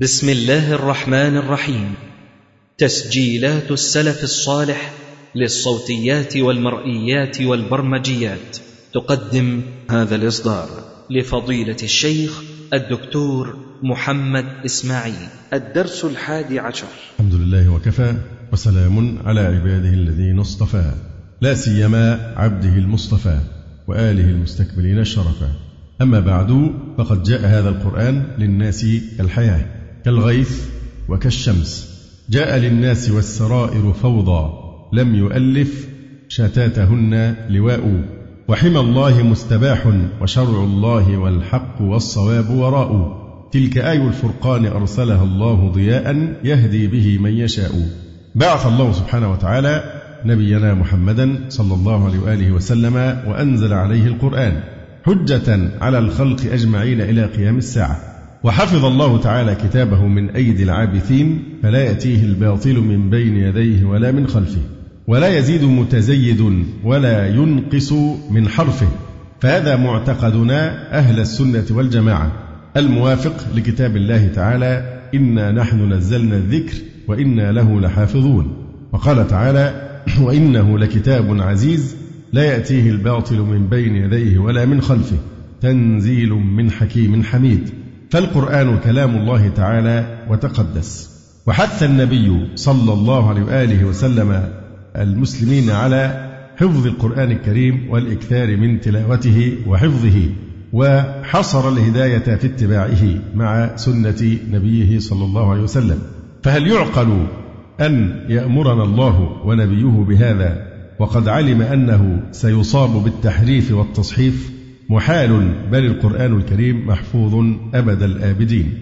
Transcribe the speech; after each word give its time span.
بسم 0.00 0.28
الله 0.28 0.72
الرحمن 0.72 1.36
الرحيم. 1.36 1.94
تسجيلات 2.78 3.70
السلف 3.70 4.22
الصالح 4.22 4.92
للصوتيات 5.34 6.36
والمرئيات 6.36 7.42
والبرمجيات. 7.42 8.56
تقدم 8.94 9.60
هذا 9.90 10.14
الإصدار 10.16 10.68
لفضيلة 11.10 11.76
الشيخ 11.82 12.42
الدكتور 12.72 13.56
محمد 13.82 14.44
إسماعيل. 14.64 15.28
الدرس 15.52 16.04
الحادي 16.04 16.58
عشر. 16.58 16.86
الحمد 17.18 17.34
لله 17.34 17.68
وكفى 17.68 18.14
وسلام 18.52 19.18
على 19.24 19.40
عباده 19.40 19.88
الذين 19.88 20.38
اصطفى. 20.38 20.94
لا 21.40 21.54
سيما 21.54 22.34
عبده 22.36 22.78
المصطفى 22.78 23.40
وآله 23.88 24.24
المستكبرين 24.24 24.98
الشرفا 24.98 25.52
أما 26.02 26.20
بعد 26.20 26.72
فقد 26.98 27.22
جاء 27.22 27.40
هذا 27.40 27.68
القرآن 27.68 28.26
للناس 28.38 28.86
كالحياة. 29.18 29.81
كالغيث 30.04 30.68
وكالشمس. 31.08 31.92
جاء 32.30 32.58
للناس 32.58 33.10
والسرائر 33.10 33.92
فوضى 33.92 34.52
لم 34.92 35.14
يؤلف 35.14 35.88
شتاتهن 36.28 37.34
لواء. 37.48 38.04
وحمى 38.48 38.80
الله 38.80 39.22
مستباح 39.22 39.86
وشرع 40.20 40.64
الله 40.64 41.16
والحق 41.16 41.82
والصواب 41.82 42.50
وراء. 42.50 43.22
تلك 43.52 43.78
آي 43.78 44.06
الفرقان 44.06 44.66
أرسلها 44.66 45.24
الله 45.24 45.68
ضياء 45.74 46.36
يهدي 46.44 46.86
به 46.86 47.18
من 47.18 47.30
يشاء. 47.30 47.88
بعث 48.34 48.66
الله 48.66 48.92
سبحانه 48.92 49.32
وتعالى 49.32 49.84
نبينا 50.24 50.74
محمدا 50.74 51.44
صلى 51.48 51.74
الله 51.74 52.04
عليه 52.04 52.18
وآله 52.18 52.52
وسلم 52.52 52.94
وأنزل 53.26 53.72
عليه 53.72 54.06
القرآن 54.06 54.60
حجة 55.04 55.70
على 55.80 55.98
الخلق 55.98 56.52
أجمعين 56.52 57.00
إلى 57.00 57.24
قيام 57.24 57.58
الساعة. 57.58 58.11
وحفظ 58.44 58.84
الله 58.84 59.18
تعالى 59.18 59.54
كتابه 59.54 60.06
من 60.06 60.30
أيدي 60.30 60.62
العابثين 60.62 61.42
فلا 61.62 61.84
يأتيه 61.84 62.24
الباطل 62.24 62.80
من 62.80 63.10
بين 63.10 63.36
يديه 63.36 63.84
ولا 63.84 64.12
من 64.12 64.26
خلفه 64.26 64.60
ولا 65.06 65.38
يزيد 65.38 65.64
متزيد 65.64 66.64
ولا 66.84 67.28
ينقص 67.28 67.92
من 68.30 68.48
حرفه 68.48 68.88
فهذا 69.40 69.76
معتقدنا 69.76 70.92
أهل 70.98 71.20
السنة 71.20 71.64
والجماعة. 71.70 72.32
الموافق 72.76 73.34
لكتاب 73.54 73.96
الله 73.96 74.28
تعالى 74.28 75.00
إنا 75.14 75.52
نحن 75.52 75.92
نزلنا 75.92 76.36
الذكر 76.36 76.74
وإنا 77.08 77.52
له 77.52 77.80
لحافظون. 77.80 78.56
وقال 78.92 79.26
تعالى 79.26 79.88
وإنه 80.24 80.78
لكتاب 80.78 81.40
عزيز 81.40 81.96
لا 82.32 82.44
يأتيه 82.44 82.90
الباطل 82.90 83.40
من 83.40 83.66
بين 83.66 83.96
يديه 83.96 84.38
ولا 84.38 84.64
من 84.64 84.80
خلفه 84.80 85.16
تنزيل 85.60 86.30
من 86.30 86.70
حكيم 86.70 87.22
حميد. 87.22 87.81
فالقرآن 88.12 88.78
كلام 88.78 89.16
الله 89.16 89.48
تعالى 89.48 90.18
وتقدس. 90.30 91.10
وحث 91.46 91.82
النبي 91.82 92.48
صلى 92.54 92.92
الله 92.92 93.28
عليه 93.28 93.42
وآله 93.42 93.84
وسلم 93.84 94.48
المسلمين 94.96 95.70
على 95.70 96.30
حفظ 96.56 96.86
القرآن 96.86 97.30
الكريم 97.30 97.90
والإكثار 97.90 98.56
من 98.56 98.80
تلاوته 98.80 99.56
وحفظه 99.66 100.28
وحصر 100.72 101.68
الهداية 101.68 102.36
في 102.36 102.46
اتباعه 102.46 103.04
مع 103.34 103.76
سنة 103.76 104.38
نبيه 104.50 104.98
صلى 104.98 105.24
الله 105.24 105.50
عليه 105.50 105.62
وسلم. 105.62 105.98
فهل 106.42 106.66
يعقل 106.66 107.26
أن 107.80 108.24
يأمرنا 108.28 108.82
الله 108.84 109.40
ونبيه 109.44 110.04
بهذا؟ 110.08 110.66
وقد 110.98 111.28
علم 111.28 111.62
أنه 111.62 112.22
سيصاب 112.32 113.04
بالتحريف 113.04 113.72
والتصحيف 113.72 114.61
محال 114.92 115.52
بل 115.72 115.86
القرآن 115.86 116.36
الكريم 116.36 116.86
محفوظ 116.86 117.34
أبد 117.74 118.02
الآبدين. 118.02 118.72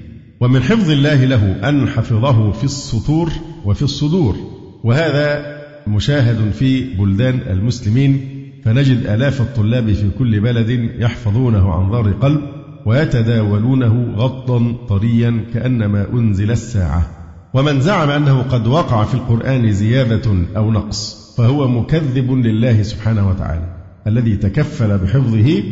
ومن 0.41 0.63
حفظ 0.63 0.91
الله 0.91 1.25
له 1.25 1.69
أن 1.69 1.89
حفظه 1.89 2.53
في 2.53 2.65
السطور 2.65 3.31
وفي 3.65 3.83
الصدور. 3.83 4.37
وهذا 4.85 5.61
مشاهد 5.87 6.51
في 6.53 6.95
بلدان 6.95 7.41
المسلمين 7.51 8.21
فنجد 8.65 9.07
آلاف 9.07 9.41
الطلاب 9.41 9.93
في 9.93 10.11
كل 10.19 10.41
بلد 10.41 10.71
يحفظونه 10.99 11.73
عن 11.73 11.91
ظهر 11.91 12.13
قلب 12.13 12.41
ويتداولونه 12.87 14.15
غطا 14.17 14.77
طريا 14.89 15.45
كأنما 15.55 16.07
أنزل 16.13 16.51
الساعة. 16.51 17.11
ومن 17.55 17.81
زعم 17.81 18.11
أنه 18.11 18.43
قد 18.43 18.67
وقع 18.67 19.05
في 19.05 19.15
القرآن 19.15 19.73
زيادة 19.73 20.33
أو 20.57 20.71
نقص 20.71 21.35
فهو 21.39 21.69
مكذب 21.69 22.33
لله 22.33 22.83
سبحانه 22.83 23.29
وتعالى 23.29 23.77
الذي 24.07 24.37
تكفل 24.37 24.99
بحفظه 24.99 25.63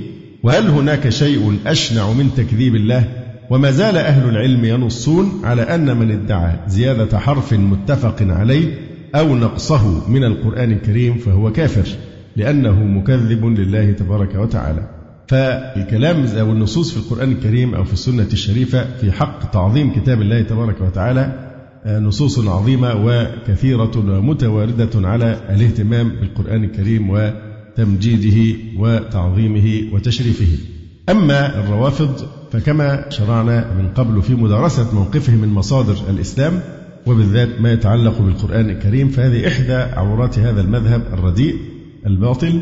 وهل 0.43 0.69
هناك 0.69 1.09
شيء 1.09 1.59
أشنع 1.67 2.13
من 2.13 2.31
تكذيب 2.37 2.75
الله؟ 2.75 3.05
وما 3.51 3.71
زال 3.71 3.97
أهل 3.97 4.29
العلم 4.29 4.65
ينصون 4.65 5.41
على 5.45 5.63
أن 5.63 5.97
من 5.97 6.11
ادعى 6.11 6.53
زيادة 6.69 7.19
حرف 7.19 7.53
متفق 7.53 8.17
عليه 8.21 8.75
أو 9.15 9.35
نقصه 9.35 10.11
من 10.11 10.25
القرآن 10.25 10.73
الكريم 10.73 11.15
فهو 11.15 11.53
كافر 11.53 11.89
لأنه 12.37 12.85
مكذب 12.85 13.45
لله 13.45 13.93
تبارك 13.93 14.35
وتعالى. 14.35 14.89
فالكلام 15.29 16.27
أو 16.27 16.53
النصوص 16.53 16.93
في 16.93 16.97
القرآن 16.97 17.33
الكريم 17.33 17.75
أو 17.75 17.85
في 17.85 17.93
السنة 17.93 18.29
الشريفة 18.33 18.97
في 19.01 19.13
حق 19.13 19.51
تعظيم 19.51 19.93
كتاب 19.95 20.23
الله 20.23 20.43
تبارك 20.43 20.81
وتعالى 20.81 21.49
نصوص 21.87 22.39
عظيمة 22.49 22.95
وكثيرة 23.05 23.91
ومتواردة 23.97 25.09
على 25.09 25.41
الاهتمام 25.51 26.09
بالقرآن 26.09 26.65
الكريم 26.65 27.11
وتمجيده 27.79 28.59
وتعظيمه 28.77 29.83
وتشريفه. 29.93 30.59
أما 31.09 31.61
الروافض 31.61 32.29
فكما 32.53 33.11
شرعنا 33.11 33.75
من 33.79 33.89
قبل 33.89 34.23
في 34.23 34.35
مدارسة 34.35 34.95
موقفه 34.95 35.33
من 35.37 35.49
مصادر 35.49 35.97
الإسلام 36.11 36.61
وبالذات 37.07 37.61
ما 37.61 37.73
يتعلق 37.73 38.23
بالقرآن 38.23 38.71
الكريم 38.71 39.09
فهذه 39.09 39.49
إحدى 39.49 39.75
عورات 39.75 40.39
هذا 40.39 40.61
المذهب 40.61 41.03
الرديء 41.13 41.57
الباطل 42.07 42.61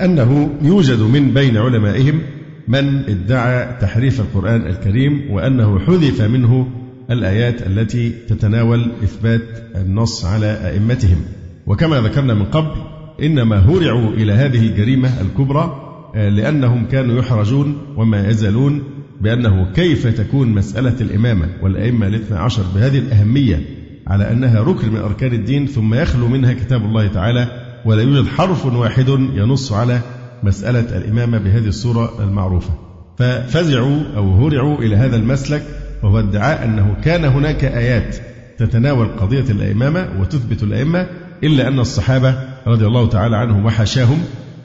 أنه 0.00 0.50
يوجد 0.62 1.00
من 1.00 1.34
بين 1.34 1.56
علمائهم 1.56 2.20
من 2.68 2.98
ادعى 3.08 3.80
تحريف 3.80 4.20
القرآن 4.20 4.66
الكريم 4.66 5.30
وأنه 5.30 5.78
حذف 5.78 6.22
منه 6.22 6.68
الآيات 7.10 7.66
التي 7.66 8.10
تتناول 8.28 8.90
إثبات 9.02 9.42
النص 9.76 10.24
على 10.24 10.46
أئمتهم. 10.46 11.18
وكما 11.66 12.00
ذكرنا 12.00 12.34
من 12.34 12.44
قبل 12.44 12.91
إنما 13.22 13.58
هرعوا 13.58 14.10
إلى 14.10 14.32
هذه 14.32 14.66
الجريمة 14.66 15.20
الكبرى 15.20 15.88
لأنهم 16.14 16.86
كانوا 16.86 17.18
يحرجون 17.18 17.78
وما 17.96 18.28
يزالون 18.28 18.82
بأنه 19.20 19.72
كيف 19.74 20.06
تكون 20.06 20.48
مسألة 20.48 20.94
الإمامة 21.00 21.48
والأئمة 21.62 22.06
الاثنى 22.06 22.38
عشر 22.38 22.62
بهذه 22.74 22.98
الأهمية 22.98 23.60
على 24.06 24.32
أنها 24.32 24.60
ركن 24.60 24.92
من 24.92 25.00
أركان 25.00 25.32
الدين 25.32 25.66
ثم 25.66 25.94
يخلو 25.94 26.28
منها 26.28 26.52
كتاب 26.52 26.84
الله 26.84 27.06
تعالى 27.06 27.48
ولا 27.84 28.02
يوجد 28.02 28.28
حرف 28.28 28.66
واحد 28.66 29.08
ينص 29.08 29.72
على 29.72 30.00
مسألة 30.42 30.96
الإمامة 30.96 31.38
بهذه 31.38 31.66
الصورة 31.68 32.24
المعروفة. 32.24 32.70
ففزعوا 33.18 34.00
أو 34.16 34.34
هرعوا 34.34 34.78
إلى 34.78 34.96
هذا 34.96 35.16
المسلك 35.16 35.62
وهو 36.02 36.18
ادعاء 36.18 36.64
أنه 36.64 36.96
كان 37.04 37.24
هناك 37.24 37.64
آيات 37.64 38.16
تتناول 38.58 39.08
قضية 39.08 39.44
الإمامة 39.50 40.08
وتثبت 40.20 40.62
الأئمة 40.62 41.06
إلا 41.44 41.68
أن 41.68 41.78
الصحابة 41.78 42.51
رضي 42.66 42.86
الله 42.86 43.08
تعالى 43.08 43.36
عنهم 43.36 43.66
وحاشاهم 43.66 44.18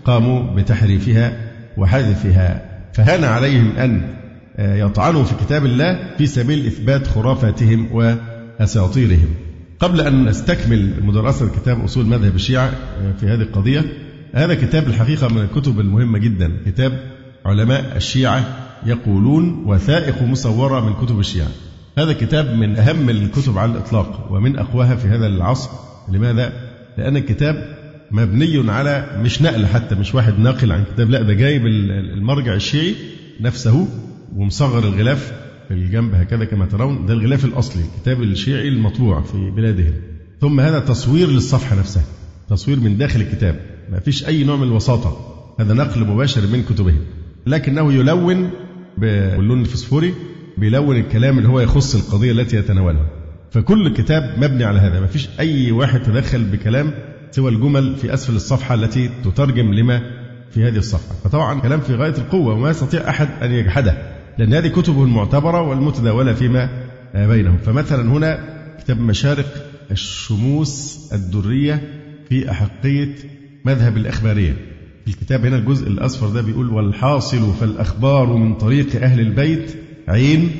قاموا 0.05 0.55
بتحريفها 0.55 1.37
وحذفها. 1.77 2.61
فهان 2.93 3.23
عليهم 3.23 3.71
أن 3.77 4.01
يطعنوا 4.59 5.23
في 5.23 5.45
كتاب 5.45 5.65
الله 5.65 5.99
في 6.17 6.25
سبيل 6.25 6.65
إثبات 6.65 7.07
خرافاتهم 7.07 7.87
وأساطيرهم. 7.91 9.29
قبل 9.79 10.01
أن 10.01 10.25
نستكمل 10.25 10.93
مدرسة 11.03 11.49
كتاب 11.49 11.83
أصول 11.83 12.05
مذهب 12.05 12.35
الشيعة 12.35 12.71
في 13.19 13.25
هذه 13.25 13.41
القضية 13.41 13.85
هذا 14.33 14.53
كتاب 14.53 14.87
الحقيقة 14.87 15.27
من 15.27 15.41
الكتب 15.41 15.79
المهمة 15.79 16.17
جدا 16.19 16.51
كتاب 16.65 16.99
علماء 17.45 17.97
الشيعة 17.97 18.45
يقولون 18.85 19.63
وثائق 19.65 20.21
مصورة 20.23 20.79
من 20.79 21.05
كتب 21.05 21.19
الشيعة. 21.19 21.47
هذا 21.97 22.13
كتاب 22.13 22.55
من 22.55 22.77
أهم 22.77 23.09
الكتب 23.09 23.57
على 23.57 23.71
الإطلاق 23.71 24.27
ومن 24.31 24.59
أقواها 24.59 24.95
في 24.95 25.07
هذا 25.07 25.27
العصر. 25.27 25.69
لماذا؟ 26.11 26.53
لأن 26.97 27.17
الكتاب 27.17 27.76
مبني 28.11 28.71
على 28.71 29.21
مش 29.23 29.41
نقل 29.41 29.65
حتى 29.65 29.95
مش 29.95 30.15
واحد 30.15 30.39
ناقل 30.39 30.71
عن 30.71 30.83
كتاب 30.93 31.09
لا 31.09 31.21
ده 31.21 31.33
جايب 31.33 31.65
المرجع 31.65 32.53
الشيعي 32.53 32.95
نفسه 33.41 33.87
ومصغر 34.35 34.87
الغلاف 34.87 35.33
في 35.67 35.73
الجنب 35.73 36.15
هكذا 36.15 36.45
كما 36.45 36.65
ترون. 36.65 37.05
ده 37.05 37.13
الغلاف 37.13 37.45
الأصلي 37.45 37.83
الكتاب 37.83 38.21
الشيعي 38.23 38.67
المطبوع 38.67 39.21
في 39.21 39.51
بلادهم. 39.51 39.93
ثم 40.41 40.59
هذا 40.59 40.79
تصوير 40.79 41.27
للصفحة 41.27 41.79
نفسها 41.79 42.03
تصوير 42.49 42.79
من 42.79 42.97
داخل 42.97 43.21
الكتاب. 43.21 43.59
ما 43.91 43.99
فيش 43.99 44.27
أي 44.27 44.43
نوع 44.43 44.55
من 44.55 44.63
الوساطة. 44.63 45.33
هذا 45.59 45.73
نقل 45.73 46.01
مباشر 46.01 46.41
من 46.47 46.63
كتبهم. 46.63 46.99
لكنه 47.47 47.93
يلون 47.93 48.49
باللون 48.97 49.61
الفسفوري 49.61 50.13
بيلون 50.57 50.95
الكلام 50.95 51.37
اللي 51.37 51.49
هو 51.49 51.59
يخص 51.59 51.95
القضية 51.95 52.31
التي 52.31 52.57
يتناولها. 52.57 53.09
فكل 53.51 53.93
كتاب 53.93 54.33
مبني 54.37 54.63
على 54.63 54.79
هذا 54.79 54.99
ما 54.99 55.07
فيش 55.07 55.29
أي 55.39 55.71
واحد 55.71 56.01
تدخل 56.01 56.43
بكلام 56.43 56.93
سوى 57.37 57.51
الجمل 57.51 57.95
في 57.95 58.13
أسفل 58.13 58.35
الصفحة 58.35 58.75
التي 58.75 59.09
تترجم 59.23 59.73
لما 59.73 60.01
في 60.51 60.63
هذه 60.63 60.77
الصفحة. 60.77 61.15
فطبعا 61.23 61.59
كلام 61.59 61.79
في 61.79 61.95
غاية 61.95 62.17
القوة 62.17 62.53
وما 62.53 62.69
يستطيع 62.69 63.09
أحد 63.09 63.27
أن 63.41 63.51
يجحده 63.51 63.97
لأن 64.37 64.53
هذه 64.53 64.67
كتبه 64.67 65.03
المعتبرة 65.03 65.61
والمتداولة 65.61 66.33
فيما 66.33 66.69
بينهم. 67.15 67.57
فمثلا 67.57 68.11
هنا 68.11 68.39
كتاب 68.79 68.99
مشارق 69.01 69.45
الشموس 69.91 70.99
الدرية 71.13 71.81
في 72.29 72.51
أحقية 72.51 73.15
مذهب 73.65 73.97
الأخبارية. 73.97 74.53
في 75.05 75.11
الكتاب 75.11 75.45
هنا 75.45 75.55
الجزء 75.55 75.87
الأصفر 75.87 76.27
ده 76.29 76.41
بيقول 76.41 76.69
والحاصل 76.69 77.53
فالأخبار 77.59 78.33
من 78.33 78.53
طريق 78.53 79.01
أهل 79.01 79.19
البيت 79.19 79.75
عين 80.07 80.51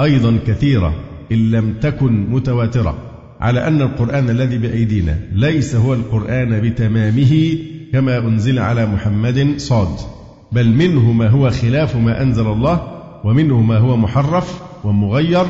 أيضا 0.00 0.38
كثيرة 0.46 0.94
إن 1.32 1.50
لم 1.50 1.74
تكن 1.80 2.30
متواترة. 2.30 3.11
على 3.42 3.68
أن 3.68 3.82
القرآن 3.82 4.30
الذي 4.30 4.58
بأيدينا 4.58 5.18
ليس 5.32 5.74
هو 5.74 5.94
القرآن 5.94 6.60
بتمامه 6.60 7.58
كما 7.92 8.18
أنزل 8.18 8.58
على 8.58 8.86
محمد 8.86 9.54
صاد 9.56 9.96
بل 10.52 10.68
منه 10.68 11.12
ما 11.12 11.28
هو 11.28 11.50
خلاف 11.50 11.96
ما 11.96 12.22
أنزل 12.22 12.46
الله 12.46 12.82
ومنه 13.24 13.60
ما 13.60 13.78
هو 13.78 13.96
محرف 13.96 14.62
ومغير 14.84 15.46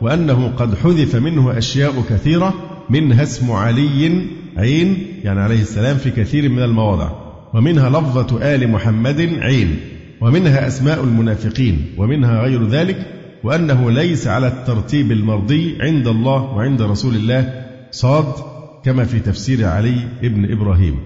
وأنه 0.00 0.48
قد 0.56 0.74
حذف 0.74 1.16
منه 1.16 1.58
أشياء 1.58 1.92
كثيرة 2.10 2.54
منها 2.90 3.22
اسم 3.22 3.52
علي 3.52 4.26
عين 4.56 5.06
يعني 5.24 5.40
عليه 5.40 5.60
السلام 5.60 5.96
في 5.96 6.10
كثير 6.10 6.48
من 6.48 6.62
المواضع 6.62 7.10
ومنها 7.54 7.90
لفظة 7.90 8.54
آل 8.54 8.70
محمد 8.70 9.20
عين 9.40 9.76
ومنها 10.20 10.66
أسماء 10.66 11.04
المنافقين 11.04 11.86
ومنها 11.96 12.42
غير 12.42 12.68
ذلك 12.68 13.06
وأنه 13.44 13.90
ليس 13.90 14.26
على 14.26 14.46
الترتيب 14.46 15.12
المرضي 15.12 15.78
عند 15.80 16.06
الله 16.06 16.42
وعند 16.42 16.82
رسول 16.82 17.14
الله 17.14 17.64
صاد 17.90 18.32
كما 18.84 19.04
في 19.04 19.20
تفسير 19.20 19.66
علي 19.66 19.96
ابن 20.22 20.52
إبراهيم. 20.52 20.96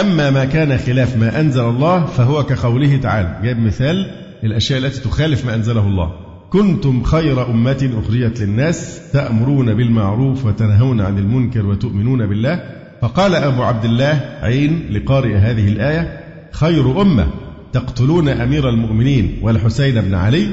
أما 0.00 0.30
ما 0.30 0.44
كان 0.44 0.78
خلاف 0.78 1.16
ما 1.16 1.40
أنزل 1.40 1.64
الله 1.64 2.06
فهو 2.06 2.42
كقوله 2.42 2.96
تعالى 2.96 3.40
جاب 3.42 3.58
مثال 3.58 4.10
الأشياء 4.44 4.78
التي 4.78 5.00
تخالف 5.00 5.46
ما 5.46 5.54
أنزله 5.54 5.86
الله. 5.86 6.12
كنتم 6.50 7.02
خير 7.02 7.50
أمة 7.50 7.90
أخرجت 7.98 8.40
للناس 8.40 9.00
تأمرون 9.12 9.74
بالمعروف 9.74 10.46
وتنهون 10.46 11.00
عن 11.00 11.18
المنكر 11.18 11.66
وتؤمنون 11.66 12.26
بالله. 12.26 12.62
فقال 13.02 13.34
أبو 13.34 13.62
عبد 13.62 13.84
الله 13.84 14.20
عين 14.42 14.86
لقارئ 14.90 15.34
هذه 15.34 15.68
الآية 15.68 16.20
خير 16.52 17.02
أمة 17.02 17.26
تقتلون 17.72 18.28
أمير 18.28 18.68
المؤمنين 18.68 19.38
والحسين 19.42 20.00
بن 20.00 20.14
علي. 20.14 20.46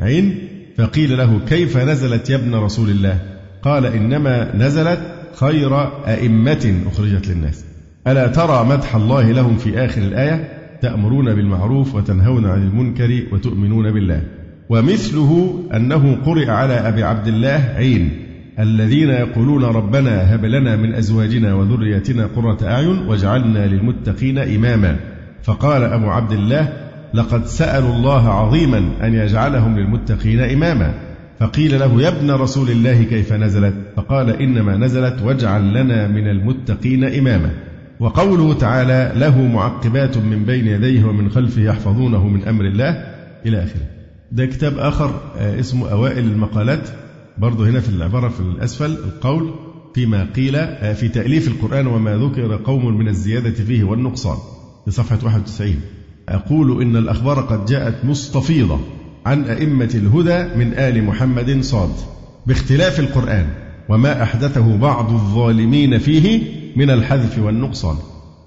عين 0.00 0.53
فقيل 0.78 1.18
له 1.18 1.40
كيف 1.48 1.76
نزلت 1.76 2.30
يا 2.30 2.36
ابن 2.36 2.54
رسول 2.54 2.90
الله؟ 2.90 3.18
قال 3.62 3.86
إنما 3.86 4.56
نزلت 4.56 5.00
خير 5.34 5.80
أئمة 6.06 6.74
أخرجت 6.86 7.28
للناس. 7.28 7.64
ألا 8.06 8.26
ترى 8.26 8.64
مدح 8.64 8.96
الله 8.96 9.32
لهم 9.32 9.56
في 9.56 9.84
آخر 9.84 10.02
الآية؟ 10.02 10.48
تأمرون 10.82 11.34
بالمعروف 11.34 11.94
وتنهون 11.94 12.46
عن 12.46 12.62
المنكر 12.62 13.22
وتؤمنون 13.32 13.92
بالله. 13.92 14.22
ومثله 14.68 15.62
أنه 15.76 16.16
قرئ 16.26 16.50
على 16.50 16.74
أبي 16.74 17.02
عبد 17.02 17.26
الله 17.26 17.72
عين 17.76 18.10
الذين 18.58 19.08
يقولون 19.08 19.64
ربنا 19.64 20.34
هب 20.34 20.44
لنا 20.44 20.76
من 20.76 20.94
أزواجنا 20.94 21.54
وذريتنا 21.54 22.26
قرة 22.26 22.58
أعين 22.62 22.98
واجعلنا 22.98 23.66
للمتقين 23.66 24.38
إماما. 24.38 24.96
فقال 25.42 25.82
أبو 25.82 26.06
عبد 26.06 26.32
الله 26.32 26.83
لقد 27.14 27.46
سألوا 27.46 27.94
الله 27.94 28.28
عظيما 28.28 28.78
أن 29.02 29.14
يجعلهم 29.14 29.78
للمتقين 29.78 30.40
إماما. 30.40 30.94
فقيل 31.40 31.80
له 31.80 32.02
يا 32.02 32.08
ابن 32.08 32.30
رسول 32.30 32.70
الله 32.70 33.02
كيف 33.02 33.32
نزلت؟ 33.32 33.74
فقال 33.96 34.30
إنما 34.30 34.76
نزلت 34.76 35.22
واجعل 35.22 35.74
لنا 35.74 36.08
من 36.08 36.28
المتقين 36.28 37.04
إماما. 37.04 37.50
وقوله 38.00 38.54
تعالى 38.54 39.12
له 39.16 39.42
معقبات 39.42 40.18
من 40.18 40.44
بين 40.44 40.66
يديه 40.66 41.04
ومن 41.04 41.30
خلفه 41.30 41.62
يحفظونه 41.62 42.28
من 42.28 42.44
أمر 42.44 42.64
الله 42.64 42.90
إلى 43.46 43.64
آخره. 43.64 43.86
ده 44.32 44.46
كتاب 44.46 44.78
آخر 44.78 45.20
آه، 45.38 45.60
اسمه 45.60 45.90
أوائل 45.90 46.24
المقالات. 46.24 46.88
برضه 47.38 47.68
هنا 47.68 47.80
في 47.80 47.88
العبارة 47.88 48.28
في 48.28 48.40
الأسفل 48.40 48.90
القول 48.90 49.50
فيما 49.94 50.26
قيل 50.36 50.56
آه، 50.56 50.92
في 50.92 51.08
تأليف 51.08 51.48
القرآن 51.48 51.86
وما 51.86 52.16
ذكر 52.16 52.56
قوم 52.56 52.98
من 52.98 53.08
الزيادة 53.08 53.50
فيه 53.64 53.84
والنقصان. 53.84 54.36
في 54.84 54.90
صفحة 54.90 55.18
91 55.24 55.80
أقول 56.28 56.82
إن 56.82 56.96
الأخبار 56.96 57.40
قد 57.40 57.64
جاءت 57.64 58.04
مستفيضة 58.04 58.80
عن 59.26 59.44
أئمة 59.44 59.90
الهدى 59.94 60.58
من 60.58 60.74
آل 60.74 61.04
محمد 61.04 61.60
صاد 61.60 61.90
باختلاف 62.46 63.00
القرآن 63.00 63.46
وما 63.88 64.22
أحدثه 64.22 64.76
بعض 64.76 65.12
الظالمين 65.12 65.98
فيه 65.98 66.42
من 66.76 66.90
الحذف 66.90 67.38
والنقصان. 67.38 67.96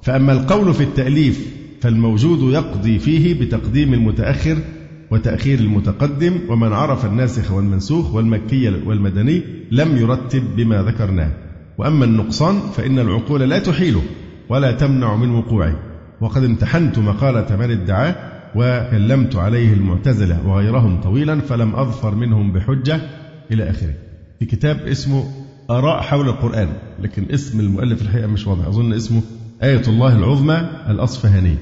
فأما 0.03 0.33
القول 0.33 0.73
في 0.73 0.83
التأليف 0.83 1.47
فالموجود 1.81 2.53
يقضي 2.53 2.99
فيه 2.99 3.39
بتقديم 3.41 3.93
المتأخر 3.93 4.57
وتأخير 5.11 5.59
المتقدم 5.59 6.39
ومن 6.49 6.73
عرف 6.73 7.05
الناسخ 7.05 7.51
والمنسوخ 7.51 8.13
والمكي 8.13 8.69
والمدني 8.85 9.41
لم 9.71 9.97
يرتب 9.97 10.43
بما 10.55 10.83
ذكرناه. 10.83 11.31
وأما 11.77 12.05
النقصان 12.05 12.59
فإن 12.59 12.99
العقول 12.99 13.41
لا 13.41 13.59
تحيله 13.59 14.01
ولا 14.49 14.71
تمنع 14.71 15.15
من 15.15 15.31
وقوعه. 15.31 15.86
وقد 16.21 16.43
امتحنت 16.43 16.99
مقالة 16.99 17.55
من 17.55 17.71
ادعاه 17.71 18.15
وكلمت 18.55 19.35
عليه 19.35 19.73
المعتزلة 19.73 20.47
وغيرهم 20.47 21.01
طويلا 21.01 21.39
فلم 21.39 21.75
أظفر 21.75 22.15
منهم 22.15 22.51
بحجة 22.51 23.01
إلى 23.51 23.69
آخره. 23.69 23.93
في 24.39 24.45
كتاب 24.45 24.79
اسمه 24.79 25.23
آراء 25.69 26.01
حول 26.01 26.29
القرآن 26.29 26.69
لكن 27.01 27.25
اسم 27.31 27.59
المؤلف 27.59 28.01
الحقيقة 28.01 28.27
مش 28.27 28.47
واضح. 28.47 28.67
أظن 28.67 28.93
اسمه 28.93 29.21
آية 29.63 29.81
الله 29.87 30.17
العظمى 30.17 30.69
الأصفهاني. 30.89 31.55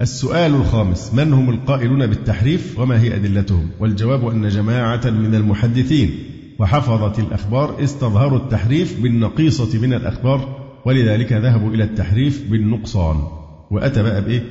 السؤال 0.00 0.54
الخامس 0.54 1.14
من 1.14 1.32
هم 1.32 1.50
القائلون 1.50 2.06
بالتحريف 2.06 2.78
وما 2.78 3.00
هي 3.00 3.16
أدلتهم؟ 3.16 3.70
والجواب 3.80 4.28
أن 4.28 4.48
جماعة 4.48 5.10
من 5.10 5.34
المحدثين 5.34 6.10
وحفظة 6.58 7.22
الأخبار 7.22 7.84
استظهروا 7.84 8.38
التحريف 8.38 9.00
بالنقيصة 9.00 9.78
من 9.78 9.94
الأخبار 9.94 10.62
ولذلك 10.84 11.32
ذهبوا 11.32 11.70
إلى 11.70 11.84
التحريف 11.84 12.50
بالنقصان. 12.50 13.41
وأتى 13.72 14.02
بقى 14.02 14.22
بإيه؟ 14.22 14.42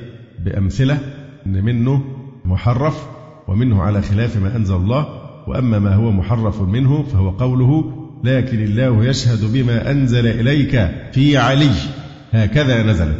بأمثلة 0.44 0.98
أن 1.46 1.64
منه 1.64 2.02
محرف 2.44 3.06
ومنه 3.48 3.82
على 3.82 4.02
خلاف 4.02 4.36
ما 4.36 4.56
أنزل 4.56 4.74
الله 4.74 5.06
وأما 5.48 5.78
ما 5.78 5.94
هو 5.94 6.12
محرف 6.12 6.62
منه 6.62 7.02
فهو 7.02 7.30
قوله 7.30 7.98
لكن 8.24 8.64
الله 8.64 9.04
يشهد 9.04 9.52
بما 9.52 9.90
أنزل 9.90 10.26
إليك 10.26 10.90
في 11.12 11.36
علي. 11.36 11.70
هكذا 12.32 12.82
نزل 12.82 13.12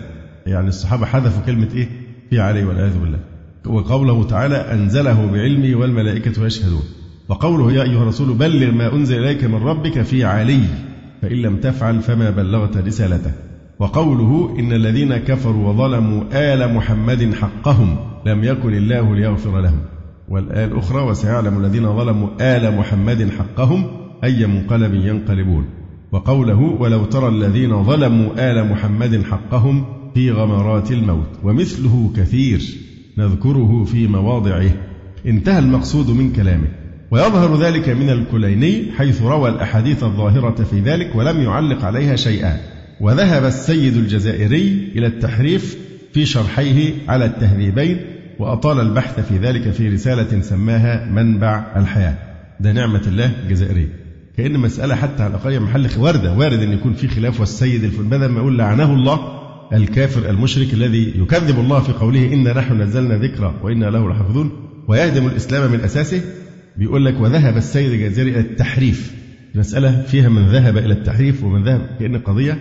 يعني 0.46 0.68
الصحابة 0.68 1.06
حذفوا 1.06 1.42
كلمة 1.46 1.68
إيه؟ 1.74 1.88
في 2.30 2.40
علي 2.40 2.64
والعياذ 2.64 2.98
بالله. 2.98 3.18
وقوله 3.66 4.24
تعالى 4.24 4.56
أنزله 4.56 5.26
بعلمه 5.32 5.76
والملائكة 5.80 6.46
يشهدون. 6.46 6.82
وقوله 7.28 7.72
يا 7.72 7.82
أيها 7.82 8.02
الرسول 8.02 8.34
بلغ 8.34 8.70
ما 8.70 8.92
أنزل 8.94 9.18
إليك 9.18 9.44
من 9.44 9.54
ربك 9.54 10.02
في 10.02 10.24
علي 10.24 10.60
فإن 11.22 11.36
لم 11.36 11.56
تفعل 11.56 12.00
فما 12.00 12.30
بلغت 12.30 12.76
رسالته. 12.76 13.32
وقوله 13.78 14.56
إن 14.58 14.72
الذين 14.72 15.16
كفروا 15.16 15.68
وظلموا 15.68 16.22
آل 16.32 16.74
محمد 16.74 17.34
حقهم 17.34 17.96
لم 18.26 18.44
يكن 18.44 18.74
الله 18.74 19.14
ليغفر 19.14 19.60
لهم. 19.60 19.78
والآية 20.28 20.64
الأخرى 20.64 21.02
وسيعلم 21.02 21.64
الذين 21.64 21.96
ظلموا 21.96 22.28
آل 22.40 22.76
محمد 22.76 23.30
حقهم 23.38 23.84
أي 24.24 24.46
منقلب 24.46 24.94
ينقلبون. 24.94 25.64
وقوله 26.12 26.60
ولو 26.60 27.04
ترى 27.04 27.28
الذين 27.28 27.84
ظلموا 27.84 28.30
آل 28.38 28.70
محمد 28.70 29.22
حقهم 29.22 29.84
في 30.14 30.30
غمرات 30.30 30.92
الموت 30.92 31.28
ومثله 31.42 32.10
كثير 32.16 32.60
نذكره 33.18 33.84
في 33.84 34.06
مواضعه. 34.06 34.70
انتهى 35.26 35.58
المقصود 35.58 36.10
من 36.10 36.32
كلامه. 36.32 36.68
ويظهر 37.10 37.62
ذلك 37.62 37.88
من 37.88 38.10
الكليني 38.10 38.92
حيث 38.98 39.22
روى 39.22 39.50
الأحاديث 39.50 40.04
الظاهرة 40.04 40.64
في 40.64 40.80
ذلك 40.80 41.12
ولم 41.14 41.40
يعلق 41.40 41.84
عليها 41.84 42.16
شيئا 42.16 42.71
وذهب 43.02 43.44
السيد 43.44 43.96
الجزائري 43.96 44.92
إلى 44.96 45.06
التحريف 45.06 45.76
في 46.12 46.26
شرحيه 46.26 46.92
على 47.08 47.24
التهذيبين 47.24 48.00
وأطال 48.38 48.80
البحث 48.80 49.28
في 49.28 49.38
ذلك 49.38 49.70
في 49.70 49.88
رسالة 49.88 50.40
سماها 50.40 51.10
منبع 51.12 51.66
الحياة. 51.76 52.14
ده 52.60 52.72
نعمة 52.72 53.02
الله 53.06 53.32
الجزائرية. 53.44 53.88
كأن 54.36 54.58
مسألة 54.58 54.94
حتى 54.94 55.22
على 55.22 55.30
الأقل 55.30 55.60
محل 55.60 55.88
واردة 55.98 56.32
وارد 56.32 56.62
أن 56.62 56.72
يكون 56.72 56.92
في 56.94 57.08
خلاف 57.08 57.40
والسيد 57.40 57.84
الفلاني 57.84 58.08
بدل 58.08 58.26
ما 58.26 58.40
يقول 58.40 58.58
لعنه 58.58 58.94
الله 58.94 59.18
الكافر 59.72 60.30
المشرك 60.30 60.74
الذي 60.74 61.14
يكذب 61.16 61.58
الله 61.60 61.80
في 61.80 61.92
قوله 61.92 62.32
إنا 62.32 62.58
نحن 62.58 62.82
نزلنا 62.82 63.18
ذكرى 63.18 63.54
وإنا 63.62 63.86
له 63.86 64.10
لحافظون 64.10 64.52
ويهدم 64.88 65.26
الإسلام 65.26 65.72
من 65.72 65.80
أساسه 65.80 66.20
بيقول 66.76 67.04
لك 67.04 67.20
وذهب 67.20 67.56
السيد 67.56 67.92
الجزائري 67.92 68.30
إلى 68.30 68.40
التحريف. 68.40 69.12
المسألة 69.54 70.02
فيها 70.02 70.28
من 70.28 70.46
ذهب 70.46 70.76
إلى 70.76 70.92
التحريف 70.92 71.44
ومن 71.44 71.64
ذهب 71.64 71.86
كأن 72.00 72.18
قضية 72.18 72.58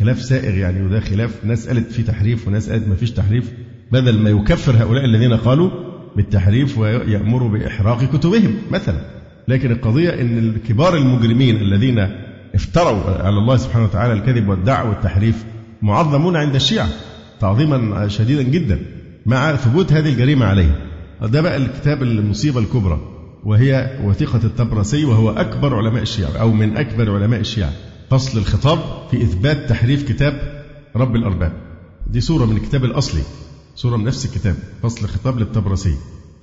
خلاف 0.00 0.22
سائغ 0.22 0.54
يعني 0.56 0.86
وده 0.86 1.00
خلاف 1.00 1.44
ناس 1.44 1.68
قالت 1.68 1.92
في 1.92 2.02
تحريف 2.02 2.48
وناس 2.48 2.70
قالت 2.70 2.88
ما 2.88 2.94
فيش 2.94 3.10
تحريف. 3.10 3.52
بدل 3.92 4.18
ما 4.18 4.30
يكفر 4.30 4.72
هؤلاء 4.82 5.04
الذين 5.04 5.32
قالوا 5.34 5.70
بالتحريف 6.16 6.78
ويأمر 6.78 7.46
بإحراق 7.46 8.04
كتبهم 8.04 8.54
مثلا. 8.70 8.98
لكن 9.48 9.70
القضية 9.72 10.10
أن 10.20 10.54
كبار 10.68 10.96
المجرمين 10.96 11.56
الذين 11.56 11.98
افتروا 12.54 13.10
على 13.22 13.38
الله 13.38 13.56
سبحانه 13.56 13.84
وتعالى 13.84 14.12
الكذب 14.12 14.48
والدعوة 14.48 14.88
والتحريف 14.90 15.44
معظمون 15.82 16.36
عند 16.36 16.54
الشيعة 16.54 16.88
تعظيما 17.40 18.08
شديدا 18.08 18.42
جدا 18.42 18.78
مع 19.26 19.56
ثبوت 19.56 19.92
هذه 19.92 20.08
الجريمة 20.08 20.46
عليه 20.46 20.86
ده 21.22 21.40
بقى 21.40 21.56
الكتاب 21.56 22.02
المصيبة 22.02 22.60
الكبرى 22.60 23.00
وهي 23.44 23.98
وثيقة 24.04 24.40
الطبرسي 24.44 25.04
وهو 25.04 25.30
أكبر 25.30 25.74
علماء 25.76 26.02
الشيعة 26.02 26.30
أو 26.40 26.52
من 26.52 26.76
أكبر 26.76 27.14
علماء 27.14 27.40
الشيعة. 27.40 27.72
فصل 28.10 28.38
الخطاب 28.38 28.78
في 29.10 29.22
إثبات 29.22 29.68
تحريف 29.68 30.08
كتاب 30.08 30.64
رب 30.96 31.16
الأرباب. 31.16 31.52
دي 32.06 32.20
سورة 32.20 32.44
من 32.44 32.56
الكتاب 32.56 32.84
الأصلي 32.84 33.22
سورة 33.74 33.96
من 33.96 34.04
نفس 34.04 34.24
الكتاب 34.26 34.54
فصل 34.82 35.04
الخطاب 35.04 35.38
للطبرسي 35.38 35.94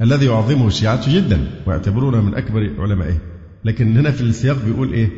الذي 0.02 0.26
يعظمه 0.26 0.68
الشيعة 0.68 1.16
جدا 1.16 1.48
ويعتبرونه 1.68 2.22
من 2.22 2.36
أكبر 2.36 2.74
علمائه. 2.80 3.18
لكن 3.66 3.98
هنا 3.98 4.12
في 4.12 4.22
السياق 4.22 4.58
بيقول 4.66 4.94
إيه؟ 4.94 5.10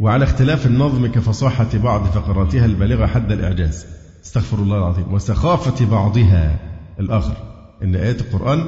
وعلى 0.00 0.24
اختلاف 0.24 0.66
النظم 0.66 1.06
كفصاحة 1.06 1.68
بعض 1.74 2.04
فقراتها 2.04 2.64
البالغة 2.66 3.06
حد 3.06 3.32
الإعجاز. 3.32 3.86
استغفر 4.24 4.58
الله 4.58 4.78
العظيم. 4.78 5.14
وسخافة 5.14 5.86
بعضها 5.86 6.58
الآخر. 7.00 7.36
إن 7.82 7.94
آيات 7.94 8.20
القرآن 8.20 8.66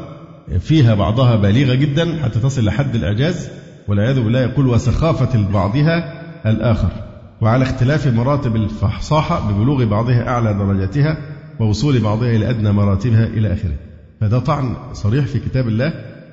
فيها 0.61 0.95
بعضها 0.95 1.37
بالغة 1.37 1.75
جدا 1.75 2.23
حتى 2.23 2.41
تصل 2.41 2.65
لحد 2.65 2.95
الإعجاز 2.95 3.49
والعياذ 3.89 4.21
بالله 4.21 4.41
يقول 4.41 4.67
وسخافة 4.67 5.49
بعضها 5.49 6.23
الآخر. 6.51 7.14
وعلى 7.41 7.63
اختلاف 7.63 8.07
مراتب 8.07 8.57
الفصاحة 8.57 9.51
ببلوغ 9.51 9.85
بعضها 9.85 10.29
أعلى 10.29 10.55
درجاتها 10.55 11.19
ووصول 11.61 12.01
بعضها 12.01 12.31
إلى 12.31 12.51
أدنى 12.51 12.73
مراتبها 12.73 13.27
إلى 13.27 13.53
آخره. 13.53 13.75
فده 14.21 14.39
طعن 14.39 14.77
صريح 14.93 15.27
في 15.27 15.39
كتاب 15.39 15.69
الله 15.69 15.93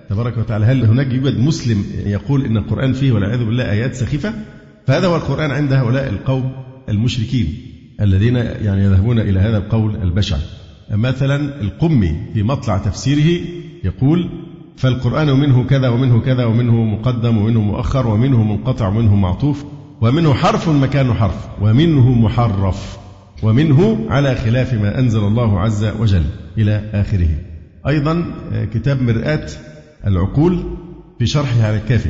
تبارك 0.10 0.38
وتعالى. 0.38 0.66
هل 0.66 0.86
هناك 0.86 1.14
يوجد 1.14 1.40
مسلم 1.40 1.86
يقول 2.06 2.46
إن 2.46 2.58
القرآن 2.58 2.94
فيه 2.94 3.12
والعياذ 3.12 3.46
بالله 3.46 3.72
آيات 3.72 3.96
سخيفة؟ 3.96 4.34
فهذا 4.88 5.08
هو 5.08 5.16
القرآن 5.16 5.52
عند 5.52 5.74
هؤلاء 5.74 6.10
القوم 6.10 6.52
المشركين 6.90 7.58
الذين 8.02 8.36
يعني 8.36 8.84
يذهبون 8.84 9.20
إلى 9.20 9.40
هذا 9.40 9.58
القول 9.58 9.96
البشع. 9.96 10.38
مثلا 10.92 11.62
القمي 11.62 12.16
في 12.34 12.44
مطلع 12.44 12.78
تفسيره 12.78 13.42
يقول 13.84 14.30
فالقرآن 14.78 15.40
منه 15.40 15.64
كذا 15.64 15.90
ومنه 15.90 16.20
كذا 16.20 16.46
ومنه 16.46 16.84
مقدم 16.84 17.38
ومنه 17.38 17.62
مؤخر 17.62 18.08
ومنه 18.08 18.44
منقطع 18.44 18.88
ومنه 18.88 19.16
معطوف. 19.16 19.66
ومنه 20.02 20.34
حرف 20.34 20.70
مكان 20.70 21.14
حرف 21.14 21.48
ومنه 21.62 22.12
محرف 22.12 22.98
ومنه 23.44 24.06
على 24.10 24.36
خلاف 24.36 24.74
ما 24.74 25.00
أنزل 25.00 25.20
الله 25.20 25.60
عز 25.60 25.86
وجل 25.86 26.24
إلى 26.58 26.90
آخره. 26.94 27.30
أيضا 27.88 28.26
آه، 28.52 28.66
كتاب 28.66 29.02
مرآة 29.02 29.48
العقول 30.08 30.64
في 31.20 31.26
شرحه 31.26 31.64
على 31.64 31.78
الكافي. 31.78 32.10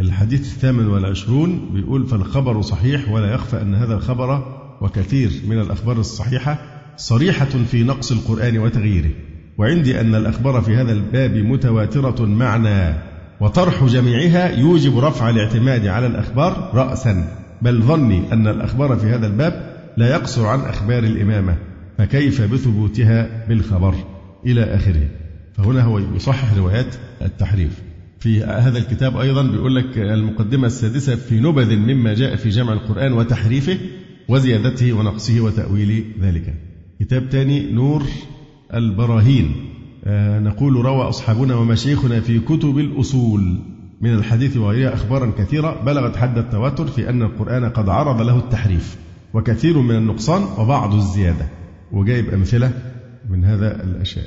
الحديث 0.00 0.40
الثامن 0.40 0.86
والعشرون 0.86 1.70
بيقول 1.74 2.06
فالخبر 2.06 2.62
صحيح 2.62 3.08
ولا 3.08 3.34
يخفى 3.34 3.62
أن 3.62 3.74
هذا 3.74 3.94
الخبر 3.94 4.58
وكثير 4.80 5.30
من 5.48 5.60
الأخبار 5.60 6.00
الصحيحة 6.00 6.58
صريحة 6.96 7.44
في 7.70 7.82
نقص 7.82 8.12
القرآن 8.12 8.58
وتغييره. 8.58 9.10
وعندي 9.58 10.00
أن 10.00 10.14
الأخبار 10.14 10.60
في 10.60 10.76
هذا 10.76 10.92
الباب 10.92 11.36
متواترة 11.36 12.24
معنى 12.24 13.09
وطرح 13.40 13.84
جميعها 13.84 14.58
يوجب 14.58 14.98
رفع 14.98 15.30
الاعتماد 15.30 15.86
على 15.86 16.06
الأخبار 16.06 16.70
رأسا. 16.74 17.36
بل 17.62 17.82
ظني 17.82 18.32
أن 18.32 18.48
الأخبار 18.48 18.96
في 18.96 19.06
هذا 19.06 19.26
الباب 19.26 19.76
لا 19.96 20.10
يقصر 20.10 20.46
عن 20.46 20.60
أخبار 20.60 21.04
الإمامة 21.04 21.56
فكيف 21.98 22.42
بثبوتها 22.42 23.46
بالخبر؟ 23.48 23.94
إلى 24.46 24.62
آخره. 24.62 25.08
فهنا 25.56 25.82
هو 25.82 25.98
يصحح 25.98 26.54
روايات 26.54 26.94
التحريف. 27.22 27.82
في 28.18 28.44
هذا 28.44 28.78
الكتاب 28.78 29.16
أيضا 29.16 29.42
بيقول 29.42 29.76
لك 29.76 29.98
المقدمة 29.98 30.66
السادسة 30.66 31.16
في 31.16 31.40
نبذ 31.40 31.76
مما 31.76 32.14
جاء 32.14 32.36
في 32.36 32.48
جمع 32.48 32.72
القرآن 32.72 33.12
وتحريفه 33.12 33.78
وزيادته 34.28 34.92
ونقصه 34.92 35.40
وتأويل 35.40 36.04
ذلك. 36.20 36.54
كتاب 37.00 37.26
ثاني 37.30 37.72
نور 37.72 38.02
البراهين. 38.74 39.69
نقول 40.42 40.72
روى 40.72 41.08
أصحابنا 41.08 41.54
ومشايخنا 41.54 42.20
في 42.20 42.38
كتب 42.38 42.78
الأصول 42.78 43.58
من 44.00 44.14
الحديث 44.14 44.56
وغيرها 44.56 44.94
أخبارا 44.94 45.32
كثيرة 45.38 45.82
بلغت 45.86 46.16
حد 46.16 46.38
التواتر 46.38 46.86
في 46.86 47.10
أن 47.10 47.22
القرآن 47.22 47.64
قد 47.64 47.88
عرض 47.88 48.22
له 48.22 48.38
التحريف 48.38 48.96
وكثير 49.34 49.78
من 49.78 49.96
النقصان 49.96 50.42
وبعض 50.58 50.94
الزيادة. 50.94 51.48
وجايب 51.92 52.28
أمثلة 52.28 52.72
من 53.30 53.44
هذا 53.44 53.84
الأشياء. 53.84 54.26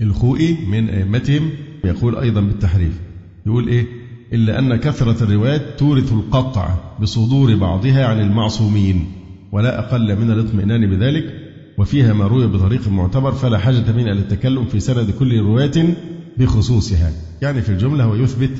الخوئي 0.00 0.56
من 0.70 0.88
أئمتهم 0.88 1.50
يقول 1.84 2.16
أيضا 2.16 2.40
بالتحريف. 2.40 3.00
يقول 3.46 3.68
إيه؟ 3.68 3.86
إلا 4.32 4.58
أن 4.58 4.76
كثرة 4.76 5.24
الروايات 5.24 5.62
تورث 5.78 6.12
القطع 6.12 6.74
بصدور 7.00 7.56
بعضها 7.56 8.06
عن 8.06 8.20
المعصومين 8.20 9.06
ولا 9.52 9.78
أقل 9.78 10.16
من 10.16 10.30
الاطمئنان 10.30 10.90
بذلك 10.90 11.45
وفيها 11.78 12.12
ما 12.12 12.26
روي 12.26 12.46
بطريق 12.46 12.88
معتبر 12.88 13.32
فلا 13.32 13.58
حاجة 13.58 13.92
منا 13.92 14.10
للتكلم 14.10 14.64
في 14.64 14.80
سند 14.80 15.10
كل 15.10 15.40
رواية 15.40 15.96
بخصوصها. 16.38 17.12
يعني 17.42 17.62
في 17.62 17.68
الجملة 17.68 18.04
هو 18.04 18.14
يثبت 18.14 18.50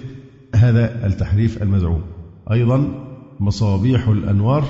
هذا 0.54 1.06
التحريف 1.06 1.62
المزعوم. 1.62 2.02
أيضا 2.52 3.04
مصابيح 3.40 4.08
الأنوار 4.08 4.64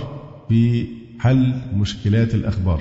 في 0.49 0.87
حل 1.19 1.55
مشكلات 1.75 2.35
الأخبار. 2.35 2.81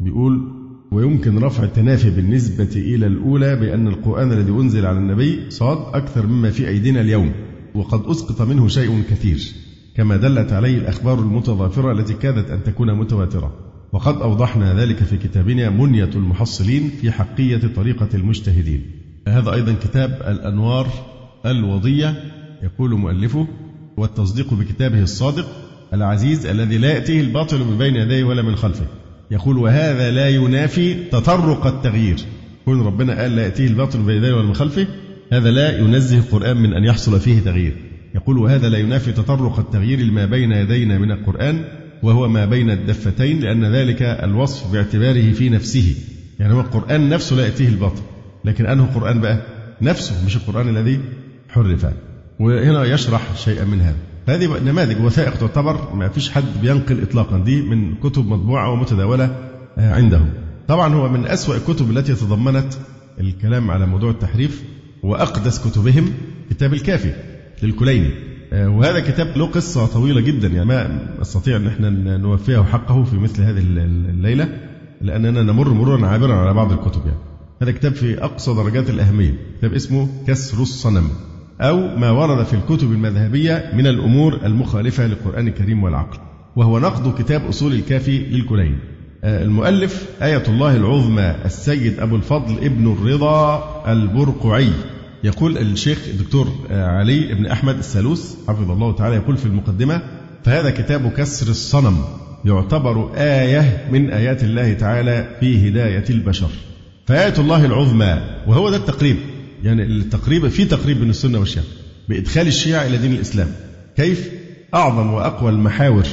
بيقول 0.00 0.52
ويمكن 0.92 1.38
رفع 1.38 1.64
التنافي 1.64 2.10
بالنسبة 2.10 2.70
إلى 2.76 3.06
الأولى 3.06 3.56
بأن 3.56 3.88
القرآن 3.88 4.32
الذي 4.32 4.50
أنزل 4.52 4.86
على 4.86 4.98
النبي 4.98 5.50
صاد 5.50 5.78
أكثر 5.94 6.26
مما 6.26 6.50
في 6.50 6.68
أيدينا 6.68 7.00
اليوم 7.00 7.32
وقد 7.74 8.06
أسقط 8.06 8.42
منه 8.42 8.68
شيء 8.68 9.02
كثير. 9.10 9.52
كما 9.96 10.16
دلت 10.16 10.52
عليه 10.52 10.78
الأخبار 10.78 11.18
المتضافرة 11.18 11.92
التي 11.92 12.14
كادت 12.14 12.50
أن 12.50 12.62
تكون 12.62 12.94
متواترة. 12.94 13.65
وقد 13.92 14.22
أوضحنا 14.22 14.80
ذلك 14.80 14.96
في 14.96 15.16
كتابنا 15.16 15.70
منية 15.70 16.10
المحصلين 16.14 16.90
في 17.00 17.10
حقية 17.12 17.60
طريقة 17.76 18.08
المجتهدين. 18.14 18.82
هذا 19.28 19.52
أيضا 19.52 19.72
كتاب 19.72 20.10
الأنوار 20.28 20.88
الوضية 21.46 22.14
يقول 22.62 22.90
مؤلفه 22.90 23.46
والتصديق 23.96 24.54
بكتابه 24.54 25.02
الصادق 25.02 25.46
العزيز 25.92 26.46
الذي 26.46 26.78
لا 26.78 26.92
يأتيه 26.92 27.20
الباطل 27.20 27.58
من 27.58 27.78
بين 27.78 27.96
يديه 27.96 28.24
ولا 28.24 28.42
من 28.42 28.56
خلفه. 28.56 28.86
يقول 29.30 29.58
وهذا 29.58 30.10
لا 30.10 30.28
ينافي 30.28 30.94
تطرق 30.94 31.66
التغيير. 31.66 32.16
كون 32.64 32.80
ربنا 32.80 33.20
قال 33.20 33.36
لا 33.36 33.42
يأتيه 33.42 33.66
الباطل 33.66 33.98
من 33.98 34.06
بين 34.06 34.16
يديه 34.16 34.32
ولا 34.32 34.46
من 34.46 34.54
خلفه. 34.54 34.86
هذا 35.32 35.50
لا 35.50 35.78
ينزه 35.78 36.18
القرآن 36.18 36.56
من 36.56 36.72
أن 36.72 36.84
يحصل 36.84 37.20
فيه 37.20 37.40
تغيير. 37.40 37.76
يقول 38.14 38.38
وهذا 38.38 38.68
لا 38.68 38.78
ينافي 38.78 39.12
تطرق 39.12 39.58
التغيير 39.58 40.00
لما 40.00 40.26
بين 40.26 40.52
يدينا 40.52 40.98
من 40.98 41.10
القرآن 41.10 41.64
وهو 42.02 42.28
ما 42.28 42.44
بين 42.44 42.70
الدفتين 42.70 43.40
لأن 43.40 43.64
ذلك 43.64 44.02
الوصف 44.02 44.72
باعتباره 44.72 45.32
في 45.32 45.48
نفسه. 45.48 45.94
يعني 46.38 46.54
هو 46.54 46.60
القرآن 46.60 47.08
نفسه 47.08 47.36
لا 47.36 47.44
يأتيه 47.44 47.68
الباطل 47.68 48.02
لكن 48.44 48.66
أنه 48.66 48.84
قرآن 48.94 49.20
بقى 49.20 49.42
نفسه 49.82 50.26
مش 50.26 50.36
القرآن 50.36 50.68
الذي 50.68 51.00
حرف. 51.48 51.86
وهنا 52.40 52.84
يشرح 52.84 53.36
شيئا 53.36 53.64
من 53.64 53.80
هذا. 53.80 53.96
هذه 54.28 54.58
نماذج 54.64 55.04
وثائق 55.04 55.36
تعتبر 55.36 55.94
ما 55.94 56.08
فيش 56.08 56.30
حد 56.30 56.44
بينقل 56.62 57.02
إطلاقا. 57.02 57.38
دي 57.38 57.62
من 57.62 57.94
كتب 57.94 58.26
مطبوعة 58.26 58.70
ومتداولة 58.72 59.36
آه، 59.78 59.92
عندهم. 59.94 60.28
طبعا 60.68 60.94
هو 60.94 61.08
من 61.08 61.26
أسوأ 61.26 61.56
الكتب 61.56 61.90
التي 61.90 62.14
تضمنت 62.14 62.74
الكلام 63.20 63.70
على 63.70 63.86
موضوع 63.86 64.10
التحريف 64.10 64.62
وأقدس 65.02 65.68
كتبهم 65.68 66.12
كتاب 66.50 66.74
الكافي 66.74 67.12
للكليني. 67.62 68.10
وهذا 68.52 69.00
كتاب 69.00 69.36
له 69.36 69.46
قصة 69.46 69.86
طويلة 69.86 70.20
جدا 70.20 70.48
يعني 70.48 70.64
ما 70.64 70.98
نستطيع 71.20 71.56
أن 71.56 71.66
إحنا 71.66 72.16
نوفيه 72.16 72.62
حقه 72.62 73.04
في 73.04 73.16
مثل 73.16 73.42
هذه 73.42 73.58
الليلة 73.58 74.48
لأننا 75.00 75.42
نمر 75.42 75.68
مرورا 75.68 76.06
عابرا 76.06 76.34
على 76.34 76.54
بعض 76.54 76.72
الكتب 76.72 77.06
يعني. 77.06 77.18
هذا 77.62 77.72
كتاب 77.72 77.94
في 77.94 78.24
أقصى 78.24 78.54
درجات 78.54 78.90
الأهمية. 78.90 79.34
كتاب 79.58 79.72
اسمه 79.72 80.08
كسر 80.26 80.62
الصنم 80.62 81.08
أو 81.60 81.96
ما 81.96 82.10
ورد 82.10 82.44
في 82.44 82.54
الكتب 82.54 82.92
المذهبية 82.92 83.70
من 83.74 83.86
الأمور 83.86 84.40
المخالفة 84.44 85.06
للقرآن 85.06 85.48
الكريم 85.48 85.82
والعقل. 85.82 86.18
وهو 86.56 86.78
نقد 86.78 87.22
كتاب 87.22 87.46
أصول 87.46 87.72
الكافي 87.72 88.18
للكلين. 88.18 88.78
آه، 89.24 89.42
المؤلف 89.42 90.08
آية 90.22 90.42
الله 90.48 90.76
العظمى 90.76 91.34
السيد 91.44 92.00
أبو 92.00 92.16
الفضل 92.16 92.64
ابن 92.64 92.92
الرضا 92.92 93.64
البرقعي. 93.92 94.70
يقول 95.26 95.58
الشيخ 95.58 95.98
الدكتور 96.08 96.48
علي 96.70 97.34
بن 97.34 97.46
أحمد 97.46 97.78
السالوس 97.78 98.36
حفظه 98.48 98.72
الله 98.72 98.92
تعالى 98.92 99.16
يقول 99.16 99.36
في 99.36 99.46
المقدمة 99.46 100.02
فهذا 100.44 100.70
كتاب 100.70 101.12
كسر 101.12 101.50
الصنم 101.50 102.04
يعتبر 102.44 103.10
آية 103.16 103.88
من 103.92 104.10
آيات 104.10 104.44
الله 104.44 104.72
تعالى 104.72 105.36
في 105.40 105.68
هداية 105.68 106.04
البشر. 106.10 106.48
فآية 107.06 107.34
الله 107.38 107.64
العظمى 107.64 108.20
وهو 108.46 108.70
ده 108.70 108.76
التقريب 108.76 109.16
يعني 109.64 109.82
التقريب 109.82 110.48
في 110.48 110.64
تقريب 110.64 110.98
بين 111.00 111.10
السنة 111.10 111.38
والشيعة 111.38 111.64
بإدخال 112.08 112.46
الشيعة 112.46 112.86
إلى 112.86 112.96
دين 112.98 113.12
الإسلام. 113.12 113.48
كيف؟ 113.96 114.30
أعظم 114.74 115.12
وأقوى 115.12 115.50
المحاور 115.50 116.04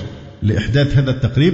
لإحداث 0.44 0.98
هذا 0.98 1.12
التقريب 1.12 1.54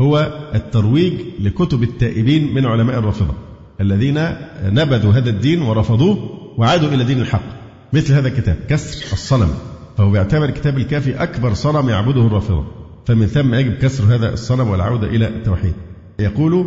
هو 0.00 0.32
الترويج 0.54 1.12
لكتب 1.40 1.82
التائبين 1.82 2.54
من 2.54 2.66
علماء 2.66 2.98
الرافضة 2.98 3.34
الذين 3.80 4.24
نبذوا 4.64 5.12
هذا 5.12 5.30
الدين 5.30 5.62
ورفضوه 5.62 6.41
وعادوا 6.58 6.88
إلى 6.88 7.04
دين 7.04 7.20
الحق. 7.20 7.42
مثل 7.92 8.14
هذا 8.14 8.28
الكتاب 8.28 8.56
كسر 8.68 9.12
الصنم. 9.12 9.54
فهو 9.98 10.10
بيعتبر 10.10 10.50
كتاب 10.50 10.78
الكافي 10.78 11.22
أكبر 11.22 11.54
صنم 11.54 11.88
يعبده 11.88 12.26
الرافضة. 12.26 12.64
فمن 13.06 13.26
ثم 13.26 13.54
يجب 13.54 13.74
كسر 13.74 14.14
هذا 14.14 14.32
الصنم 14.32 14.68
والعودة 14.68 15.06
إلى 15.06 15.28
التوحيد. 15.28 15.74
يقول 16.18 16.66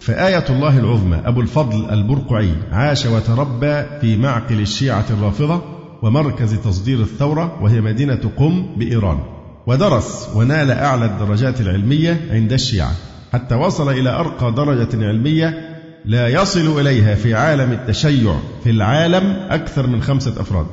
فآية 0.00 0.44
الله 0.50 0.78
العظمى 0.78 1.16
أبو 1.24 1.40
الفضل 1.40 1.90
البرقعي 1.90 2.52
عاش 2.72 3.06
وتربى 3.06 3.84
في 4.00 4.16
معقل 4.16 4.60
الشيعة 4.60 5.04
الرافضة 5.10 5.62
ومركز 6.02 6.54
تصدير 6.54 7.00
الثورة 7.00 7.62
وهي 7.62 7.80
مدينة 7.80 8.20
قم 8.36 8.66
بإيران. 8.76 9.18
ودرس 9.66 10.28
ونال 10.34 10.70
أعلى 10.70 11.04
الدرجات 11.04 11.60
العلمية 11.60 12.20
عند 12.30 12.52
الشيعة 12.52 12.92
حتى 13.32 13.54
وصل 13.54 13.90
إلى 13.90 14.10
أرقى 14.10 14.52
درجة 14.52 15.06
علمية 15.06 15.73
لا 16.04 16.28
يصل 16.28 16.80
إليها 16.80 17.14
في 17.14 17.34
عالم 17.34 17.72
التشيع 17.72 18.36
في 18.64 18.70
العالم 18.70 19.36
أكثر 19.50 19.86
من 19.86 20.02
خمسة 20.02 20.40
أفراد 20.40 20.66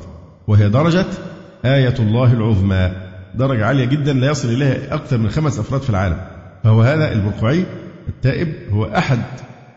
وهي 0.46 0.68
درجة 0.68 1.06
آية 1.64 1.94
الله 1.98 2.32
العظمى. 2.32 2.92
درجة 3.34 3.66
عالية 3.66 3.84
جدا 3.84 4.12
لا 4.12 4.30
يصل 4.30 4.48
إليها 4.48 4.94
أكثر 4.94 5.18
من 5.18 5.28
خمس 5.28 5.58
أفراد 5.58 5.80
في 5.80 5.90
العالم. 5.90 6.16
فهو 6.64 6.82
هذا 6.82 7.12
البرقعي 7.12 7.64
التائب 8.08 8.48
هو 8.70 8.84
أحد 8.84 9.18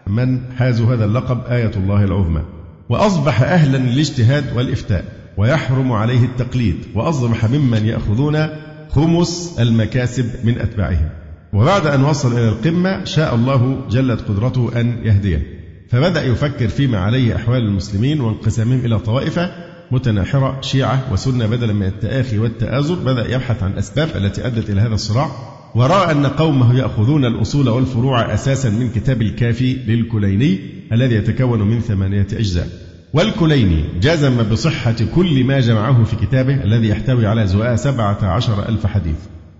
من 0.07 0.39
حازوا 0.57 0.93
هذا 0.93 1.05
اللقب 1.05 1.41
آية 1.49 1.71
الله 1.77 2.03
العظمى. 2.03 2.41
وأصبح 2.89 3.41
أهلا 3.41 3.77
للاجتهاد 3.77 4.57
والإفتاء 4.57 5.05
ويحرم 5.37 5.91
عليه 5.91 6.25
التقليد 6.25 6.75
وأصبح 6.95 7.45
ممن 7.45 7.85
يأخذون 7.85 8.47
خمس 8.89 9.55
المكاسب 9.59 10.45
من 10.45 10.59
أتباعهم. 10.59 11.09
وبعد 11.55 11.87
أن 11.87 12.03
وصل 12.03 12.31
إلى 12.31 12.49
القمة 12.49 13.03
شاء 13.03 13.35
الله 13.35 13.81
جلت 13.89 14.21
قدرته 14.21 14.81
أن 14.81 14.97
يهديه. 15.03 15.41
فبدأ 15.89 16.23
يفكر 16.23 16.67
فيما 16.67 16.97
عليه 16.97 17.35
أحوال 17.35 17.61
المسلمين 17.61 18.21
وانقسامهم 18.21 18.85
إلى 18.85 18.99
طوائف 18.99 19.39
متناحرة 19.91 20.61
شيعة 20.61 21.03
وسنة 21.11 21.45
بدلا 21.45 21.73
من 21.73 21.85
التآخي 21.85 22.39
والتآزر. 22.39 22.95
بدأ 22.95 23.33
يبحث 23.35 23.63
عن 23.63 23.71
الأسباب 23.71 24.09
التي 24.15 24.47
أدت 24.47 24.69
إلى 24.69 24.81
هذا 24.81 24.93
الصراع 24.93 25.29
ورأى 25.75 26.11
أن 26.11 26.25
قومه 26.25 26.79
يأخذون 26.79 27.25
الأصول 27.25 27.69
والفروع 27.69 28.33
أساسا 28.33 28.69
من 28.69 28.89
كتاب 28.89 29.21
الكافي 29.21 29.73
للكليني 29.73 30.59
الذي 30.91 31.15
يتكون 31.15 31.61
من 31.61 31.79
ثمانية 31.79 32.27
أجزاء. 32.33 32.67
والكليني 33.13 33.83
جزم 34.01 34.43
بصحة 34.43 34.95
كل 35.15 35.43
ما 35.43 35.59
جمعه 35.59 36.03
في 36.03 36.15
كتابه 36.15 36.63
الذي 36.63 36.87
يحتوي 36.87 37.27
على 37.27 37.47
زواء 37.47 37.75
سبعة 37.75 38.25
عشر 38.25 38.69
ألف 38.69 38.85
حديث. 38.85 39.17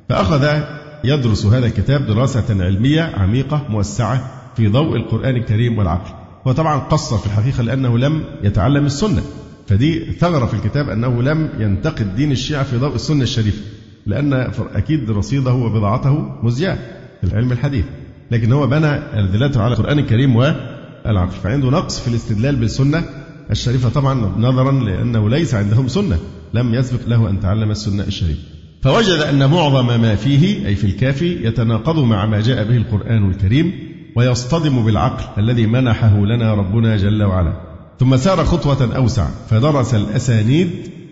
فأخذ 0.10 0.62
يدرس 1.08 1.46
هذا 1.46 1.66
الكتاب 1.66 2.06
دراسة 2.06 2.64
علمية 2.64 3.02
عميقة 3.02 3.66
موسعة 3.70 4.32
في 4.56 4.68
ضوء 4.68 4.96
القرآن 4.96 5.36
الكريم 5.36 5.78
والعقل. 5.78 6.14
وطبعا 6.46 6.80
قصر 6.80 7.18
في 7.18 7.26
الحقيقة 7.26 7.64
لأنه 7.64 7.98
لم 7.98 8.24
يتعلم 8.44 8.86
السنة. 8.86 9.22
فدي 9.68 10.12
ثغرة 10.12 10.46
في 10.46 10.54
الكتاب 10.54 10.90
أنه 10.90 11.22
لم 11.22 11.50
ينتقد 11.60 12.16
دين 12.16 12.32
الشيعة 12.32 12.64
في 12.64 12.78
ضوء 12.78 12.96
السنة 12.96 13.24
الشريفة 13.24 13.62
لأن 14.06 14.34
أكيد 14.74 15.12
رصيده 15.12 15.54
وبضاعته 15.54 16.32
مزجاة 16.44 16.78
في 17.22 17.28
العلم 17.28 17.52
الحديث. 17.52 17.86
لكن 18.32 18.52
هو 18.52 18.68
بنى 18.68 19.20
الدلالة 19.20 19.62
على 19.62 19.74
القرآن 19.74 20.00
الكريم 20.00 20.36
والعقل. 20.36 21.32
فعنده 21.44 21.70
نقص 21.70 22.00
في 22.00 22.08
الاستدلال 22.08 22.56
بالسنة 22.56 23.04
الشريفة 23.52 23.90
طبعا 23.90 24.14
نظرا 24.38 24.72
لأنه 24.72 25.30
ليس 25.30 25.54
عندهم 25.54 25.88
سنة. 25.88 26.20
لم 26.54 26.74
يسبق 26.74 27.08
له 27.08 27.30
أن 27.30 27.40
تعلم 27.40 27.72
السنة 27.72 28.04
الشريفة. 28.04 28.55
فوجد 28.86 29.20
أن 29.20 29.50
معظم 29.50 30.02
ما 30.02 30.16
فيه 30.16 30.68
أي 30.68 30.76
في 30.76 30.84
الكافي 30.84 31.48
يتناقض 31.48 32.00
مع 32.00 32.26
ما 32.26 32.42
جاء 32.42 32.64
به 32.64 32.78
القرآن 32.78 33.30
الكريم 33.30 33.74
ويصطدم 34.16 34.86
بالعقل 34.86 35.42
الذي 35.42 35.66
منحه 35.66 36.26
لنا 36.26 36.54
ربنا 36.54 36.98
جل 36.98 37.24
وعلا. 37.24 37.54
ثم 38.00 38.18
سار 38.18 38.46
خطوة 38.46 38.96
أوسع 38.96 39.28
فدرس 39.50 39.94
الأسانيد 39.94 40.70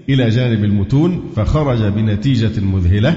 إلى 0.10 0.30
جانب 0.30 0.64
المتون 0.64 1.32
فخرج 1.36 1.84
بنتيجة 1.84 2.62
مذهلة 2.62 3.16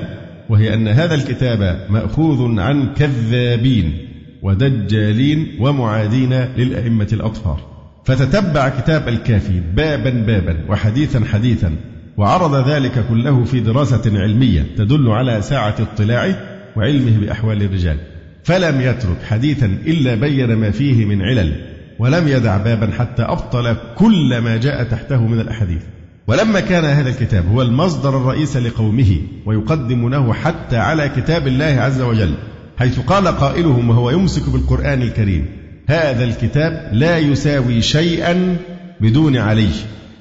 وهي 0.48 0.74
أن 0.74 0.88
هذا 0.88 1.14
الكتاب 1.14 1.86
مأخوذ 1.90 2.60
عن 2.60 2.94
كذابين 2.94 3.98
ودجالين 4.42 5.56
ومعادين 5.60 6.32
للأئمة 6.32 7.08
الأطهار. 7.12 7.60
فتتبع 8.04 8.68
كتاب 8.68 9.08
الكافي 9.08 9.60
بابا 9.74 10.10
بابا 10.10 10.58
وحديثا 10.68 11.24
حديثا 11.24 11.76
وعرض 12.16 12.68
ذلك 12.68 13.04
كله 13.08 13.44
في 13.44 13.60
دراسة 13.60 14.02
علمية 14.06 14.66
تدل 14.76 15.08
على 15.08 15.42
ساعة 15.42 15.74
اطلاعه 15.80 16.36
وعلمه 16.76 17.18
بأحوال 17.18 17.62
الرجال. 17.62 17.96
فلم 18.44 18.80
يترك 18.80 19.22
حديثا 19.28 19.66
إلا 19.86 20.14
بين 20.14 20.54
ما 20.54 20.70
فيه 20.70 21.04
من 21.04 21.22
علل 21.22 21.52
ولم 21.98 22.28
يدع 22.28 22.56
بابا 22.56 22.90
حتى 22.98 23.22
أبطل 23.22 23.76
كل 23.96 24.38
ما 24.38 24.56
جاء 24.56 24.84
تحته 24.84 25.26
من 25.26 25.40
الأحاديث. 25.40 25.82
ولما 26.26 26.60
كان 26.60 26.84
هذا 26.84 27.08
الكتاب 27.08 27.48
هو 27.48 27.62
المصدر 27.62 28.16
الرئيس 28.16 28.56
لقومه 28.56 29.16
ويقدمونه 29.46 30.32
حتى 30.32 30.76
على 30.76 31.08
كتاب 31.08 31.46
الله 31.46 31.64
عز 31.64 32.00
وجل 32.00 32.34
حيث 32.78 33.00
قال 33.00 33.28
قائلهم 33.28 33.90
وهو 33.90 34.10
يمسك 34.10 34.50
بالقرآن 34.50 35.02
الكريم 35.02 35.46
هذا 35.86 36.24
الكتاب 36.24 36.90
لا 36.92 37.18
يساوي 37.18 37.82
شيئا 37.82 38.56
بدون 39.00 39.36
عليه. 39.36 39.74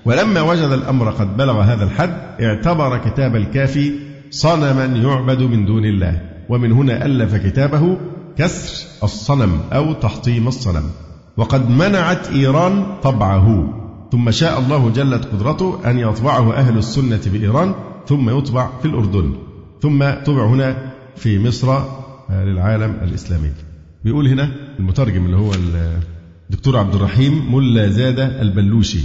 ولما 0.06 0.42
وجد 0.42 0.72
الأمر 0.72 1.10
قد 1.10 1.38
بلغ 1.38 1.62
هذا 1.62 1.84
الحد 1.84 2.42
اعتبر 2.42 2.98
كتاب 2.98 3.36
الكافي 3.36 3.92
صنما 4.32 4.86
يعبد 4.86 5.42
من 5.42 5.66
دون 5.66 5.86
الله 5.86 6.22
ومن 6.50 6.72
هنا 6.72 7.06
ألف 7.06 7.36
كتابه 7.36 7.98
كسر 8.38 8.86
الصنم 9.04 9.60
أو 9.74 9.94
تحطيم 9.94 10.48
الصنم. 10.48 10.84
وقد 11.38 11.70
منعت 11.70 12.28
إيران 12.28 12.86
طبعه 13.04 13.74
ثم 14.12 14.32
شاء 14.32 14.60
الله 14.60 14.90
جلت 14.90 15.26
قدرته 15.26 15.80
أن 15.86 16.00
يطبعه 16.00 16.54
أهل 16.54 16.78
السنة 16.78 17.22
بإيران 17.26 17.74
ثم 18.08 18.38
يطبع 18.38 18.70
في 18.82 18.88
الأردن 18.88 19.34
ثم 19.82 20.10
طبع 20.26 20.46
هنا 20.46 20.94
في 21.16 21.40
مصر 21.40 21.72
آه، 21.72 22.44
للعالم 22.46 22.98
الإسلامي. 23.04 23.52
بيقول 24.04 24.28
هنا 24.28 24.52
المترجم 24.80 25.26
اللي 25.26 25.38
هو 25.38 25.52
الدكتور 26.50 26.78
عبد 26.78 26.96
الرحيم 26.96 27.56
ملا 27.56 27.90
زادة 27.90 28.42
البلوشي. 28.42 29.00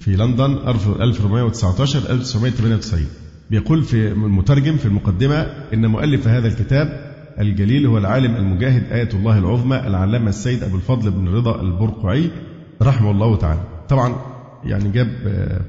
في 0.00 0.16
لندن 0.16 0.52
1419 0.68 2.10
1998 2.10 3.06
بيقول 3.50 3.82
في 3.82 4.12
المترجم 4.12 4.76
في 4.76 4.86
المقدمة 4.86 5.46
إن 5.74 5.86
مؤلف 5.86 6.28
هذا 6.28 6.48
الكتاب 6.48 7.10
الجليل 7.38 7.86
هو 7.86 7.98
العالم 7.98 8.36
المجاهد 8.36 8.92
آية 8.92 9.08
الله 9.14 9.38
العظمى 9.38 9.76
العلامة 9.76 10.28
السيد 10.28 10.62
أبو 10.62 10.76
الفضل 10.76 11.10
بن 11.10 11.28
رضا 11.28 11.60
البرقعي 11.60 12.30
رحمه 12.82 13.10
الله 13.10 13.36
تعالى. 13.36 13.60
طبعا 13.88 14.16
يعني 14.64 14.90
جاب 14.90 15.08
آه، 15.26 15.60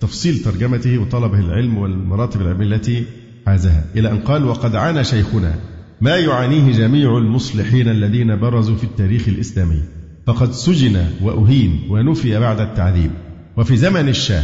تفصيل 0.00 0.38
ترجمته 0.38 0.98
وطلبه 0.98 1.38
العلم 1.38 1.78
والمراتب 1.78 2.40
العلمية 2.40 2.66
التي 2.66 3.04
حازها 3.46 3.84
إلى 3.96 4.10
أن 4.10 4.18
قال 4.18 4.44
وقد 4.44 4.76
عانى 4.76 5.04
شيخنا 5.04 5.54
ما 6.00 6.16
يعانيه 6.16 6.72
جميع 6.72 7.18
المصلحين 7.18 7.88
الذين 7.88 8.40
برزوا 8.40 8.76
في 8.76 8.84
التاريخ 8.84 9.28
الإسلامي. 9.28 9.82
فقد 10.26 10.52
سجن 10.52 11.06
وأهين 11.22 11.80
ونفي 11.90 12.38
بعد 12.38 12.60
التعذيب. 12.60 13.10
وفي 13.56 13.76
زمن 13.76 14.08
الشاه 14.08 14.42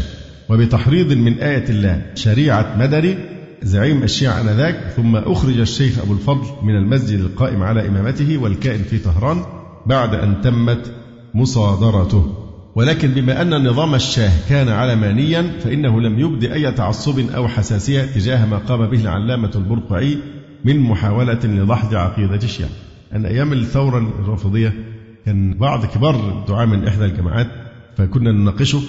وبتحريض 0.48 1.12
من 1.12 1.38
آية 1.38 1.64
الله 1.68 2.02
شريعة 2.14 2.76
مدري 2.78 3.18
زعيم 3.62 4.02
الشيعة 4.02 4.40
آنذاك 4.40 4.92
ثم 4.96 5.16
أخرج 5.16 5.58
الشيخ 5.58 5.98
أبو 5.98 6.12
الفضل 6.12 6.46
من 6.62 6.76
المسجد 6.76 7.20
القائم 7.20 7.62
على 7.62 7.88
إمامته 7.88 8.38
والكائن 8.38 8.82
في 8.82 8.98
طهران 8.98 9.42
بعد 9.86 10.14
أن 10.14 10.40
تمت 10.40 10.92
مصادرته. 11.34 12.42
ولكن 12.74 13.08
بما 13.08 13.42
أن 13.42 13.68
نظام 13.68 13.94
الشاه 13.94 14.32
كان 14.48 14.68
علمانيا 14.68 15.52
فإنه 15.64 16.00
لم 16.00 16.18
يبدي 16.18 16.54
أي 16.54 16.72
تعصب 16.72 17.30
أو 17.30 17.48
حساسية 17.48 18.02
تجاه 18.02 18.46
ما 18.46 18.56
قام 18.58 18.86
به 18.86 19.00
العلامة 19.00 19.50
البرقعي 19.54 20.18
من 20.64 20.80
محاولة 20.80 21.40
لدحض 21.44 21.94
عقيدة 21.94 22.40
الشيعة. 22.42 22.70
أن 23.12 23.26
أيام 23.26 23.52
الثورة 23.52 23.98
الرافضية 23.98 24.74
كان 25.26 25.58
بعض 25.58 25.86
كبار 25.86 26.14
الدعاة 26.14 26.64
من 26.64 26.86
إحدى 26.88 27.04
الجماعات 27.04 27.65
فكنا 27.96 28.32
نناقشه 28.32 28.80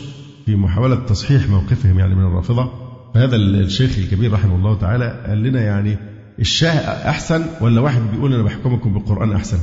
في 0.45 0.55
محاولة 0.55 0.95
تصحيح 0.95 1.49
موقفهم 1.49 1.99
يعني 1.99 2.15
من 2.15 2.25
الرافضة. 2.25 2.71
فهذا 3.13 3.35
الشيخ 3.35 3.97
الكبير 3.97 4.33
رحمه 4.33 4.55
الله 4.55 4.77
تعالى 4.77 5.23
قال 5.27 5.43
لنا 5.43 5.61
يعني 5.61 5.97
الشاه 6.39 7.09
أحسن 7.09 7.45
ولا 7.61 7.81
واحد 7.81 8.01
بيقول 8.13 8.33
أنا 8.33 8.43
بحكمكم 8.43 8.93
بالقرآن 8.93 9.31
أحسن؟ 9.31 9.57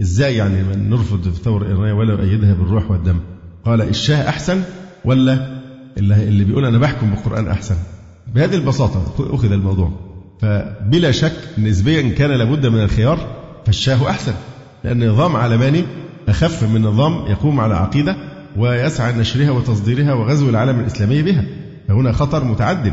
إزاي 0.00 0.36
يعني 0.36 0.62
من 0.62 0.90
نرفض 0.90 1.26
الثورة 1.26 1.62
الإيرانية 1.62 1.92
ولا 1.92 2.16
نؤيدها 2.16 2.54
بالروح 2.54 2.90
والدم؟ 2.90 3.20
قال 3.64 3.82
الشاه 3.82 4.28
أحسن 4.28 4.62
ولا 5.04 5.56
اللي 5.98 6.44
بيقول 6.44 6.64
أنا 6.64 6.78
بحكم 6.78 7.10
بالقرآن 7.10 7.48
أحسن؟ 7.48 7.76
بهذه 8.34 8.54
البساطة 8.54 9.14
أخذ 9.34 9.52
الموضوع. 9.52 9.92
فبلا 10.40 11.10
شك 11.10 11.36
نسبيا 11.58 12.08
كان 12.08 12.30
لابد 12.30 12.66
من 12.66 12.82
الخيار 12.82 13.18
فالشاه 13.66 14.10
أحسن 14.10 14.34
لأن 14.84 15.08
نظام 15.08 15.36
علماني 15.36 15.84
أخف 16.28 16.62
من 16.64 16.82
نظام 16.82 17.12
يقوم 17.12 17.60
على 17.60 17.74
عقيدة 17.74 18.16
ويسعى 18.56 19.12
نشرها 19.12 19.50
وتصديرها 19.50 20.12
وغزو 20.12 20.48
العالم 20.50 20.80
الإسلامي 20.80 21.22
بها. 21.22 21.44
فهنا 21.88 22.12
خطر 22.12 22.44
متعدد 22.44 22.92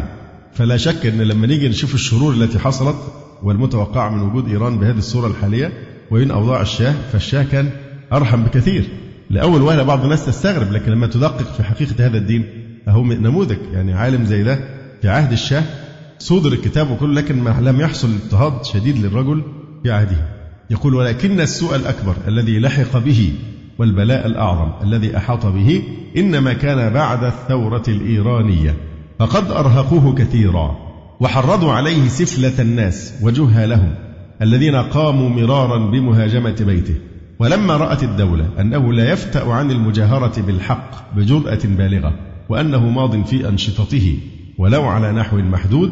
فلا 0.54 0.78
شك 0.78 1.06
أن 1.06 1.22
لما 1.22 1.48
نيجي 1.48 1.70
نشوف 1.70 1.94
الشرور 1.96 2.34
التي 2.34 2.60
حصلت 2.60 2.96
والمتوقعة 3.44 4.10
من 4.10 4.22
وجود 4.22 4.48
إيران 4.48 4.80
بهذه 4.80 4.98
الصورة 4.98 5.28
الحالية 5.28 5.72
وين 6.12 6.32
أوضاع 6.32 6.62
الشاه 6.62 6.94
فالشاه 7.12 7.44
كان 7.44 7.70
أرحم 8.14 8.44
بكثير. 8.44 8.86
لأول 9.30 9.62
وهلة 9.62 9.84
بعض 9.84 10.04
الناس 10.04 10.26
تستغرب 10.26 10.72
لكن 10.72 10.92
لما 10.92 11.08
تدقق 11.08 11.54
في 11.58 11.64
حقيقة 11.64 12.06
هذا 12.06 12.18
الدين 12.18 12.46
أهو 12.88 13.04
نموذج. 13.04 13.58
يعني 13.74 13.94
عالم 13.94 14.26
زي 14.26 14.44
ده 14.44 14.60
في 15.02 15.10
عهد 15.10 15.32
الشاه 15.32 15.64
صدر 16.20 16.54
الكتاب 16.54 16.92
وكله 16.92 17.14
لكن 17.14 17.44
ما 17.44 17.58
لم 17.62 17.82
يحصل 17.82 18.10
اضطهاد 18.14 18.66
شديد 18.66 18.98
للرجل 18.98 19.44
في 19.84 19.92
عهده. 19.92 20.18
يقول 20.70 20.94
ولكن 20.94 21.42
السوء 21.42 21.76
الأكبر 21.76 22.16
الذي 22.28 22.60
لحق 22.60 22.98
به 22.98 23.34
والبلاء 23.80 24.28
الأعظم 24.28 24.72
الذي 24.84 25.18
أحاط 25.18 25.46
به 25.46 25.84
إنما 26.18 26.54
كان 26.54 26.94
بعد 26.94 27.24
الثورة 27.24 27.84
الإيرانية 27.88 28.76
فقد 29.20 29.52
أرهقوه 29.52 30.16
كثيرا 30.16 30.78
وحرضوا 31.20 31.72
عليه 31.72 32.08
سفلة 32.08 32.62
الناس 32.62 33.14
وجهالهم 33.22 33.96
الذين 34.42 34.76
قاموا 34.76 35.30
مرارا 35.30 35.78
بمهاجمة 35.78 36.56
بيته. 36.60 36.96
ولما 37.40 37.78
رأت 37.78 38.04
الدولة 38.04 38.50
أنه 38.60 38.94
لا 38.94 39.12
يفتأ 39.12 39.52
عن 39.52 39.72
المجاهرة 39.72 40.42
بالحق 40.42 41.16
بجرأة 41.16 41.60
بالغة 41.66 42.14
وأنه 42.50 42.90
ماض 42.90 43.26
في 43.26 43.50
أنشطته 43.50 44.18
ولو 44.58 44.84
على 44.84 45.12
نحو 45.12 45.38
محدود 45.38 45.92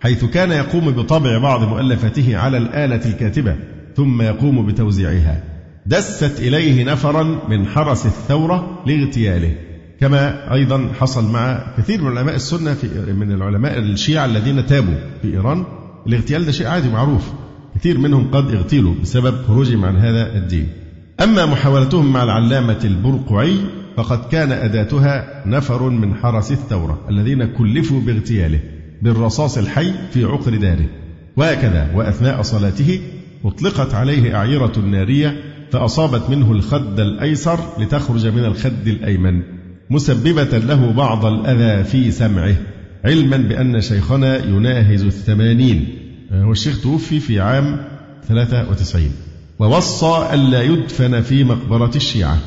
حيث 0.00 0.24
كان 0.24 0.50
يقوم 0.50 0.90
بطبع 0.90 1.38
بعض 1.38 1.64
مؤلفاته 1.64 2.36
على 2.36 2.56
الآلة 2.56 3.06
الكاتبة 3.06 3.56
ثم 3.96 4.22
يقوم 4.22 4.66
بتوزيعها. 4.66 5.51
دست 5.86 6.40
إليه 6.40 6.84
نفرا 6.84 7.48
من 7.48 7.66
حرس 7.66 8.06
الثورة 8.06 8.82
لاغتياله. 8.86 9.54
كما 10.00 10.54
أيضا 10.54 10.88
حصل 11.00 11.32
مع 11.32 11.74
كثير 11.78 12.02
من 12.02 12.18
علماء 12.18 12.34
السنة 12.34 12.74
في 12.74 13.12
من 13.12 13.32
العلماء 13.32 13.78
الشيعة 13.78 14.24
الذين 14.24 14.66
تابوا 14.66 14.94
في 15.22 15.28
إيران 15.28 15.64
الاغتيال 16.06 16.46
ده 16.46 16.52
شيء 16.52 16.66
عادي 16.66 16.88
معروف. 16.88 17.32
كثير 17.74 17.98
منهم 17.98 18.30
قد 18.30 18.54
اغتيلوا 18.54 18.94
بسبب 19.02 19.42
خروجهم 19.46 19.84
عن 19.84 19.96
هذا 19.96 20.36
الدين. 20.36 20.68
أما 21.20 21.46
محاولتهم 21.46 22.12
مع 22.12 22.22
العلامة 22.22 22.80
البرقعي 22.84 23.56
فقد 23.96 24.28
كان 24.30 24.52
أداتها 24.52 25.42
نفر 25.46 25.88
من 25.88 26.14
حرس 26.14 26.52
الثورة 26.52 27.00
الذين 27.10 27.44
كلفوا 27.44 28.00
باغتياله 28.00 28.60
بالرصاص 29.02 29.58
الحي 29.58 29.92
في 30.12 30.24
عقر 30.24 30.56
داره. 30.56 30.86
وهكذا 31.36 31.90
وأثناء 31.94 32.42
صلاته 32.42 33.00
أطلقت 33.44 33.94
عليه 33.94 34.36
أعيرة 34.36 34.78
نارية 34.78 35.51
فأصابت 35.72 36.30
منه 36.30 36.52
الخد 36.52 37.00
الأيسر 37.00 37.58
لتخرج 37.78 38.26
من 38.26 38.44
الخد 38.44 38.86
الأيمن 38.88 39.42
مسببة 39.90 40.58
له 40.58 40.92
بعض 40.92 41.26
الأذى 41.26 41.84
في 41.84 42.10
سمعه 42.10 42.54
علما 43.04 43.36
بأن 43.36 43.80
شيخنا 43.80 44.44
يناهز 44.44 45.04
الثمانين. 45.04 45.88
والشيخ 46.32 46.82
توفي 46.82 47.20
في 47.20 47.40
عام 47.40 47.84
93 48.28 49.10
ووصى 49.58 50.28
ألا 50.34 50.62
يدفن 50.62 51.20
في 51.20 51.44
مقبرة 51.44 51.90
الشيعة. 51.96 52.38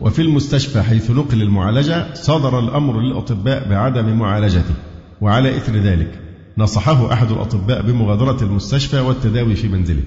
وفي 0.00 0.22
المستشفى 0.22 0.82
حيث 0.82 1.10
نقل 1.10 1.42
المعالجة 1.42 2.14
صدر 2.14 2.58
الأمر 2.58 3.00
للأطباء 3.00 3.68
بعدم 3.68 4.18
معالجته. 4.18 4.74
وعلى 5.20 5.56
إثر 5.56 5.76
ذلك 5.76 6.18
نصحه 6.58 7.12
أحد 7.12 7.30
الأطباء 7.30 7.82
بمغادرة 7.82 8.42
المستشفى 8.42 9.00
والتداوي 9.00 9.54
في 9.54 9.68
منزله. 9.68 10.02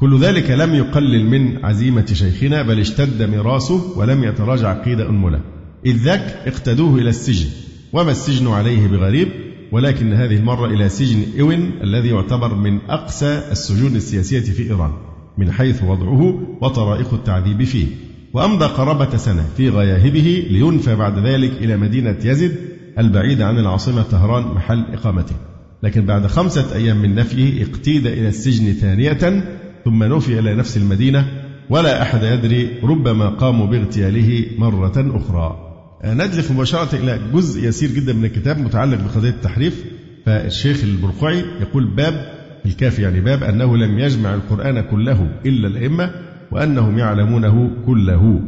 كل 0.00 0.20
ذلك 0.20 0.50
لم 0.50 0.74
يقلل 0.74 1.24
من 1.24 1.64
عزيمة 1.64 2.06
شيخنا 2.12 2.62
بل 2.62 2.80
اشتد 2.80 3.22
مراسه 3.22 3.98
ولم 3.98 4.24
يتراجع 4.24 4.84
قيد 4.84 5.00
أنملة. 5.00 5.40
إذ 5.86 5.96
ذاك 5.96 6.42
اقتدوه 6.46 6.98
إلى 6.98 7.08
السجن 7.08 7.48
وما 7.92 8.10
السجن 8.10 8.48
عليه 8.48 8.86
بغريب 8.86 9.28
ولكن 9.72 10.12
هذه 10.12 10.36
المرة 10.36 10.66
إلى 10.66 10.88
سجن 10.88 11.40
إوين 11.40 11.70
الذي 11.82 12.08
يعتبر 12.08 12.54
من 12.54 12.78
أقسى 12.88 13.42
السجون 13.50 13.96
السياسية 13.96 14.40
في 14.40 14.62
إيران 14.62 14.90
من 15.38 15.52
حيث 15.52 15.82
وضعه 15.82 16.40
وطرائق 16.60 17.14
التعذيب 17.14 17.64
فيه. 17.64 17.86
وأمضى 18.32 18.64
قرابة 18.64 19.16
سنة 19.16 19.44
في 19.56 19.68
غياهبه 19.68 20.46
لينفى 20.50 20.96
بعد 20.96 21.18
ذلك 21.18 21.52
إلى 21.52 21.76
مدينة 21.76 22.16
يزد 22.24 22.56
البعيدة 22.98 23.46
عن 23.46 23.58
العاصمة 23.58 24.02
طهران 24.02 24.54
محل 24.54 24.84
إقامته. 24.92 25.34
لكن 25.82 26.06
بعد 26.06 26.26
خمسة 26.26 26.74
أيام 26.74 27.02
من 27.02 27.14
نفيه 27.14 27.62
اقتيد 27.62 28.06
إلى 28.06 28.28
السجن 28.28 28.72
ثانية 28.72 29.42
ثم 29.84 30.04
نفي 30.04 30.38
إلى 30.38 30.54
نفس 30.54 30.76
المدينة 30.76 31.26
ولا 31.70 32.02
أحد 32.02 32.22
يدري 32.22 32.68
ربما 32.82 33.28
قاموا 33.28 33.66
باغتياله 33.66 34.46
مرة 34.58 35.16
أخرى. 35.16 35.66
ندلف 36.04 36.52
مباشرة 36.52 36.96
إلى 36.96 37.20
جزء 37.34 37.68
يسير 37.68 37.90
جدا 37.90 38.12
من 38.12 38.24
الكتاب 38.24 38.58
متعلق 38.58 38.98
بقضية 39.00 39.28
التحريف 39.28 39.84
فالشيخ 40.26 40.84
البرقعي 40.84 41.44
يقول 41.60 41.84
باب 41.84 42.40
الكافي 42.66 43.02
يعني 43.02 43.20
باب 43.20 43.42
أنه 43.44 43.76
لم 43.76 43.98
يجمع 43.98 44.34
القرآن 44.34 44.80
كله 44.80 45.28
إلا 45.46 45.68
الأئمة 45.68 46.10
وأنهم 46.50 46.98
يعلمونه 46.98 47.70
كله. 47.86 48.40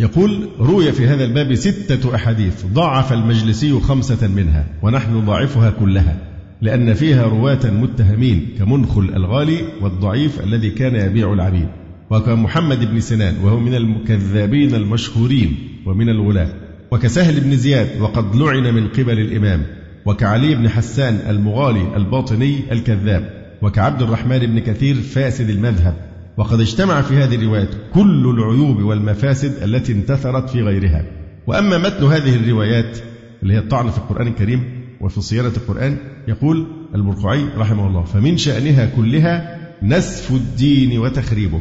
يقول 0.00 0.48
روي 0.60 0.92
في 0.92 1.06
هذا 1.06 1.24
الباب 1.24 1.54
ستة 1.54 2.14
أحاديث 2.14 2.66
ضعف 2.66 3.12
المجلسي 3.12 3.80
خمسة 3.80 4.28
منها 4.28 4.66
ونحن 4.82 5.16
نضاعفها 5.16 5.70
كلها. 5.70 6.29
لأن 6.62 6.94
فيها 6.94 7.26
رواة 7.26 7.70
متهمين 7.70 8.48
كمنخل 8.58 9.10
الغالي 9.16 9.58
والضعيف 9.80 10.40
الذي 10.44 10.70
كان 10.70 10.94
يبيع 10.94 11.32
العبيد 11.32 11.68
وكمحمد 12.10 12.90
بن 12.90 13.00
سنان 13.00 13.34
وهو 13.44 13.60
من 13.60 13.74
المكذابين 13.74 14.74
المشهورين 14.74 15.56
ومن 15.86 16.08
الغلاة 16.08 16.48
وكسهل 16.90 17.40
بن 17.40 17.56
زياد 17.56 18.00
وقد 18.00 18.36
لعن 18.36 18.74
من 18.74 18.88
قبل 18.88 19.20
الإمام 19.20 19.62
وكعلي 20.06 20.54
بن 20.54 20.68
حسان 20.68 21.18
المغالي 21.28 21.96
الباطني 21.96 22.72
الكذاب 22.72 23.40
وكعبد 23.62 24.02
الرحمن 24.02 24.38
بن 24.38 24.58
كثير 24.58 24.94
فاسد 24.94 25.50
المذهب 25.50 25.94
وقد 26.36 26.60
اجتمع 26.60 27.02
في 27.02 27.14
هذه 27.14 27.34
الروايات 27.34 27.68
كل 27.94 28.34
العيوب 28.38 28.82
والمفاسد 28.82 29.62
التي 29.62 29.92
انتثرت 29.92 30.50
في 30.50 30.62
غيرها. 30.62 31.04
وأما 31.46 31.78
متن 31.78 32.04
هذه 32.04 32.36
الروايات 32.36 32.98
اللي 33.42 33.54
هي 33.54 33.58
الطعن 33.58 33.90
في 33.90 33.98
القرآن 33.98 34.26
الكريم 34.26 34.79
وفي 35.00 35.20
صيانة 35.20 35.52
القرآن 35.56 35.96
يقول 36.28 36.66
البرقعي 36.94 37.44
رحمه 37.56 37.86
الله 37.86 38.04
فمن 38.04 38.36
شأنها 38.36 38.86
كلها 38.96 39.58
نسف 39.82 40.32
الدين 40.32 40.98
وتخريبه. 40.98 41.60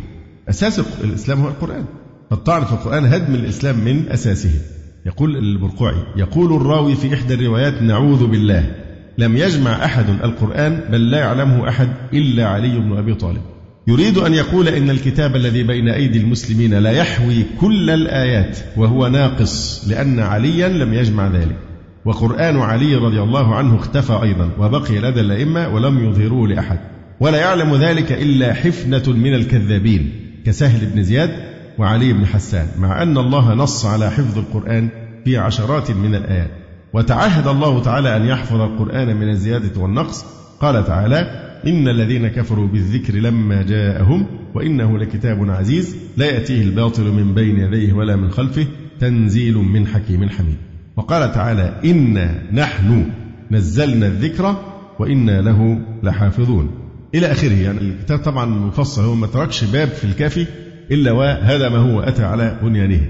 أساس 0.50 0.82
الإسلام 1.04 1.40
هو 1.42 1.48
القرآن. 1.48 1.86
فالطعن 2.30 2.66
في 2.66 2.72
القرآن 2.72 3.06
هدم 3.06 3.36
الإسلام 3.36 3.80
من 3.86 4.10
أساسه. 4.10 4.62
يقول 5.06 5.38
البرقعي 5.38 6.04
يقول 6.18 6.54
الراوي 6.54 6.96
في 6.96 7.14
إحدى 7.14 7.34
الروايات 7.34 7.82
نعوذ 7.82 8.28
بالله. 8.28 8.76
لم 9.18 9.38
يجمع 9.38 9.86
أحد 9.86 10.10
القرآن 10.10 10.82
بل 10.92 11.12
لا 11.12 11.18
يعلمه 11.18 11.70
أحد 11.70 11.90
إلا 12.14 12.48
علي 12.48 12.80
بن 12.80 12.98
أبي 12.98 13.14
طالب. 13.14 13.42
يريد 13.88 14.18
أن 14.18 14.34
يقول 14.34 14.68
إن 14.68 14.90
الكتاب 14.90 15.36
الذي 15.36 15.64
بين 15.64 15.90
أيدي 15.90 16.20
المسلمين 16.20 16.74
لا 16.74 16.92
يحوي 16.92 17.46
كل 17.62 17.90
الآيات 17.90 18.58
وهو 18.78 19.08
ناقص 19.08 19.86
لأن 19.88 20.20
عليا 20.20 20.68
لم 20.68 20.94
يجمع 20.94 21.28
ذلك. 21.28 21.69
وقرآن 22.06 22.58
علي 22.58 22.96
رضي 22.96 23.22
الله 23.22 23.56
عنه 23.56 23.76
اختفى 23.76 24.20
أيضا 24.24 24.50
وبقي 24.60 25.00
لدى 25.00 25.20
الأئمة 25.20 25.70
ولم 25.70 26.10
يظهروه 26.10 26.48
لأحد. 26.48 26.80
ولا 27.20 27.38
يعلم 27.38 27.76
ذلك 27.76 28.12
إلا 28.12 28.54
حفنة 28.54 29.04
من 29.08 29.34
الكذابين 29.34 30.12
كسهل 30.46 30.86
بن 30.86 31.04
زياد 31.04 31.30
وعلي 31.78 32.14
بن 32.14 32.26
حسان 32.26 32.68
مع 32.80 33.02
أن 33.02 33.18
الله 33.18 33.54
نص 33.54 33.86
على 33.86 34.12
حفظ 34.12 34.38
القرآن 34.38 34.90
في 35.26 35.38
عشرات 35.38 35.92
من 35.92 36.16
الآيات. 36.16 36.52
وتعهد 36.94 37.48
الله 37.48 37.82
تعالى 37.82 38.18
أن 38.18 38.26
يحفظ 38.26 38.62
القرآن 38.62 39.16
من 39.16 39.30
الزيادة 39.30 39.82
والنقص. 39.82 40.26
قال 40.60 40.86
تعالى 40.86 41.50
إن 41.68 41.88
الذين 41.88 42.28
كفروا 42.28 42.68
بالذكر 42.68 43.14
لما 43.16 43.62
جاءهم 43.62 44.26
وإنه 44.56 44.98
لكتاب 44.98 45.50
عزيز 45.50 45.96
لا 46.18 46.26
يأتيه 46.26 46.64
الباطل 46.64 47.04
من 47.04 47.34
بين 47.34 47.60
يديه 47.60 47.94
ولا 47.94 48.16
من 48.16 48.32
خلفه 48.32 48.68
تنزيل 49.00 49.58
من 49.58 49.88
حكيم 49.88 50.30
حميد. 50.30 50.58
وقال 51.00 51.32
تعالى 51.32 51.74
إنا 51.86 52.36
نحن 52.52 53.06
نزلنا 53.52 54.08
الذكر 54.08 54.56
وإنا 55.00 55.42
له 55.42 55.82
لحافظون. 56.04 56.72
إلى 57.16 57.32
آخره 57.32 57.54
يعني 57.54 57.80
الكتاب 57.80 58.20
طبعا 58.20 58.46
مفصل 58.46 59.02
هو 59.02 59.16
ما 59.16 59.28
تركش 59.28 59.64
باب 59.64 59.88
في 59.88 60.04
الكافي 60.04 60.46
إلا 60.92 61.12
وهذا 61.12 61.70
ما 61.70 61.78
هو 61.78 62.02
أتى 62.02 62.24
على 62.24 62.60
بنيانه. 62.64 63.02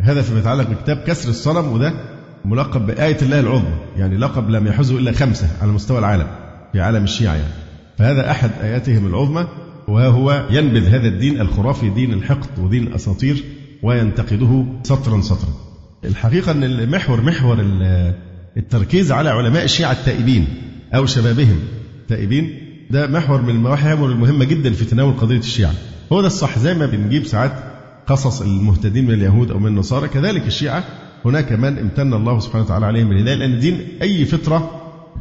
هذا 0.00 0.22
فيما 0.22 0.38
يتعلق 0.38 0.70
بكتاب 0.70 0.96
كسر 0.96 1.28
الصنم 1.28 1.72
وده 1.72 1.92
ملقب 2.44 2.86
بآية 2.86 3.16
الله 3.22 3.40
العظمى 3.40 3.74
يعني 3.96 4.16
لقب 4.16 4.50
لم 4.50 4.66
يحوزه 4.66 4.98
إلا 4.98 5.12
خمسة 5.12 5.48
على 5.62 5.72
مستوى 5.72 5.98
العالم 5.98 6.26
في 6.72 6.80
عالم 6.80 7.04
الشيعة 7.04 7.34
يعني. 7.34 7.54
فهذا 7.98 8.30
أحد 8.30 8.50
آياتهم 8.62 9.06
العظمى 9.06 9.46
وهو 9.88 10.46
ينبذ 10.50 10.88
هذا 10.88 11.08
الدين 11.08 11.40
الخرافي 11.40 11.90
دين 11.90 12.12
الحقد 12.12 12.58
ودين 12.58 12.86
الأساطير 12.86 13.44
وينتقده 13.82 14.66
سطرا 14.82 15.20
سطرا. 15.20 15.65
الحقيقة 16.06 16.52
أن 16.52 16.64
المحور 16.64 17.20
محور 17.20 17.58
التركيز 18.56 19.12
على 19.12 19.28
علماء 19.30 19.64
الشيعة 19.64 19.92
التائبين 19.92 20.46
أو 20.94 21.06
شبابهم 21.06 21.58
تائبين 22.08 22.58
ده 22.90 23.06
محور 23.06 23.42
من 23.42 23.50
المحاور 23.50 24.10
المهمة 24.12 24.44
جدا 24.44 24.72
في 24.72 24.84
تناول 24.84 25.12
قضية 25.12 25.38
الشيعة. 25.38 25.72
هو 26.12 26.20
ده 26.20 26.26
الصح 26.26 26.58
زي 26.58 26.74
ما 26.74 26.86
بنجيب 26.86 27.24
ساعات 27.26 27.52
قصص 28.06 28.40
المهتدين 28.42 29.04
من 29.06 29.14
اليهود 29.14 29.50
أو 29.50 29.58
من 29.58 29.66
النصارى. 29.66 30.08
كذلك 30.08 30.46
الشيعة 30.46 30.84
هناك 31.24 31.52
من 31.52 31.78
امتن 31.78 32.14
الله 32.14 32.38
سبحانه 32.40 32.64
وتعالى 32.64 32.86
عليهم 32.86 33.08
بالهداية 33.08 33.34
لأن 33.34 33.52
الدين 33.52 33.80
أي 34.02 34.24
فطرة 34.24 34.70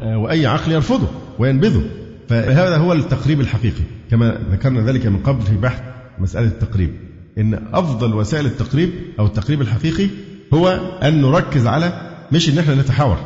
آه، 0.01 0.17
وأي 0.17 0.45
عقل 0.45 0.71
يرفضه 0.71 1.07
وينبذه. 1.39 1.83
فهذا 2.29 2.77
هو 2.77 2.93
التقريب 2.93 3.41
الحقيقي 3.41 3.83
كما 4.11 4.37
ذكرنا 4.51 4.85
ذلك 4.91 5.05
من 5.05 5.17
قبل 5.17 5.41
في 5.41 5.57
بحث 5.57 5.81
مسألة 6.19 6.47
التقريب. 6.47 6.89
إن 7.37 7.53
أفضل 7.73 8.13
وسائل 8.13 8.45
التقريب 8.45 8.89
أو 9.19 9.25
التقريب 9.25 9.61
الحقيقي 9.61 10.07
هو 10.55 10.69
أن 11.03 11.21
نركز 11.21 11.67
على 11.67 11.93
مش 12.31 12.49
إن 12.49 12.57
إحنا 12.57 12.75
نتحاور 12.75 13.17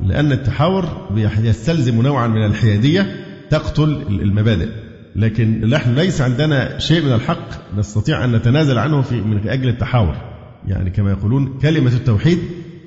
لأن 0.00 0.32
التحاور 0.32 1.08
يستلزم 1.38 2.02
نوعا 2.02 2.26
من 2.26 2.44
الحيادية 2.44 3.16
تقتل 3.50 4.04
المبادئ. 4.08 4.68
لكن 5.16 5.60
نحن 5.68 5.94
ليس 5.94 6.20
عندنا 6.20 6.78
شيء 6.78 7.02
من 7.02 7.12
الحق 7.12 7.76
نستطيع 7.78 8.24
أن 8.24 8.32
نتنازل 8.32 8.78
عنه 8.78 9.02
في 9.02 9.14
من 9.20 9.48
أجل 9.48 9.68
التحاور. 9.68 10.16
يعني 10.66 10.90
كما 10.90 11.10
يقولون 11.10 11.58
كلمة 11.62 11.92
التوحيد 11.92 12.38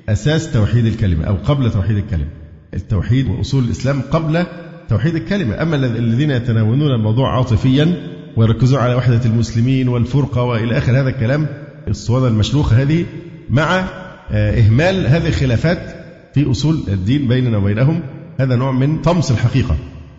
أساس 0.08 0.52
توحيد 0.52 0.86
الكلمة 0.86 1.24
أو 1.24 1.34
قبل 1.34 1.70
توحيد 1.70 1.96
الكلمة. 1.96 2.28
التوحيد 2.74 3.28
وأصول 3.28 3.64
الإسلام 3.64 4.02
قبل 4.10 4.44
توحيد 4.88 5.14
الكلمة. 5.14 5.62
أما 5.62 5.76
الذين 5.76 6.30
يتناولون 6.30 6.94
الموضوع 6.94 7.36
عاطفيا 7.36 7.94
ويركزون 8.36 8.78
على 8.78 8.94
وحدة 8.94 9.24
المسلمين 9.24 9.88
والفرقة 9.88 10.42
وإلى 10.42 10.78
آخر 10.78 11.00
هذا 11.00 11.08
الكلام 11.08 11.46
الصوانة 11.88 12.26
المشلوخة 12.26 12.82
هذه 12.82 13.04
مع 13.50 13.84
آه، 14.32 14.60
إهمال 14.60 15.06
هذه 15.06 15.28
الخلافات 15.28 15.96
في 16.34 16.50
أصول 16.50 16.80
الدين 16.88 17.28
بيننا 17.28 17.58
وبينهم. 17.58 18.00
هذا 18.38 18.56
نوع 18.56 18.72
من 18.72 19.02
طمس 19.02 19.30
الحقيقة. 19.30 19.76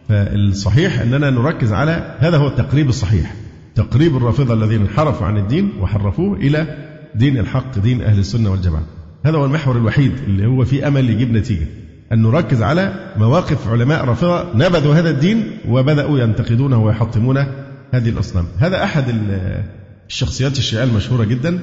فالصحيح 0.09 1.01
أننا 1.01 1.29
نركز 1.29 1.73
على 1.73 2.15
هذا 2.19 2.37
هو 2.37 2.47
التقريب 2.47 2.89
الصحيح. 2.89 3.33
تقريب 3.75 4.17
الرافضة 4.17 4.53
الذين 4.53 4.81
انحرفوا 4.81 5.27
عن 5.27 5.37
الدين 5.37 5.71
وحرفوه 5.81 6.37
إلى 6.37 6.77
دين 7.15 7.37
الحق 7.37 7.79
دين 7.79 8.01
أهل 8.01 8.19
السنة 8.19 8.51
والجماعة. 8.51 8.85
هذا 9.25 9.37
هو 9.37 9.45
المحور 9.45 9.77
الوحيد 9.77 10.11
اللي 10.27 10.47
هو 10.47 10.65
فيه 10.65 10.87
أمل 10.87 11.09
يجيب 11.09 11.33
نتيجة. 11.33 11.67
أن 12.11 12.21
نركز 12.21 12.61
على 12.61 13.13
مواقف 13.17 13.67
علماء 13.67 14.05
رافضة 14.05 14.45
نبذوا 14.55 14.95
هذا 14.95 15.09
الدين 15.09 15.43
وبدأوا 15.67 16.19
ينتقدونه 16.19 16.83
ويحطمون 16.83 17.37
هذه 17.91 18.09
الأصنام. 18.09 18.45
هذا 18.59 18.83
أحد 18.83 19.03
الشخصيات 20.09 20.57
الشيعية 20.57 20.83
المشهورة 20.83 21.23
جدا. 21.23 21.59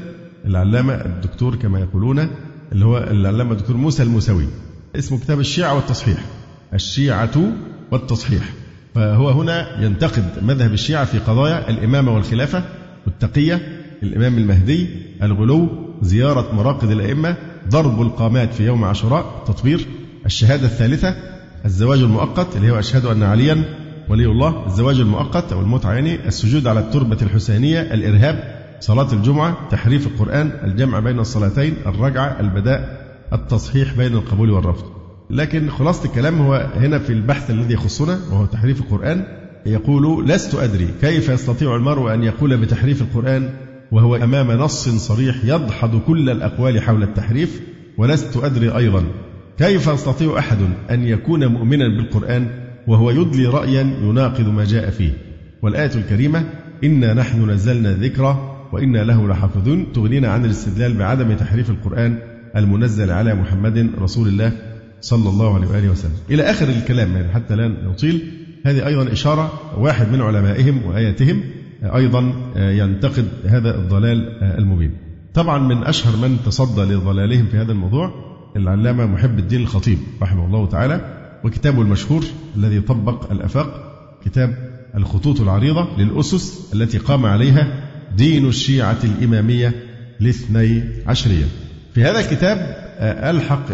العلامة 0.46 0.94
الدكتور 0.94 1.56
كما 1.56 1.80
يقولون 1.80 2.28
اللي 2.72 2.84
هو 2.84 2.98
العلامة 2.98 3.52
الدكتور 3.52 3.76
موسى 3.76 4.02
الموسوي. 4.02 4.44
اسمه 4.96 5.18
كتاب 5.18 5.40
الشيعة 5.40 5.74
والتصحيح. 5.74 6.18
الشيعة 6.74 7.52
والتصحيح. 7.92 8.52
فهو 8.94 9.30
هنا 9.30 9.82
ينتقد 9.84 10.24
مذهب 10.42 10.72
الشيعة 10.72 11.04
في 11.04 11.18
قضايا 11.18 11.70
الإمامة 11.70 12.14
والخلافة 12.14 12.64
والتقية 13.06 13.60
الإمام 14.02 14.38
المهدي 14.38 14.88
الغلو 15.22 15.68
زيارة 16.02 16.54
مراقد 16.54 16.90
الأئمة 16.90 17.36
ضرب 17.68 18.02
القامات 18.02 18.54
في 18.54 18.66
يوم 18.66 18.84
عاشوراء 18.84 19.44
تطوير 19.46 19.86
الشهادة 20.26 20.66
الثالثة 20.66 21.14
الزواج 21.64 21.98
المؤقت 21.98 22.56
اللي 22.56 22.70
هو 22.70 22.78
أشهد 22.78 23.04
أن 23.04 23.22
عليا 23.22 23.64
ولي 24.08 24.26
الله 24.26 24.66
الزواج 24.66 25.00
المؤقت 25.00 25.52
أو 25.52 25.60
المتعة 25.60 25.92
يعني 25.92 26.26
السجود 26.26 26.66
على 26.66 26.80
التربة 26.80 27.18
الحسينية 27.22 27.80
الإرهاب 27.80 28.57
صلاة 28.80 29.12
الجمعة 29.12 29.56
تحريف 29.70 30.06
القرآن 30.06 30.52
الجمع 30.64 31.00
بين 31.00 31.18
الصلاتين 31.18 31.74
الرجعة 31.86 32.40
البداء 32.40 33.08
التصحيح 33.32 33.94
بين 33.96 34.14
القبول 34.14 34.50
والرفض. 34.50 34.84
لكن 35.30 35.70
خلاصة 35.70 36.04
الكلام 36.04 36.40
هو 36.40 36.70
هنا 36.76 36.98
في 36.98 37.12
البحث 37.12 37.50
الذي 37.50 37.74
يخصنا 37.74 38.18
وهو 38.30 38.44
تحريف 38.44 38.80
القرآن 38.80 39.24
يقول 39.66 40.28
لست 40.28 40.54
أدري 40.54 40.88
كيف 41.00 41.28
يستطيع 41.28 41.76
المرء 41.76 42.14
أن 42.14 42.22
يقول 42.22 42.56
بتحريف 42.56 43.02
القرآن 43.02 43.50
وهو 43.92 44.16
أمام 44.16 44.52
نص 44.52 44.88
صريح 44.88 45.36
يدحض 45.44 46.00
كل 46.06 46.30
الأقوال 46.30 46.80
حول 46.80 47.02
التحريف 47.02 47.60
ولست 47.98 48.36
أدري 48.36 48.76
أيضا 48.76 49.04
كيف 49.58 49.86
يستطيع 49.86 50.38
أحد 50.38 50.58
أن 50.90 51.04
يكون 51.04 51.46
مؤمنا 51.46 51.88
بالقرآن 51.88 52.48
وهو 52.86 53.10
يدلي 53.10 53.46
رأيا 53.46 53.80
يناقض 54.02 54.48
ما 54.48 54.64
جاء 54.64 54.90
فيه. 54.90 55.12
والآية 55.62 55.94
الكريمة 55.94 56.44
إنا 56.84 57.14
نحن 57.14 57.50
نزلنا 57.50 57.90
الذكر 57.90 58.57
وإنا 58.72 59.04
له 59.04 59.28
لحافظون. 59.28 59.92
تغنينا 59.92 60.28
عن 60.28 60.44
الاستدلال 60.44 60.94
بعدم 60.94 61.34
تحريف 61.34 61.70
القرآن 61.70 62.18
المنزل 62.56 63.10
على 63.10 63.34
محمد 63.34 63.90
رسول 64.00 64.28
الله 64.28 64.52
صلى 65.00 65.28
الله 65.28 65.54
عليه 65.54 65.68
وآله 65.68 65.90
وسلم. 65.90 66.12
إلى 66.30 66.42
آخر 66.42 66.68
الكلام 66.68 67.12
يعني 67.12 67.32
حتى 67.32 67.56
لا 67.56 67.68
نطيل. 67.68 68.22
هذه 68.66 68.86
أيضا 68.86 69.12
إشارة 69.12 69.52
واحد 69.78 70.12
من 70.12 70.20
علمائهم 70.20 70.86
وآياتهم 70.86 71.40
أيضا 71.82 72.32
ينتقد 72.56 73.28
هذا 73.44 73.78
الضلال 73.78 74.42
المبين. 74.42 74.92
طبعا 75.34 75.58
من 75.58 75.84
أشهر 75.84 76.16
من 76.16 76.36
تصدى 76.46 76.80
لضلالهم 76.94 77.46
في 77.46 77.56
هذا 77.56 77.72
الموضوع 77.72 78.28
العلامة 78.56 79.06
محب 79.06 79.38
الدين 79.38 79.60
الخطيب 79.60 79.98
رحمه 80.22 80.46
الله 80.46 80.66
تعالى 80.66 81.00
وكتابه 81.44 81.82
المشهور 81.82 82.24
الذي 82.56 82.80
طبق 82.80 83.32
الأفاق 83.32 83.92
كتاب 84.24 84.54
الخطوط 84.96 85.40
العريضة 85.40 85.88
للأسس 85.98 86.74
التي 86.74 86.98
قام 86.98 87.26
عليها 87.26 87.87
دين 88.18 88.48
الشيعة 88.48 88.98
الإمامية 89.04 89.72
الاثني 90.20 90.82
عشرية. 91.06 91.44
في 91.94 92.04
هذا 92.04 92.20
الكتاب 92.20 92.58
آه، 92.98 93.30
ألحق 93.30 93.64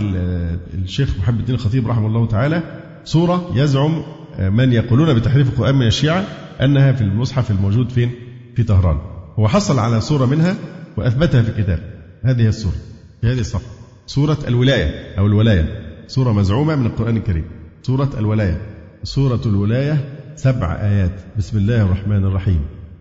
الشيخ 0.74 1.18
محمد 1.18 1.38
الدين 1.38 1.54
الخطيب 1.54 1.88
رحمه 1.88 2.06
الله 2.06 2.26
تعالى 2.26 2.62
صورة 3.04 3.50
يزعم 3.54 4.02
آه، 4.38 4.48
من 4.48 4.72
يقولون 4.72 5.14
بتحريف 5.14 5.48
القرآن 5.48 5.74
من 5.74 5.86
الشيعة 5.86 6.24
أنها 6.60 6.92
في 6.92 7.00
المصحف 7.00 7.50
الموجود 7.50 7.90
فين؟ 7.90 8.10
في 8.56 8.62
طهران. 8.62 8.98
هو 9.38 9.48
حصل 9.48 9.78
على 9.78 10.00
صورة 10.00 10.26
منها 10.26 10.56
وأثبتها 10.96 11.42
في 11.42 11.48
الكتاب. 11.48 11.78
هذه 12.24 12.48
الصورة. 12.48 12.76
في 13.20 13.26
هذه 13.26 13.40
الصفحة 13.40 13.70
سورة 14.06 14.38
الولاية 14.48 15.14
أو 15.18 15.26
الولاية. 15.26 15.68
سورة 16.06 16.32
مزعومة 16.32 16.76
من 16.76 16.86
القرآن 16.86 17.16
الكريم. 17.16 17.44
سورة 17.82 18.10
الولاية. 18.18 18.60
سورة 19.02 19.40
الولاية 19.46 20.04
سبع 20.36 20.78
آيات. 20.80 21.20
بسم 21.38 21.58
الله 21.58 21.82
الرحمن 21.82 22.24
الرحيم. 22.24 22.60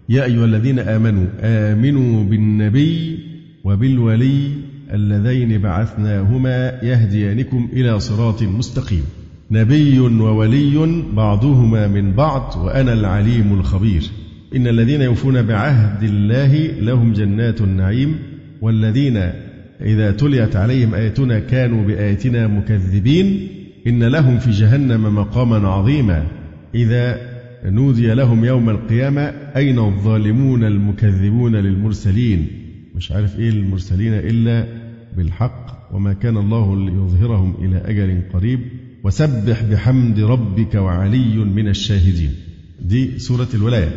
يا 0.10 0.26
أيها 0.26 0.46
الذين 0.46 0.80
آمنوا 0.80 1.26
آمنوا 1.42 2.24
بالنبي 2.24 3.20
وبالولي 3.64 4.50
اللذين 4.94 5.62
بعثناهما 5.62 6.80
يهديانكم 6.84 7.70
إلى 7.74 8.00
صراط 8.00 8.44
مستقيم. 8.44 9.04
نبي 9.52 10.00
وولي 10.00 11.04
بعضهما 11.14 11.88
من 11.88 12.14
بعض 12.14 12.56
وأنا 12.64 12.94
العليم 12.94 13.54
الخبير. 13.54 14.04
إن 14.56 14.68
الذين 14.68 15.02
يوفون 15.02 15.42
بعهد 15.42 16.04
الله 16.04 16.68
لهم 16.82 17.14
جنات 17.14 17.62
النعيم 17.62 18.16
والذين 18.62 19.18
إذا 19.82 20.12
تليت 20.12 20.56
عليهم 20.56 20.94
آياتنا 20.94 21.40
كانوا 21.40 21.86
بآياتنا 21.86 22.48
مكذبين. 22.48 23.48
إن 23.88 24.04
لهم 24.04 24.40
في 24.40 24.52
جهنم 24.52 25.16
مقاما 25.16 25.68
عظيما. 25.68 26.28
إذا 26.76 27.33
نودي 27.66 28.14
لهم 28.14 28.46
يوم 28.46 28.70
القيامة 28.70 29.22
أين 29.56 29.80
الظالمون 29.80 30.64
المكذبون 30.64 31.56
للمرسلين؟ 31.56 32.48
مش 32.96 33.12
عارف 33.12 33.40
إيه 33.40 33.50
المرسلين 33.50 34.14
إلا 34.14 34.68
بالحق 35.18 35.90
وما 35.94 36.14
كان 36.14 36.38
الله 36.38 36.76
ليظهرهم 36.86 37.56
إلى 37.62 37.78
أجل 37.78 38.22
قريب. 38.34 38.60
وسبح 39.04 39.64
بحمد 39.64 40.20
ربك 40.20 40.76
وعلي 40.76 41.36
من 41.38 41.68
الشاهدين. 41.68 42.32
دي 42.82 43.20
سورة 43.20 43.48
الولاية. 43.54 43.92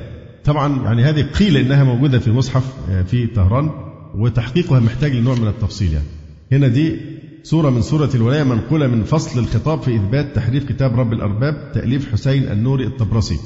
طبعا 0.44 0.84
يعني 0.84 1.02
هذه 1.02 1.22
قيل 1.22 1.56
إنها 1.56 1.84
موجودة 1.84 2.18
في 2.18 2.30
مصحف 2.30 2.74
آه، 2.90 3.02
في 3.02 3.26
طهران 3.26 3.70
وتحقيقها 4.14 4.80
محتاج 4.80 5.12
لنوع 5.12 5.34
من 5.34 5.48
التفصيل 5.48 5.92
يعني. 5.92 6.06
هنا 6.52 6.68
دي 6.68 6.96
سورة 7.42 7.70
من 7.70 7.82
سورة 7.82 8.10
الولاية 8.14 8.42
منقولة 8.42 8.86
من 8.86 9.04
فصل 9.04 9.40
الخطاب 9.40 9.82
في 9.82 9.96
إثبات 9.96 10.36
تحريف 10.36 10.64
كتاب 10.64 11.00
رب 11.00 11.12
الأرباب 11.12 11.72
تأليف 11.74 12.12
حسين 12.12 12.42
النوري 12.42 12.86
الطبرسي. 12.86 13.36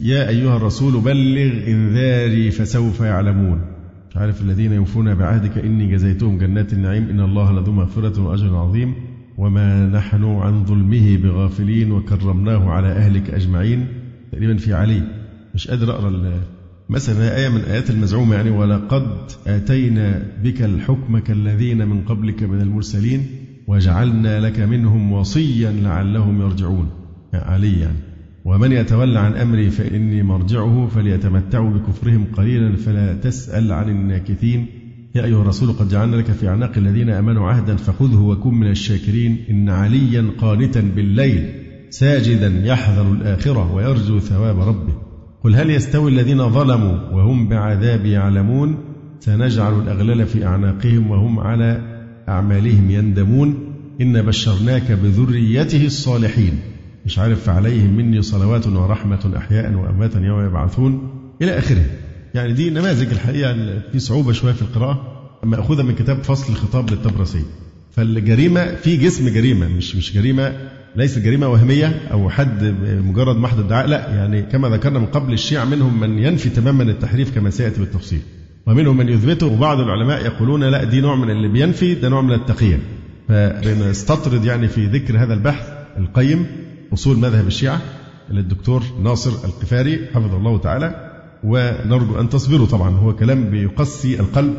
يا 0.00 0.28
أيها 0.28 0.56
الرسول 0.56 1.00
بلغ 1.00 1.66
إنذاري 1.66 2.50
فسوف 2.50 3.00
يعلمون. 3.00 3.60
عارف 4.16 4.42
الذين 4.42 4.72
يوفون 4.72 5.14
بعهدك 5.14 5.58
إني 5.58 5.92
جزيتهم 5.92 6.38
جنات 6.38 6.72
النعيم 6.72 7.08
إن 7.08 7.20
الله 7.20 7.52
لذو 7.52 7.72
مغفرة 7.72 8.22
وأجر 8.22 8.56
عظيم. 8.56 8.94
وما 9.38 9.86
نحن 9.86 10.24
عن 10.24 10.64
ظلمه 10.64 11.16
بغافلين 11.16 11.92
وكرمناه 11.92 12.70
على 12.70 12.88
أهلك 12.88 13.30
أجمعين. 13.30 13.86
تقريبا 14.32 14.56
في 14.56 14.74
علي. 14.74 15.02
مش 15.54 15.68
قادر 15.68 15.90
أقرأ 15.90 16.40
مثلا 16.88 17.36
آية 17.36 17.48
من 17.48 17.60
آيات 17.60 17.90
المزعومة 17.90 18.34
يعني 18.34 18.50
ولقد 18.50 19.06
آتينا 19.46 20.22
بك 20.44 20.62
الحكم 20.62 21.18
كالذين 21.18 21.88
من 21.88 22.00
قبلك 22.00 22.42
من 22.42 22.60
المرسلين 22.60 23.26
وجعلنا 23.66 24.40
لك 24.40 24.60
منهم 24.60 25.12
وصيا 25.12 25.72
لعلهم 25.72 26.40
يرجعون. 26.40 26.90
علي 27.34 27.80
يعني. 27.80 27.98
ومن 28.44 28.72
يتولى 28.72 29.18
عن 29.18 29.32
أمري 29.32 29.70
فإني 29.70 30.22
مرجعه 30.22 30.86
فليتمتعوا 30.86 31.70
بكفرهم 31.70 32.24
قليلا 32.36 32.76
فلا 32.76 33.14
تسأل 33.14 33.72
عن 33.72 33.88
الناكثين. 33.88 34.66
يا 35.14 35.24
أيها 35.24 35.42
الرسول 35.42 35.72
قد 35.72 35.88
جعلنا 35.88 36.16
لك 36.16 36.30
في 36.30 36.48
أعناق 36.48 36.72
الذين 36.76 37.10
آمنوا 37.10 37.48
عهدا 37.48 37.76
فخذه 37.76 38.20
وكن 38.20 38.54
من 38.54 38.70
الشاكرين. 38.70 39.44
إن 39.50 39.68
عليا 39.68 40.30
قانتا 40.38 40.80
بالليل 40.96 41.48
ساجدا 41.90 42.66
يحذر 42.66 43.12
الآخرة 43.12 43.74
ويرجو 43.74 44.18
ثواب 44.18 44.58
ربه. 44.58 44.94
قل 45.44 45.54
هل 45.54 45.70
يستوي 45.70 46.10
الذين 46.10 46.50
ظلموا 46.50 47.10
وهم 47.12 47.48
بعذاب 47.48 48.06
يعلمون؟ 48.06 48.78
سنجعل 49.20 49.82
الأغلال 49.82 50.26
في 50.26 50.46
أعناقهم 50.46 51.10
وهم 51.10 51.40
على 51.40 51.82
أعمالهم 52.28 52.90
يندمون. 52.90 53.54
إن 54.00 54.22
بشرناك 54.22 54.92
بذريته 54.92 55.86
الصالحين. 55.86 56.73
مش 57.06 57.18
عارف 57.18 57.48
عليهم 57.48 57.96
مني 57.96 58.22
صلوات 58.22 58.66
ورحمة 58.66 59.32
أحياء 59.36 59.72
وأمواتا 59.74 60.20
يوم 60.20 60.46
يبعثون 60.46 61.08
إلى 61.42 61.58
آخره. 61.58 61.84
يعني 62.34 62.52
دي 62.52 62.70
نماذج 62.70 63.10
الحقيقة 63.12 63.54
في 63.92 63.98
صعوبة 63.98 64.32
شوية 64.32 64.52
في 64.52 64.62
القراءة 64.62 65.22
مأخوذة 65.42 65.82
من 65.82 65.94
كتاب 65.94 66.22
فصل 66.22 66.52
الخطاب 66.52 66.90
للطبرسي 66.90 67.42
فالجريمة 67.96 68.74
في 68.74 68.96
جسم 68.96 69.28
جريمة 69.28 69.68
مش 69.68 69.96
مش 69.96 70.14
جريمة 70.14 70.52
ليست 70.96 71.18
جريمة 71.18 71.48
وهمية 71.48 72.00
أو 72.12 72.30
حد 72.30 72.64
مجرد 73.04 73.36
محض 73.36 73.60
ادعاء 73.60 73.86
لا 73.86 74.14
يعني 74.14 74.42
كما 74.42 74.68
ذكرنا 74.68 74.98
من 74.98 75.06
قبل 75.06 75.32
الشيعة 75.32 75.64
منهم 75.64 76.00
من 76.00 76.18
ينفي 76.18 76.48
تماما 76.50 76.82
التحريف 76.82 77.34
كما 77.34 77.50
سيأتي 77.50 77.80
بالتفصيل. 77.80 78.20
ومنهم 78.66 78.96
من 78.96 79.08
يثبته 79.08 79.46
وبعض 79.46 79.80
العلماء 79.80 80.24
يقولون 80.24 80.64
لا 80.64 80.84
دي 80.84 81.00
نوع 81.00 81.16
من 81.16 81.30
اللي 81.30 81.48
بينفي 81.48 81.94
ده 81.94 82.08
نوع 82.08 82.22
من 82.22 82.32
التقية 82.32 82.78
فبنستطرد 83.28 84.44
يعني 84.44 84.68
في 84.68 84.86
ذكر 84.86 85.18
هذا 85.22 85.34
البحث 85.34 85.68
القيم 85.98 86.46
أصول 86.94 87.18
مذهب 87.18 87.46
الشيعة 87.46 87.80
للدكتور 88.30 88.82
ناصر 89.02 89.30
القفاري 89.30 90.06
حفظه 90.14 90.36
الله 90.36 90.58
تعالى 90.58 91.10
ونرجو 91.44 92.20
أن 92.20 92.28
تصبروا 92.28 92.66
طبعا 92.66 92.90
هو 92.90 93.16
كلام 93.16 93.50
بيقسي 93.50 94.20
القلب 94.20 94.54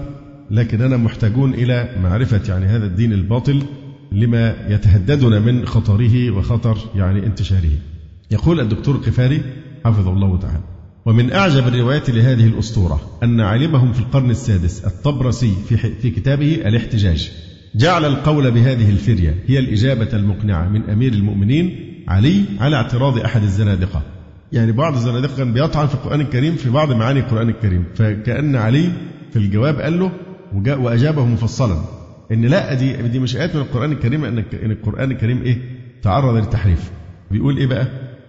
لكننا 0.52 0.98
محتاجون 0.98 1.54
إلى 1.54 1.90
معرفة 2.04 2.42
يعني 2.50 2.66
هذا 2.66 2.86
الدين 2.86 3.14
الباطل 3.14 3.64
لما 4.12 4.56
يتهددنا 4.70 5.40
من 5.40 5.66
خطره 5.66 6.32
وخطر 6.32 6.78
يعني 6.96 7.26
انتشاره. 7.26 7.72
يقول 8.32 8.60
الدكتور 8.60 8.96
القفاري 8.96 9.42
حفظه 9.86 10.14
الله 10.14 10.40
تعالى 10.40 10.64
ومن 11.06 11.32
أعجب 11.32 11.68
الروايات 11.68 12.10
لهذه 12.10 12.48
الأسطورة 12.48 13.02
أن 13.24 13.42
عالمهم 13.42 13.94
في 13.94 14.00
القرن 14.00 14.30
السادس 14.30 14.86
الطبرسي 14.86 15.54
في, 15.70 15.78
في 15.78 16.10
كتابه 16.10 16.56
الاحتجاج 16.56 17.32
جعل 17.76 18.06
القول 18.06 18.52
بهذه 18.52 18.90
الفرية 18.90 19.44
هي 19.48 19.60
الإجابة 19.60 20.10
المقنعة 20.14 20.70
من 20.70 20.90
أمير 20.90 21.14
المؤمنين 21.14 21.95
علي 22.08 22.44
على 22.60 22.76
اعتراض 22.76 23.18
أحد 23.20 23.44
الزنادقة. 23.44 24.02
يعني 24.52 24.72
بعض 24.72 24.94
الزنادقة 24.94 25.38
كان 25.38 25.54
بيطعن 25.54 25.88
في 25.88 25.94
القرآن 25.94 26.22
الكريم 26.22 26.56
في 26.56 26.70
بعض 26.70 26.92
معاني 26.92 27.20
القرآن 27.20 27.50
الكريم. 27.50 27.84
فكأن 27.96 28.56
علي 28.56 28.92
في 29.32 29.40
الجواب 29.40 29.80
قال 29.80 30.00
له 30.00 30.12
وجاء 30.54 30.82
وأجابه 30.82 31.26
مفصلا. 31.26 31.78
إن 32.32 32.42
لا 32.46 32.74
دي 32.74 32.94
دي 32.94 33.20
مش 33.20 33.36
آيات 33.36 33.56
من 33.56 33.62
القرآن 33.62 33.92
الكريم 33.92 34.26
أن 34.26 34.44
القرآن 34.54 35.12
الكريم 35.12 35.42
إيه؟ 35.42 35.58
تعرض 36.02 36.36
للتحريف. 36.36 36.92
بيقول 37.32 37.58
إيه 37.58 37.68
بقى؟ 37.68 37.88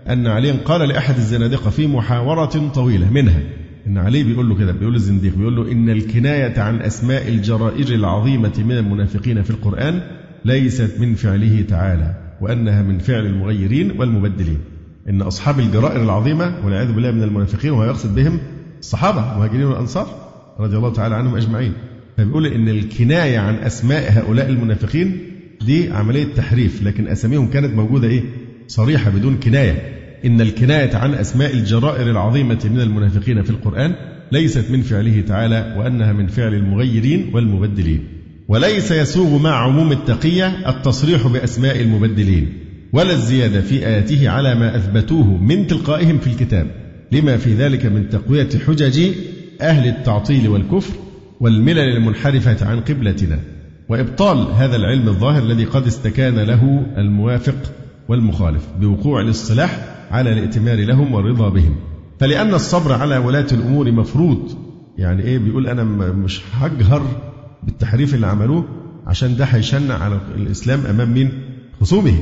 أن 0.08 0.26
علي 0.26 0.50
قال 0.50 0.88
لأحد 0.88 1.16
الزنادقة 1.16 1.70
في 1.70 1.86
محاورة 1.86 2.70
طويلة 2.74 3.10
منها. 3.10 3.40
إن 3.86 3.98
علي 3.98 4.22
بيقول 4.22 4.48
له 4.48 4.58
كده 4.58 4.72
بيقول 4.72 4.92
للزنديق 4.92 5.36
بيقول 5.36 5.56
له 5.56 5.72
إن 5.72 5.90
الكناية 5.90 6.60
عن 6.60 6.82
أسماء 6.82 7.28
الجرائر 7.28 7.88
العظيمة 7.88 8.52
من 8.58 8.72
المنافقين 8.78 9.42
في 9.42 9.50
القرآن 9.50 10.00
ليست 10.44 11.00
من 11.00 11.14
فعله 11.14 11.64
تعالى. 11.68 12.25
وأنها 12.40 12.82
من 12.82 12.98
فعل 12.98 13.26
المغيرين 13.26 14.00
والمبدلين. 14.00 14.58
إن 15.08 15.22
أصحاب 15.22 15.58
الجرائر 15.60 16.02
العظيمة 16.02 16.54
والعياذ 16.64 16.92
بالله 16.92 17.10
من 17.10 17.22
المنافقين 17.22 17.70
وهو 17.70 17.84
يقصد 17.84 18.14
بهم 18.14 18.38
الصحابة 18.80 19.32
المهاجرين 19.32 19.64
والأنصار 19.64 20.06
رضي 20.60 20.76
الله 20.76 20.92
تعالى 20.92 21.14
عنهم 21.14 21.36
أجمعين. 21.36 21.72
فبيقول 22.16 22.46
إن 22.46 22.68
الكناية 22.68 23.38
عن 23.38 23.54
أسماء 23.54 24.12
هؤلاء 24.12 24.48
المنافقين 24.48 25.18
دي 25.66 25.90
عملية 25.90 26.34
تحريف 26.34 26.82
لكن 26.82 27.08
أساميهم 27.08 27.50
كانت 27.50 27.74
موجودة 27.74 28.08
إيه؟ 28.08 28.22
صريحة 28.68 29.10
بدون 29.10 29.36
كناية. 29.36 29.92
إن 30.24 30.40
الكناية 30.40 30.96
عن 30.96 31.14
أسماء 31.14 31.52
الجرائر 31.52 32.10
العظيمة 32.10 32.58
من 32.64 32.80
المنافقين 32.80 33.42
في 33.42 33.50
القرآن 33.50 33.94
ليست 34.32 34.70
من 34.70 34.82
فعله 34.82 35.20
تعالى 35.20 35.74
وأنها 35.78 36.12
من 36.12 36.26
فعل 36.26 36.54
المغيرين 36.54 37.30
والمبدلين. 37.34 38.15
وليس 38.48 38.90
يسوغ 38.90 39.38
مع 39.42 39.50
عموم 39.54 39.92
التقية 39.92 40.68
التصريح 40.68 41.26
بأسماء 41.26 41.80
المبدلين 41.80 42.52
ولا 42.92 43.12
الزيادة 43.12 43.60
في 43.60 43.86
آياته 43.86 44.28
على 44.28 44.54
ما 44.54 44.76
أثبتوه 44.76 45.26
من 45.26 45.66
تلقائهم 45.66 46.18
في 46.18 46.26
الكتاب 46.26 46.66
لما 47.12 47.36
في 47.36 47.54
ذلك 47.54 47.86
من 47.86 48.08
تقوية 48.08 48.48
حجج 48.66 49.10
أهل 49.60 49.88
التعطيل 49.88 50.48
والكفر 50.48 50.94
والملل 51.40 51.96
المنحرفة 51.96 52.66
عن 52.66 52.80
قبلتنا. 52.80 53.38
وإبطال 53.88 54.46
هذا 54.52 54.76
العلم 54.76 55.08
الظاهر 55.08 55.42
الذي 55.42 55.64
قد 55.64 55.86
استكان 55.86 56.34
له 56.38 56.86
الموافق 56.96 57.54
والمخالف 58.08 58.68
بوقوع 58.80 59.20
الاصطلاح 59.20 59.78
على 60.10 60.32
الائتمار 60.32 60.76
لهم 60.84 61.14
والرضا 61.14 61.48
بهم. 61.48 61.76
فلأن 62.20 62.54
الصبر 62.54 62.92
على 62.92 63.16
ولاة 63.16 63.46
الأمور 63.52 63.92
مفروض 63.92 64.52
يعني 64.98 65.22
إيه 65.22 65.38
بيقول 65.38 65.66
أنا 65.66 65.84
مش 66.12 66.40
هجهر 66.52 67.06
بالتحريف 67.66 68.14
اللي 68.14 68.26
عملوه 68.26 68.64
عشان 69.06 69.36
ده 69.36 69.44
هيشنع 69.44 69.94
على 69.94 70.20
الإسلام 70.36 70.86
أمام 70.86 71.14
مين؟ 71.14 71.32
خصومه. 71.80 72.14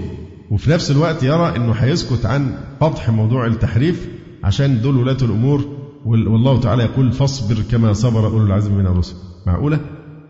وفي 0.51 0.71
نفس 0.71 0.91
الوقت 0.91 1.23
يرى 1.23 1.57
أنه 1.57 1.73
هيسكت 1.73 2.27
عن 2.27 2.55
فضح 2.81 3.11
موضوع 3.11 3.47
التحريف 3.47 4.09
عشان 4.45 4.81
دول 4.83 4.97
ولاة 4.97 5.17
الأمور 5.23 5.85
والله 6.05 6.61
تعالى 6.61 6.83
يقول 6.83 7.13
فاصبر 7.13 7.57
كما 7.71 7.93
صبر 7.93 8.27
أولو 8.27 8.47
العزم 8.47 8.75
من 8.75 8.87
الرسل. 8.87 9.15
معقولة؟ 9.47 9.81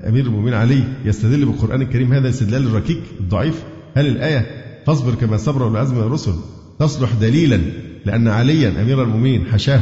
أمير 0.09 0.27
المؤمنين 0.27 0.55
علي 0.55 0.85
يستدل 1.05 1.45
بالقرآن 1.45 1.83
الكريم 1.83 2.13
هذا 2.13 2.25
الاستدلال 2.29 2.67
الركيك 2.67 3.01
الضعيف. 3.21 3.65
هل 3.97 4.07
الآية 4.07 4.47
فاصبر 4.87 5.15
كما 5.15 5.37
صبر 5.37 5.63
أولو 5.65 5.75
العزم 5.75 5.95
من 5.95 6.03
الرسل 6.03 6.35
تصلح 6.79 7.11
دليلا 7.21 7.61
لأن 8.07 8.29
عليا 8.29 8.83
أمير 8.83 9.03
المؤمنين 9.03 9.45
حشاه 9.53 9.81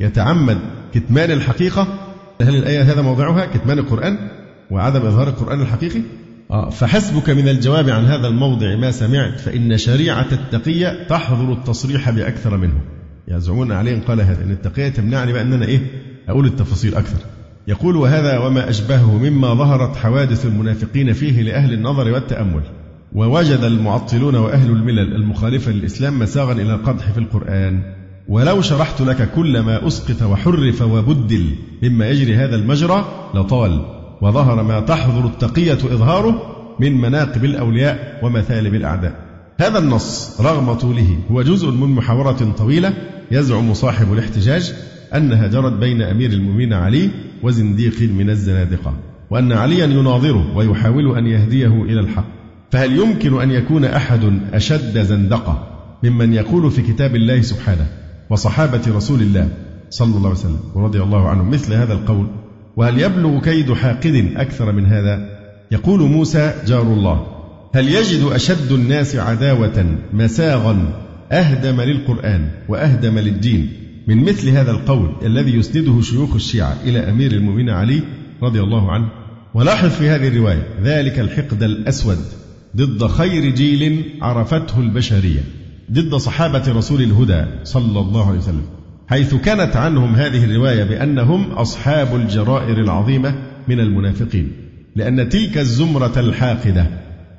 يتعمد 0.00 0.58
كتمان 0.94 1.30
الحقيقة؟ 1.30 1.86
هل 2.42 2.56
الآية 2.56 2.82
هذا 2.82 3.02
موضعها 3.02 3.46
كتمان 3.46 3.78
القرآن؟ 3.78 4.18
وعدم 4.72 5.06
إظهار 5.06 5.28
القرآن 5.28 5.60
الحقيقي؟ 5.60 6.02
آه 6.50 6.70
فحسبك 6.70 7.30
من 7.30 7.48
الجواب 7.48 7.88
عن 7.90 8.04
هذا 8.04 8.28
الموضع 8.28 8.76
ما 8.76 8.90
سمعت 8.90 9.40
فإن 9.40 9.78
شريعة 9.78 10.26
التقية 10.32 11.06
تحظر 11.08 11.52
التصريح 11.52 12.10
بأكثر 12.10 12.56
منه. 12.56 12.80
يزعمون 13.28 13.72
عليه 13.72 14.00
قال 14.00 14.20
هذا 14.20 14.44
أن 14.44 14.50
التقية 14.50 14.88
تمنعني 14.88 15.32
بقى 15.32 15.42
أن 15.42 15.52
أنا 15.52 15.66
إيه؟ 15.66 15.80
أقول 16.28 16.46
التفاصيل 16.46 16.94
أكثر. 16.94 17.18
يقول 17.68 17.96
وهذا 17.96 18.38
وما 18.38 18.70
أشبهه 18.70 19.18
مما 19.18 19.54
ظهرت 19.54 19.96
حوادث 19.96 20.46
المنافقين 20.46 21.12
فيه 21.12 21.42
لأهل 21.42 21.72
النظر 21.72 22.12
والتأمل. 22.12 22.62
ووجد 23.12 23.60
المعطلون 23.60 24.34
وأهل 24.34 24.70
الملل 24.70 25.14
المخالفة 25.14 25.72
للإسلام 25.72 26.18
مساغا 26.18 26.52
إلى 26.52 26.74
القدح 26.74 27.10
في 27.12 27.18
القرآن. 27.18 27.82
ولو 28.28 28.60
شرحت 28.60 29.00
لك 29.00 29.30
كل 29.30 29.60
ما 29.60 29.86
أسقط 29.86 30.22
وحرف 30.22 30.82
وبدل 30.82 31.46
مما 31.82 32.08
يجري 32.08 32.36
هذا 32.36 32.56
المجرى 32.56 33.04
لطال. 33.34 34.01
وظهر 34.22 34.62
ما 34.62 34.80
تحضر 34.80 35.26
التقية 35.26 35.72
إظهاره 35.72 36.42
من 36.80 37.00
مناقب 37.00 37.44
الأولياء 37.44 38.20
ومثالب 38.22 38.74
الأعداء. 38.74 39.14
هذا 39.60 39.78
النص 39.78 40.40
رغم 40.40 40.72
طوله 40.72 41.18
هو 41.30 41.42
جزء 41.42 41.70
من 41.70 41.88
محاورة 41.88 42.54
طويلة 42.58 42.94
يزعم 43.30 43.74
صاحب 43.74 44.12
الاحتجاج 44.12 44.74
أنها 45.14 45.46
جرت 45.46 45.72
بين 45.72 46.02
أمير 46.02 46.30
المؤمنين 46.32 46.72
علي 46.72 47.10
وزنديق 47.42 48.02
من 48.02 48.30
الزنادقة 48.30 48.94
وأن 49.30 49.52
عليا 49.52 49.86
يناظره 49.86 50.56
ويحاول 50.56 51.18
أن 51.18 51.26
يهديه 51.26 51.82
إلى 51.82 52.00
الحق. 52.00 52.24
فهل 52.70 52.96
يمكن 52.96 53.40
أن 53.40 53.50
يكون 53.50 53.84
أحد 53.84 54.40
أشد 54.52 55.02
زندقة 55.02 55.68
ممن 56.02 56.32
يقول 56.32 56.70
في 56.70 56.82
كتاب 56.82 57.16
الله 57.16 57.40
سبحانه 57.40 57.86
وصحابة 58.30 58.82
رسول 58.88 59.20
الله 59.20 59.48
صلى 59.90 60.16
الله 60.16 60.28
عليه 60.28 60.38
وسلم 60.38 60.60
ورضي 60.74 61.02
الله 61.02 61.28
عنهم 61.28 61.50
مثل 61.50 61.72
هذا 61.74 61.92
القول؟ 61.92 62.26
وهل 62.76 63.00
يبلغ 63.00 63.40
كيد 63.40 63.72
حاقد 63.72 64.32
أكثر 64.36 64.72
من 64.72 64.86
هذا؟ 64.86 65.28
يقول 65.70 66.00
موسى 66.00 66.54
جار 66.66 66.82
الله 66.82 67.26
هل 67.74 67.88
يجد 67.88 68.22
أشد 68.24 68.72
الناس 68.72 69.16
عداوة 69.16 69.96
مساغا 70.12 71.02
أهدم 71.32 71.80
للقرآن 71.80 72.48
وأهدم 72.68 73.18
للدين؟ 73.18 73.72
من 74.08 74.24
مثل 74.24 74.48
هذا 74.48 74.70
القول 74.70 75.12
الذي 75.22 75.54
يسنده 75.54 76.00
شيوخ 76.00 76.34
الشيعة 76.34 76.76
إلى 76.84 76.98
أمير 76.98 77.32
المؤمنين 77.32 77.70
علي 77.70 78.02
رضي 78.42 78.60
الله 78.60 78.92
عنه. 78.92 79.08
ولاحظ 79.54 79.88
في 79.88 80.08
هذه 80.08 80.28
الرواية 80.28 80.66
ذلك 80.82 81.18
الحقد 81.18 81.62
الأسود 81.62 82.18
ضد 82.76 83.06
خير 83.06 83.54
جيل 83.54 84.04
عرفته 84.22 84.80
البشرية 84.80 85.40
ضد 85.92 86.14
صحابة 86.14 86.72
رسول 86.72 87.02
الهدى 87.02 87.44
صلى 87.64 88.00
الله 88.00 88.28
عليه 88.28 88.38
وسلم. 88.38 88.81
حيث 89.12 89.34
كانت 89.34 89.76
عنهم 89.76 90.14
هذه 90.14 90.44
الرواية 90.44 90.84
بأنهم 90.84 91.50
أصحاب 91.50 92.16
الجرائر 92.16 92.80
العظيمة 92.80 93.34
من 93.68 93.80
المنافقين 93.80 94.52
لأن 94.96 95.28
تلك 95.28 95.58
الزمرة 95.58 96.12
الحاقدة 96.16 96.86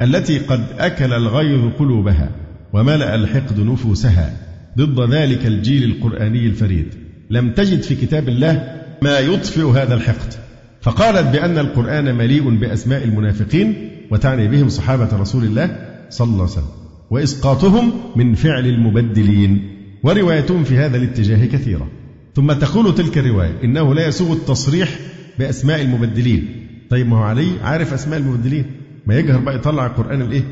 التي 0.02 0.40
قد 0.40 0.66
أكل 0.80 1.14
الغيظ 1.14 1.72
قلوبها 1.80 2.30
وملأ 2.74 3.16
الحقد 3.16 3.60
نفوسها 3.60 4.34
ضد 4.78 5.14
ذلك 5.14 5.46
الجيل 5.46 5.84
القرآني 5.84 6.46
الفريد. 6.46 6.86
لم 7.30 7.52
تجد 7.52 7.82
في 7.82 7.96
كتاب 7.96 8.30
الله 8.30 8.82
ما 9.02 9.20
يطفئ 9.20 9.66
هذا 9.66 9.94
الحقد. 9.94 10.34
فقالت 10.82 11.28
بأن 11.28 11.58
القرآن 11.58 12.16
مليء 12.16 12.50
بأسماء 12.50 13.04
المنافقين 13.04 13.90
وتعني 14.12 14.48
بهم 14.48 14.70
صحابة 14.70 15.18
رسول 15.18 15.44
الله 15.44 15.78
صلى 16.10 16.28
الله 16.28 16.44
عليه 16.44 16.52
وسلم 16.52 16.72
وإسقاطهم 17.10 17.92
من 18.16 18.36
فعل 18.36 18.68
المبدلين. 18.68 19.73
وروايتهم 20.04 20.64
في 20.64 20.78
هذا 20.78 20.98
الاتجاه 20.98 21.46
كثيرة. 21.46 21.88
ثم 22.36 22.54
تقول 22.54 22.96
تلك 22.96 23.18
الرواية. 23.18 23.64
إنه 23.64 23.94
لا 23.94 24.08
يسوغ 24.08 24.34
التصريح 24.34 25.00
بأسماء 25.40 25.82
المبدلين. 25.82 26.68
طيب 26.90 27.08
ما 27.08 27.18
هو 27.18 27.24
علي؟ 27.24 27.48
عارف 27.62 27.94
أسماء 27.94 28.20
المبدلين؟ 28.20 28.66
ما 29.08 29.20
يجهر 29.20 29.40
بقى 29.40 29.56
يطلع 29.56 29.86
القرآن 29.86 30.22
الإيه؟ 30.22 30.44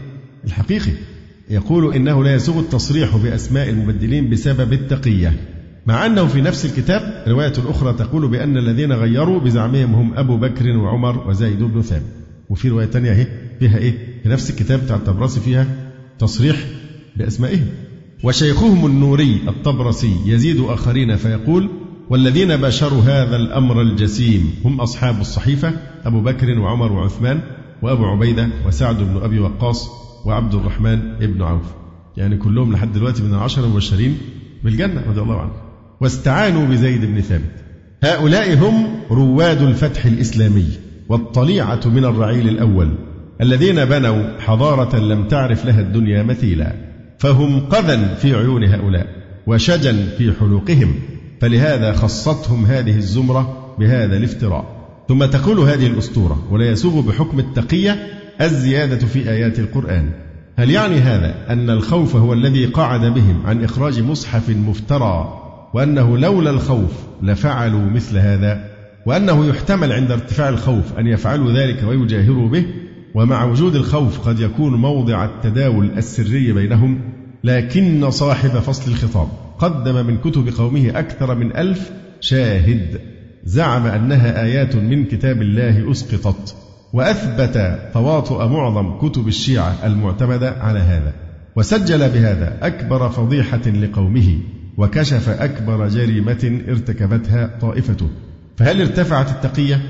الحقيقي. 0.45 0.91
يقول 1.49 1.95
إنه 1.95 2.23
لا 2.23 2.33
يسوغ 2.33 2.59
التصريح 2.59 3.17
بأسماء 3.17 3.69
المبدلين 3.69 4.29
بسبب 4.29 4.73
التقية. 4.73 5.33
مع 5.85 6.05
أنه 6.05 6.27
في 6.27 6.41
نفس 6.41 6.65
الكتاب 6.65 7.23
رواية 7.27 7.53
أخرى 7.57 7.93
تقول 7.93 8.27
بأن 8.27 8.57
الذين 8.57 8.91
غيروا 8.91 9.39
بزعمهم 9.39 9.95
هم 9.95 10.13
أبو 10.13 10.37
بكر 10.37 10.77
وعمر 10.77 11.29
وزيد 11.29 11.63
بن 11.63 11.81
ثابت. 11.81 12.05
وفي 12.49 12.69
رواية 12.69 12.85
تانية 12.85 13.11
أهي 13.11 13.27
فيها 13.59 13.77
إيه؟ 13.77 13.93
في 14.23 14.29
نفس 14.29 14.49
الكتاب 14.49 14.79
بتاع 14.83 14.95
الطبرسي 14.95 15.39
فيها 15.39 15.67
تصريح 16.19 16.57
بأسمائهم. 17.15 17.67
وشيخهم 18.23 18.85
النوري 18.85 19.41
الطبرسي 19.47 20.15
يزيد 20.25 20.59
آخرين 20.59 21.15
فيقول 21.15 21.69
والذين 22.09 22.57
باشروا 22.57 23.01
هذا 23.01 23.35
الأمر 23.35 23.81
الجسيم 23.81 24.53
هم 24.65 24.81
أصحاب 24.81 25.21
الصحيفة 25.21 25.73
أبو 26.05 26.21
بكر 26.21 26.59
وعمر 26.59 26.91
وعثمان 26.91 27.39
وأبو 27.81 28.05
عبيدة 28.05 28.49
وسعد 28.67 28.97
بن 28.97 29.21
أبي 29.23 29.39
وقاص 29.39 29.89
وعبد 30.25 30.55
الرحمن 30.55 30.99
بن 31.19 31.41
عوف. 31.41 31.65
يعني 32.17 32.37
كلهم 32.37 32.73
لحد 32.73 32.93
دلوقتي 32.93 33.23
من 33.23 33.33
العشرة 33.33 33.65
المبشرين 33.65 34.17
بالجنة 34.63 35.03
رضي 35.09 35.21
الله 35.21 35.39
عنهم. 35.39 35.53
واستعانوا 36.01 36.65
بزيد 36.65 37.05
بن 37.05 37.21
ثابت. 37.21 37.55
هؤلاء 38.03 38.57
هم 38.57 38.87
رواد 39.11 39.61
الفتح 39.61 40.05
الإسلامي 40.05 40.67
والطليعة 41.09 41.81
من 41.85 42.05
الرعيل 42.05 42.47
الأول 42.47 42.89
الذين 43.41 43.85
بنوا 43.85 44.39
حضارة 44.39 44.99
لم 44.99 45.27
تعرف 45.27 45.65
لها 45.65 45.81
الدنيا 45.81 46.23
مثيلا. 46.23 46.90
فهم 47.21 47.59
قذا 47.59 48.13
في 48.13 48.35
عيون 48.35 48.63
هؤلاء 48.63 49.07
وشجا 49.47 50.05
في 50.17 50.33
حلوقهم 50.39 50.95
فلهذا 51.41 51.93
خصتهم 51.93 52.65
هذه 52.65 52.97
الزمرة 52.97 53.73
بهذا 53.79 54.17
الافتراء. 54.17 54.65
ثم 55.09 55.25
تقول 55.25 55.59
هذه 55.59 55.87
الأسطورة 55.87 56.47
ولا 56.51 56.65
يسوغ 56.65 57.01
بحكم 57.01 57.39
التقية 57.39 58.07
الزيادة 58.41 59.07
في 59.07 59.29
آيات 59.29 59.59
القرآن. 59.59 60.09
هل 60.55 60.71
يعني 60.71 60.95
هذا 60.95 61.35
أن 61.49 61.69
الخوف 61.69 62.15
هو 62.15 62.33
الذي 62.33 62.65
قعد 62.65 63.01
بهم 63.01 63.41
عن 63.45 63.63
إخراج 63.63 64.01
مصحف 64.01 64.49
مفترى 64.49 65.41
وأنه 65.73 66.17
لولا 66.17 66.49
الخوف 66.49 66.91
لفعلوا 67.21 67.89
مثل 67.89 68.17
هذا 68.17 68.65
وأنه 69.05 69.45
يحتمل 69.45 69.91
عند 69.91 70.11
ارتفاع 70.11 70.49
الخوف 70.49 70.99
أن 70.99 71.07
يفعلوا 71.07 71.51
ذلك 71.51 71.83
ويجاهروا 71.87 72.49
به 72.49 72.65
ومع 73.15 73.45
وجود 73.45 73.75
الخوف 73.75 74.27
قد 74.27 74.39
يكون 74.39 74.73
موضع 74.73 75.25
التداول 75.25 75.91
السري 75.97 76.53
بينهم 76.53 77.10
لكن 77.43 78.11
صاحب 78.11 78.49
فصل 78.49 78.91
الخطاب 78.91 79.27
قدم 79.59 80.05
من 80.05 80.17
كتب 80.17 80.49
قومه 80.57 80.89
أكثر 80.99 81.35
من 81.35 81.55
ألف 81.55 81.91
شاهد 82.19 83.01
زعم 83.43 83.85
أنها 83.85 84.43
آيات 84.43 84.75
من 84.75 85.05
كتاب 85.05 85.41
الله 85.41 85.91
أسقطت 85.91 86.55
وأثبت 86.93 87.79
تواطؤ 87.93 88.47
معظم 88.47 88.97
كتب 88.97 89.27
الشيعة 89.27 89.75
المعتمدة 89.83 90.51
على 90.51 90.79
هذا 90.79 91.13
وسجل 91.55 92.09
بهذا 92.09 92.57
أكبر 92.61 93.09
فضيحة 93.09 93.69
لقومه 93.69 94.37
وكشف 94.77 95.29
أكبر 95.29 95.87
جريمة 95.87 96.61
ارتكبتها 96.67 97.57
طائفته 97.61 98.09
فهل 98.57 98.81
ارتفعت 98.81 99.29
التقية؟ 99.29 99.81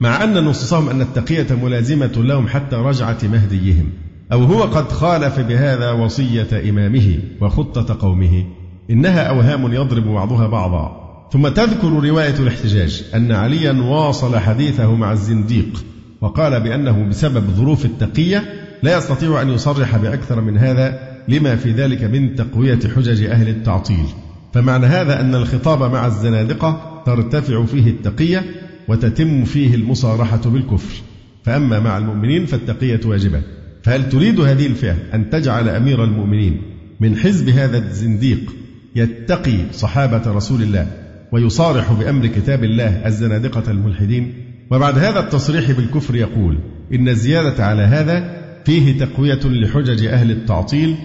مع 0.00 0.24
أن 0.24 0.44
نصوصهم 0.44 0.88
أن 0.88 1.00
التقية 1.00 1.46
ملازمة 1.62 2.12
لهم 2.16 2.48
حتى 2.48 2.76
رجعة 2.76 3.18
مهديهم 3.22 3.90
أو 4.32 4.44
هو 4.44 4.62
قد 4.62 4.92
خالف 4.92 5.40
بهذا 5.40 5.90
وصية 5.90 6.70
إمامه 6.70 7.18
وخطة 7.40 7.96
قومه 8.00 8.44
إنها 8.90 9.22
أوهام 9.22 9.72
يضرب 9.72 10.04
بعضها 10.04 10.46
بعضا. 10.46 11.04
ثم 11.32 11.48
تذكر 11.48 11.88
رواية 11.88 12.34
الاحتجاج 12.38 13.04
أن 13.14 13.32
عليا 13.32 13.72
واصل 13.72 14.38
حديثه 14.38 14.94
مع 14.94 15.12
الزنديق 15.12 15.84
وقال 16.20 16.60
بأنه 16.60 17.08
بسبب 17.08 17.50
ظروف 17.50 17.84
التقية 17.84 18.44
لا 18.82 18.98
يستطيع 18.98 19.42
أن 19.42 19.50
يصرح 19.50 19.96
بأكثر 19.96 20.40
من 20.40 20.58
هذا 20.58 20.98
لما 21.28 21.56
في 21.56 21.72
ذلك 21.72 22.04
من 22.04 22.34
تقوية 22.34 22.78
حجج 22.96 23.24
أهل 23.24 23.48
التعطيل. 23.48 24.06
فمعنى 24.52 24.86
هذا 24.86 25.20
أن 25.20 25.34
الخطاب 25.34 25.92
مع 25.92 26.06
الزنادقة 26.06 27.02
ترتفع 27.06 27.64
فيه 27.64 27.90
التقية 27.90 28.44
وتتم 28.88 29.44
فيه 29.44 29.74
المصارحة 29.74 30.40
بالكفر. 30.46 31.02
فأما 31.44 31.80
مع 31.80 31.98
المؤمنين 31.98 32.46
فالتقية 32.46 33.00
واجبة. 33.04 33.42
فهل 33.84 34.08
تريد 34.08 34.40
هذه 34.40 34.66
الفئة 34.66 34.96
أن 35.14 35.30
تجعل 35.30 35.68
أمير 35.68 36.04
المؤمنين 36.04 36.62
من 37.00 37.16
حزب 37.16 37.48
هذا 37.48 37.78
الزنديق 37.78 38.54
يتقي 38.96 39.58
صحابة 39.72 40.22
رسول 40.26 40.62
الله 40.62 40.86
ويصارح 41.32 41.92
بأمر 41.92 42.26
كتاب 42.26 42.64
الله 42.64 43.06
الزنادقة 43.06 43.70
الملحدين؟ 43.70 44.34
وبعد 44.70 44.98
هذا 44.98 45.20
التصريح 45.20 45.70
بالكفر 45.70 46.16
يقول 46.16 46.58
إن 46.92 47.08
الزيادة 47.08 47.64
على 47.64 47.82
هذا 47.82 48.44
فيه 48.64 48.98
تقوية 48.98 49.40
لحجج 49.44 50.04
أهل 50.06 50.30
التعطيل 50.30 50.96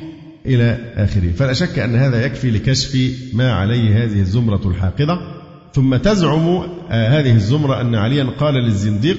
إلى 0.45 0.77
آخره. 0.95 1.31
فلا 1.31 1.53
شك 1.53 1.79
أن 1.79 1.95
هذا 1.95 2.25
يكفي 2.25 2.51
لكشف 2.51 2.97
ما 3.33 3.51
عليه 3.51 4.03
هذه 4.03 4.19
الزمرة 4.19 4.61
الحاقدة. 4.65 5.19
ثم 5.73 5.95
تزعم 5.95 6.47
آه، 6.47 7.19
هذه 7.19 7.35
الزمرة 7.35 7.81
أن 7.81 7.95
عليا 7.95 8.23
قال 8.23 8.53
للزنديق 8.53 9.17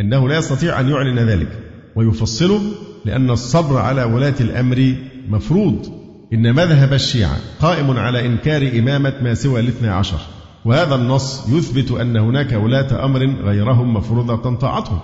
إنه 0.00 0.28
لا 0.28 0.38
يستطيع 0.38 0.80
أن 0.80 0.88
يعلن 0.88 1.18
ذلك 1.18 1.48
ويفصله 1.96 2.60
لأن 3.04 3.30
الصبر 3.30 3.78
على 3.78 4.04
ولاة 4.04 4.34
الأمر 4.40 4.94
مفروض 5.28 5.86
إن 6.32 6.54
مذهب 6.54 6.92
الشيعة 6.92 7.36
قائم 7.60 7.90
على 7.90 8.26
إنكار 8.26 8.78
إمامة 8.78 9.14
ما 9.22 9.34
سوى 9.34 9.60
الاثنى 9.60 9.88
عشر 9.88 10.18
وهذا 10.64 10.94
النص 10.94 11.48
يثبت 11.48 11.90
أن 11.90 12.16
هناك 12.16 12.52
ولاة 12.52 13.04
أمر 13.04 13.26
غيرهم 13.44 13.94
مفروضة 13.94 14.54
طاعتهم 14.54 14.98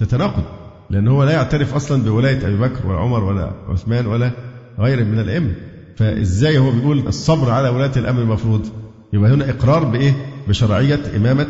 تتناقض 0.00 0.42
لأن 0.90 1.08
هو 1.08 1.24
لا 1.24 1.32
يعترف 1.32 1.74
أصلا 1.74 2.02
بولاية 2.02 2.46
أبي 2.46 2.56
بكر 2.56 2.86
ولا 2.86 2.98
عمر 2.98 3.24
ولا 3.24 3.50
عثمان 3.68 4.06
ولا 4.06 4.30
غيره 4.78 5.04
من 5.04 5.18
الأئمة. 5.18 5.52
فإزاي 5.96 6.58
هو 6.58 6.70
بيقول 6.70 6.98
الصبر 7.06 7.50
على 7.50 7.68
ولاة 7.68 7.92
الأمر 7.96 8.24
مفروض؟ 8.24 8.66
يبقى 9.12 9.30
هنا 9.30 9.50
إقرار 9.50 9.84
بإيه؟ 9.84 10.12
بشرعية 10.48 11.00
إمامة 11.16 11.46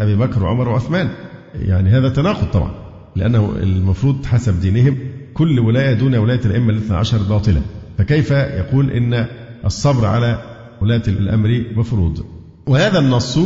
أبي 0.00 0.16
بكر 0.16 0.42
وعمر 0.42 0.68
وعثمان. 0.68 1.08
يعني 1.54 1.90
هذا 1.90 2.08
تناقض 2.08 2.46
طبعا 2.52 2.70
لأنه 3.16 3.52
المفروض 3.62 4.26
حسب 4.26 4.60
دينهم 4.60 4.98
كل 5.34 5.60
ولاية 5.60 5.94
دون 5.94 6.14
ولاية 6.14 6.40
الأئمة 6.44 6.70
الاثنى 6.70 6.96
عشر 6.96 7.18
باطلة. 7.18 7.62
فكيف 7.98 8.30
يقول 8.30 8.90
إن 8.90 9.26
الصبر 9.64 10.06
على 10.06 10.38
ولاة 10.82 11.02
الأمر 11.08 11.64
مفروض؟ 11.76 12.24
وهذا 12.66 12.98
النص 12.98 13.38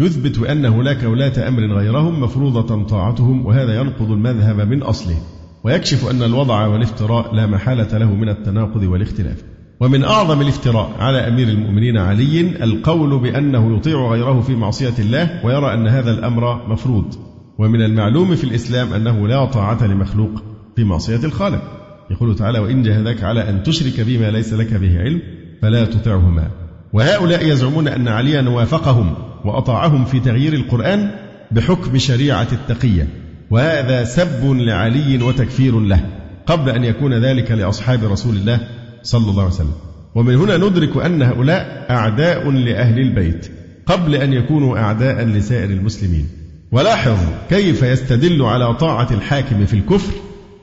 يثبت 0.00 0.38
أن 0.38 0.64
هناك 0.64 1.02
ولاة 1.02 1.48
أمر 1.48 1.62
غيرهم 1.62 2.20
مفروضة 2.20 2.84
طاعتهم 2.84 3.46
وهذا 3.46 3.80
ينقض 3.80 4.10
المذهب 4.10 4.68
من 4.68 4.82
أصله. 4.82 5.16
ويكشف 5.64 6.10
أن 6.10 6.22
الوضع 6.22 6.66
والافتراء 6.66 7.34
لا 7.34 7.46
محالة 7.46 7.98
له 7.98 8.14
من 8.14 8.28
التناقض 8.28 8.82
والاختلاف. 8.82 9.44
ومن 9.80 10.04
أعظم 10.04 10.40
الافتراء 10.40 10.90
على 10.98 11.28
أمير 11.28 11.48
المؤمنين 11.48 11.98
علي 11.98 12.40
القول 12.40 13.18
بأنه 13.18 13.76
يطيع 13.76 14.08
غيره 14.10 14.40
في 14.40 14.56
معصية 14.56 14.94
الله 14.98 15.46
ويرى 15.46 15.74
أن 15.74 15.88
هذا 15.88 16.10
الأمر 16.10 16.68
مفروض. 16.68 17.14
ومن 17.58 17.82
المعلوم 17.82 18.34
في 18.34 18.44
الإسلام 18.44 18.92
أنه 18.92 19.28
لا 19.28 19.44
طاعة 19.44 19.86
لمخلوق. 19.86 20.53
في 20.76 20.84
معصية 20.84 21.24
الخالق. 21.24 21.62
يقول 22.10 22.36
تعالى 22.36 22.58
وإن 22.58 22.82
جاهداك 22.82 23.24
على 23.24 23.48
أن 23.48 23.62
تشرك 23.62 24.00
بما 24.00 24.30
ليس 24.30 24.52
لك 24.52 24.74
به 24.74 24.98
علم 24.98 25.22
فلا 25.62 25.84
تطعهما. 25.84 26.50
وهؤلاء 26.92 27.46
يزعمون 27.46 27.88
أن 27.88 28.08
عليا 28.08 28.48
وافقهم 28.48 29.14
وأطاعهم 29.44 30.04
في 30.04 30.20
تغيير 30.20 30.52
القرآن 30.52 31.10
بحكم 31.50 31.98
شريعة 31.98 32.48
التقية. 32.52 33.08
وهذا 33.50 34.04
سب 34.04 34.44
لعلي 34.44 35.22
وتكفير 35.22 35.80
له 35.80 36.00
قبل 36.46 36.70
أن 36.70 36.84
يكون 36.84 37.14
ذلك 37.14 37.50
لأصحاب 37.50 38.04
رسول 38.04 38.36
الله 38.36 38.60
صلى 39.02 39.30
الله 39.30 39.42
عليه 39.42 39.54
وسلم. 39.54 39.74
ومن 40.14 40.34
هنا 40.34 40.56
ندرك 40.56 40.96
أن 40.96 41.22
هؤلاء 41.22 41.86
أعداء 41.90 42.50
لأهل 42.50 42.98
البيت 42.98 43.50
قبل 43.86 44.14
أن 44.14 44.32
يكونوا 44.32 44.78
أعداء 44.78 45.24
لسائر 45.24 45.70
المسلمين. 45.70 46.28
ولاحظ 46.72 47.18
كيف 47.50 47.82
يستدل 47.82 48.42
على 48.42 48.74
طاعة 48.74 49.08
الحاكم 49.10 49.66
في 49.66 49.74
الكفر 49.74 50.12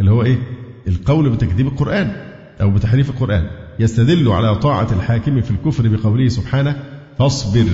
اللي 0.01 0.11
هو 0.11 0.23
إيه؟ 0.23 0.37
القول 0.87 1.29
بتكذيب 1.29 1.67
القرآن 1.67 2.11
أو 2.61 2.71
بتحريف 2.71 3.09
القرآن. 3.09 3.47
يستدل 3.79 4.27
على 4.29 4.55
طاعة 4.55 4.87
الحاكم 4.91 5.41
في 5.41 5.51
الكفر 5.51 5.87
بقوله 5.87 6.27
سبحانه 6.27 6.75
فاصبر 7.19 7.65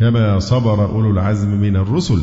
كما 0.00 0.38
صبر 0.38 0.84
أولو 0.84 1.10
العزم 1.10 1.60
من 1.60 1.76
الرسل 1.76 2.20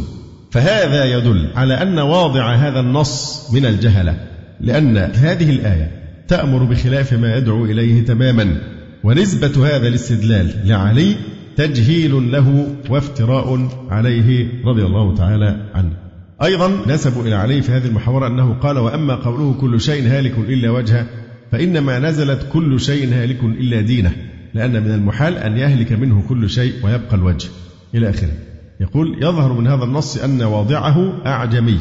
فهذا 0.52 1.06
يدل 1.06 1.50
على 1.56 1.74
أن 1.74 2.00
واضع 2.00 2.56
هذا 2.56 2.80
النص 2.80 3.48
من 3.54 3.66
الجهلة 3.66 4.18
لأن 4.62 4.98
هذه 4.98 5.50
الآية 5.50 5.92
تأمر 6.28 6.64
بخلاف 6.64 7.14
ما 7.14 7.38
يدعو 7.38 7.66
إليه 7.66 8.06
تماما 8.06 8.58
ونسبة 9.04 9.68
هذا 9.68 9.88
الاستدلال 9.88 10.54
لعلي 10.66 11.16
تجهيل 11.56 12.32
له 12.32 12.76
وافتراء 12.90 13.70
عليه 13.90 14.50
رضي 14.66 14.86
الله 14.86 15.16
تعالى 15.16 15.70
عنه. 15.76 16.03
أيضا 16.44 16.72
نسبوا 16.88 17.24
إلى 17.24 17.36
علي 17.36 17.62
في 17.62 17.72
هذه 17.72 17.86
المحاورة 17.86 18.28
أنه 18.28 18.54
قال 18.54 18.78
وأما 18.78 19.16
قوله 19.16 19.54
كل 19.62 19.82
شيء 19.82 20.08
هالك 20.08 20.38
إلا 20.38 20.70
وجهه 20.70 21.06
فإنما 21.52 22.00
نزلت 22.00 22.48
كل 22.54 22.80
شيء 22.80 23.14
هالك 23.14 23.44
إلا 23.44 23.82
دينه 23.82 24.12
لأن 24.54 24.84
من 24.84 24.92
المحال 24.92 25.38
أن 25.38 25.58
يهلك 25.58 25.92
منه 25.92 26.24
كل 26.30 26.50
شيء 26.50 26.74
ويبقى 26.84 27.16
الوجه. 27.16 27.50
إلى 27.96 28.10
آخره. 28.10 28.32
يقول 28.80 29.18
يظهر 29.24 29.54
من 29.54 29.68
هذا 29.68 29.84
النص 29.84 30.18
أن 30.18 30.42
واضعه 30.42 31.26
أعجمي 31.26 31.80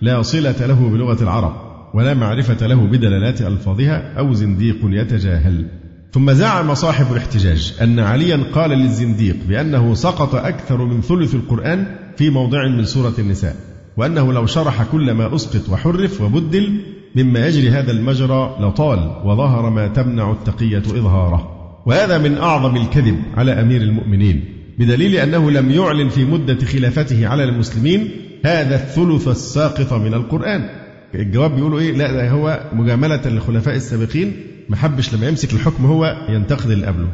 لا 0.00 0.22
صلة 0.22 0.66
له 0.66 0.88
بلغة 0.88 1.22
العرب 1.22 1.54
ولا 1.94 2.14
معرفة 2.14 2.66
له 2.66 2.86
بدلالات 2.86 3.42
ألفاظها 3.42 4.18
أو 4.18 4.32
زنديق 4.32 4.76
يتجاهل. 4.82 5.66
ثم 6.12 6.32
زعم 6.32 6.74
صاحب 6.74 7.12
الاحتجاج 7.12 7.74
أن 7.82 7.98
عليا 7.98 8.40
قال 8.52 8.70
للزنديق 8.70 9.36
بأنه 9.48 9.94
سقط 9.94 10.34
أكثر 10.34 10.84
من 10.84 11.00
ثلث 11.00 11.34
القرآن 11.34 11.86
في 12.16 12.30
موضع 12.30 12.68
من 12.68 12.84
سورة 12.84 13.14
النساء. 13.18 13.73
وأنه 13.96 14.32
لو 14.32 14.46
شرح 14.46 14.82
كل 14.82 15.12
ما 15.12 15.34
أسقط 15.34 15.68
وحرف 15.68 16.20
وبدل 16.20 16.80
مما 17.16 17.46
يجري 17.46 17.70
هذا 17.70 17.90
المجرى 17.90 18.56
لطال 18.60 18.98
وظهر 19.24 19.70
ما 19.70 19.88
تمنع 19.88 20.30
التقية 20.32 20.78
إظهاره. 20.78 21.50
وهذا 21.86 22.18
من 22.18 22.38
أعظم 22.38 22.76
الكذب 22.76 23.22
على 23.36 23.52
أمير 23.52 23.82
المؤمنين 23.82 24.44
بدليل 24.78 25.16
أنه 25.16 25.50
لم 25.50 25.70
يعلن 25.70 26.08
في 26.08 26.24
مدة 26.24 26.66
خلافته 26.66 27.26
على 27.28 27.44
المسلمين 27.44 28.10
هذا 28.44 28.74
الثلث 28.74 29.28
الساقط 29.28 29.92
من 29.92 30.14
القرآن. 30.14 30.68
الجواب 31.14 31.54
بيقولوا 31.54 31.80
إيه؟ 31.80 31.92
لا 31.92 32.12
ده 32.12 32.30
هو 32.30 32.60
مجاملة 32.72 33.20
للخلفاء 33.26 33.76
السابقين. 33.76 34.32
ما 34.68 34.76
حبش 34.76 35.14
لما 35.14 35.28
يمسك 35.28 35.52
الحكم 35.52 35.86
هو 35.86 36.26
ينتقد 36.28 36.70
اللي 36.70 36.86
قبله. 36.86 37.08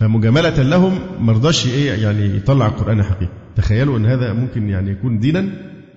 فمجاملة 0.00 0.62
لهم 0.62 0.98
ما 1.20 1.32
رضاش 1.32 1.66
إيه 1.66 1.92
يعني 2.02 2.36
يطلع 2.36 2.66
القرآن 2.66 3.02
حقيقي. 3.02 3.32
تخيلوا 3.56 3.98
أن 3.98 4.06
هذا 4.06 4.32
ممكن 4.32 4.68
يعني 4.68 4.90
يكون 4.90 5.18
دينا 5.18 5.48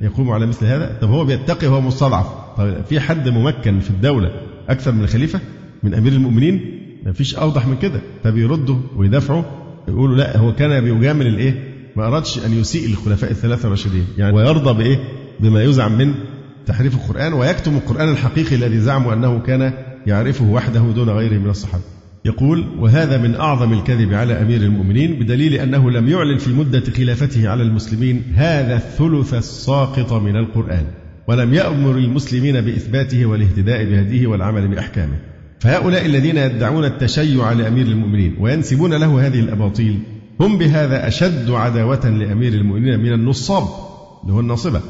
يقوم 0.01 0.31
على 0.31 0.45
مثل 0.45 0.65
هذا؟ 0.65 0.97
طب 1.01 1.09
هو 1.09 1.25
بيتقي 1.25 1.67
وهو 1.67 1.81
مستضعف. 1.81 2.25
طب 2.57 2.85
في 2.89 2.99
حد 2.99 3.29
ممكن 3.29 3.79
في 3.79 3.89
الدولة 3.89 4.31
أكثر 4.69 4.91
من 4.91 5.03
الخليفة؟ 5.03 5.39
من 5.83 5.93
أمير 5.93 6.11
المؤمنين؟ 6.13 6.81
ما 7.05 7.13
فيش 7.13 7.35
أوضح 7.35 7.67
من 7.67 7.77
كده. 7.77 8.01
فبيردوا 8.23 8.77
ويدافعوا 8.95 9.43
يقولوا 9.87 10.15
لا 10.15 10.37
هو 10.37 10.53
كان 10.53 10.83
بيجامل 10.83 11.27
الإيه؟ 11.27 11.73
ما 11.95 12.07
أرادش 12.07 12.45
أن 12.45 12.53
يسيء 12.53 12.89
للخلفاء 12.89 13.31
الثلاثة 13.31 13.65
الراشدين. 13.65 14.05
يعني 14.17 14.35
ويرضى 14.35 14.83
بإيه؟ 14.83 14.99
بما 15.39 15.63
يزعم 15.63 15.97
من 15.97 16.13
تحريف 16.65 16.95
القرآن 16.95 17.33
ويكتم 17.33 17.75
القرآن 17.75 18.09
الحقيقي 18.09 18.55
الذي 18.55 18.79
زعموا 18.79 19.13
أنه 19.13 19.39
كان 19.39 19.73
يعرفه 20.07 20.45
وحده 20.45 20.79
دون 20.79 21.09
غيره 21.09 21.37
من 21.39 21.49
الصحابة. 21.49 21.83
يقول 22.27 22.65
وهذا 22.79 23.17
من 23.17 23.35
أعظم 23.35 23.73
الكذب 23.73 24.13
على 24.13 24.41
أمير 24.41 24.61
المؤمنين 24.61 25.19
بدليل 25.19 25.53
أنه 25.53 25.91
لم 25.91 26.07
يعلن 26.07 26.37
في 26.37 26.53
مدة 26.53 26.83
خلافته 26.97 27.49
على 27.49 27.63
المسلمين 27.63 28.23
هذا 28.35 28.75
الثلث 28.75 29.33
الساقط 29.33 30.13
من 30.13 30.35
القرآن 30.35 30.85
ولم 31.27 31.53
يأمر 31.53 31.97
المسلمين 31.97 32.61
بإثباته 32.61 33.25
والاهتداء 33.25 33.83
بهديه 33.83 34.27
والعمل 34.27 34.67
بأحكامه. 34.67 35.17
فهؤلاء 35.59 36.05
الذين 36.05 36.37
يدعون 36.37 36.85
التشيع 36.85 37.51
لأمير 37.51 37.85
المؤمنين 37.85 38.35
وينسبون 38.39 38.93
له 38.93 39.27
هذه 39.27 39.39
الأباطيل 39.39 39.99
هم 40.39 40.57
بهذا 40.57 41.07
أشد 41.07 41.51
عداوة 41.51 42.09
لأمير 42.09 42.53
المؤمنين 42.53 42.99
من 42.99 43.13
النصاب 43.13 43.63
اللي 44.23 44.33
هو 44.33 44.39
الناصبة 44.39 44.81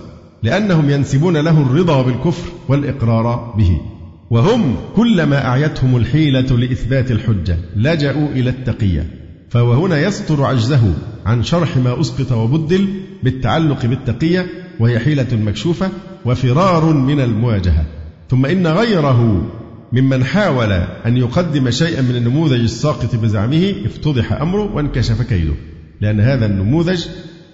لأنهم 0.43 0.89
ينسبون 0.89 1.37
له 1.37 1.61
الرضا 1.61 2.01
بالكفر 2.01 2.51
والإقرار 2.67 3.53
به. 3.57 3.81
وهم 4.29 4.75
كلما 4.95 5.45
أعيتهم 5.45 5.97
الحيلة 5.97 6.57
لإثبات 6.57 7.11
الحجة 7.11 7.57
لجأوا 7.75 8.27
إلى 8.29 8.49
التقية. 8.49 9.07
فهو 9.49 9.73
هنا 9.73 9.99
يستر 10.01 10.43
عجزه 10.43 10.93
عن 11.25 11.43
شرح 11.43 11.77
ما 11.77 12.01
أسقط 12.01 12.31
وبدل 12.31 12.87
بالتعلق 13.23 13.85
بالتقية 13.85 14.47
وهي 14.79 14.99
حيلة 14.99 15.27
مكشوفة 15.31 15.89
وفرار 16.25 16.93
من 16.93 17.19
المواجهة. 17.19 17.85
ثم 18.29 18.45
إن 18.45 18.67
غيره 18.67 19.51
ممن 19.93 20.23
حاول 20.23 20.71
أن 21.05 21.17
يقدم 21.17 21.69
شيئا 21.69 22.01
من 22.01 22.15
النموذج 22.15 22.59
الساقط 22.59 23.15
بزعمه 23.15 23.73
افتضح 23.85 24.33
أمره 24.33 24.75
وانكشف 24.75 25.21
كيده. 25.21 25.53
لأن 26.01 26.19
هذا 26.19 26.45
النموذج 26.45 27.05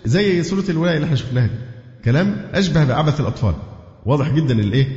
زي 0.05 0.43
سورة 0.43 0.63
الولاية 0.69 0.95
اللي 0.95 1.05
إحنا 1.05 1.15
شفناها 1.15 1.49
كلام 2.05 2.35
أشبه 2.53 2.83
بعبث 2.83 3.19
الأطفال. 3.19 3.53
واضح 4.05 4.33
جدا 4.33 4.59
الإيه؟ 4.59 4.87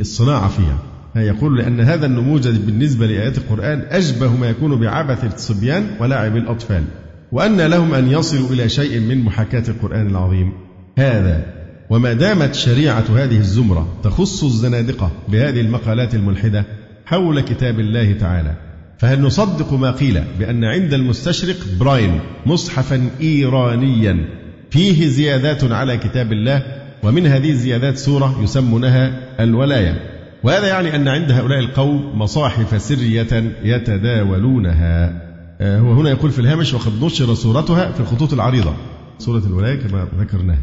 الصناعة 0.00 0.48
فيها. 0.48 0.93
يقول 1.16 1.58
لأن 1.58 1.80
هذا 1.80 2.06
النموذج 2.06 2.56
بالنسبة 2.56 3.06
لآيات 3.06 3.38
القرآن 3.38 3.84
أشبه 3.90 4.36
ما 4.36 4.48
يكون 4.48 4.80
بعبث 4.80 5.34
الصبيان 5.34 5.86
ولعب 6.00 6.36
الأطفال 6.36 6.84
وأن 7.32 7.60
لهم 7.60 7.94
أن 7.94 8.10
يصلوا 8.10 8.50
إلى 8.50 8.68
شيء 8.68 9.00
من 9.00 9.24
محاكاة 9.24 9.64
القرآن 9.68 10.06
العظيم. 10.06 10.52
هذا 10.98 11.44
وما 11.90 12.12
دامت 12.12 12.54
شريعة 12.54 13.04
هذه 13.16 13.38
الزمرة 13.38 13.88
تخص 14.04 14.44
الزنادقة 14.44 15.10
بهذه 15.28 15.60
المقالات 15.60 16.14
الملحدة 16.14 16.64
حول 17.06 17.40
كتاب 17.40 17.80
الله 17.80 18.12
تعالى 18.12 18.54
فهل 18.98 19.20
نصدق 19.20 19.72
ما 19.72 19.90
قيل 19.90 20.22
بأن 20.38 20.64
عند 20.64 20.94
المستشرق 20.94 21.56
براين 21.80 22.20
مصحفا 22.46 23.10
إيرانيا 23.20 24.28
فيه 24.70 25.08
زيادات 25.08 25.64
على 25.64 25.96
كتاب 25.96 26.32
الله 26.32 26.62
ومن 27.02 27.26
هذه 27.26 27.50
الزيادات 27.50 27.98
سورة 27.98 28.40
يسمونها 28.42 29.20
الولاية؟ 29.40 30.13
وهذا 30.44 30.68
يعني 30.68 30.96
أن 30.96 31.08
عند 31.08 31.30
هؤلاء 31.30 31.58
القوم 31.58 32.18
مصاحف 32.18 32.82
سرية 32.82 33.52
يتداولونها. 33.62 35.24
آه، 35.60 35.78
هو 35.78 35.92
هنا 35.92 36.10
يقول 36.10 36.30
في 36.30 36.38
الهامش 36.38 36.74
وقد 36.74 37.04
نشر 37.04 37.34
صورتها 37.34 37.92
في 37.92 38.00
الخطوط 38.00 38.32
العريضة. 38.32 38.74
سورة 39.18 39.42
الولاية 39.46 39.80
كما 39.80 40.08
ذكرناها 40.18 40.58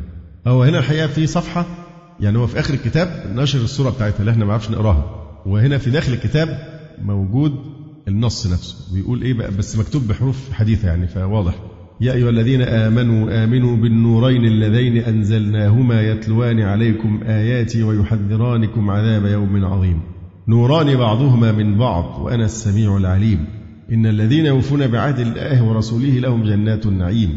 هو 0.48 0.64
هنا 0.64 0.80
الحقيقة 0.80 1.08
في 1.08 1.28
صفحة 1.28 1.66
يعني 2.20 2.38
هو 2.38 2.48
في 2.48 2.60
آخر 2.60 2.74
الكتاب 2.74 3.24
نشر 3.36 3.60
الصورة 3.60 3.90
بتاعتها 3.90 4.20
اللي 4.20 4.32
إحنا 4.32 4.46
ما 4.46 4.52
نعرفش 4.52 4.70
نقراها. 4.70 5.06
وهنا 5.46 5.78
في 5.78 5.90
داخل 5.90 6.14
الكتاب 6.14 6.58
موجود 7.02 7.56
النص 8.08 8.48
نفسه. 8.48 8.76
بيقول 8.94 9.22
إيه 9.22 9.34
بقى؟ 9.34 9.52
بس 9.52 9.78
مكتوب 9.78 10.08
بحروف 10.08 10.52
حديثة 10.54 10.88
يعني 10.88 11.08
فواضح. 11.08 11.54
يا 12.02 12.14
أيها 12.14 12.30
الذين 12.30 12.62
آمنوا 12.62 13.44
آمنوا 13.44 13.78
بالنورين 13.78 14.46
اللذين 14.46 14.98
أنزلناهما 14.98 16.02
يتلوان 16.02 16.60
عليكم 16.60 17.20
آياتي 17.26 17.84
ويحذرانكم 17.84 18.90
عذاب 18.90 19.26
يوم 19.26 19.66
عظيم. 19.66 20.00
نوران 20.48 20.98
بعضهما 20.98 21.52
من 21.52 21.78
بعض 21.78 22.22
وأنا 22.22 22.46
السميع 22.46 22.98
العليم. 22.98 23.46
إن 23.92 24.06
الذين 24.06 24.46
يوفون 24.46 24.88
بعهد 24.88 25.20
الله 25.20 25.64
ورسوله 25.64 26.20
لهم 26.20 26.44
جنات 26.44 26.86
النعيم. 26.86 27.30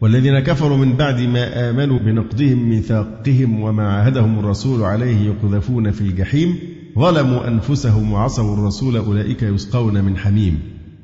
والذين 0.00 0.38
كفروا 0.38 0.76
من 0.76 0.92
بعد 0.92 1.20
ما 1.20 1.70
آمنوا 1.70 1.98
بنقضهم 1.98 2.68
ميثاقهم 2.68 3.60
وما 3.60 3.88
عاهدهم 3.88 4.38
الرسول 4.38 4.82
عليه 4.82 5.26
يقذفون 5.26 5.90
في 5.90 6.00
الجحيم. 6.00 6.54
ظلموا 6.98 7.48
أنفسهم 7.48 8.12
وعصوا 8.12 8.54
الرسول 8.54 8.96
أولئك 8.96 9.42
يسقون 9.42 10.04
من 10.04 10.16
حميم. 10.16 10.58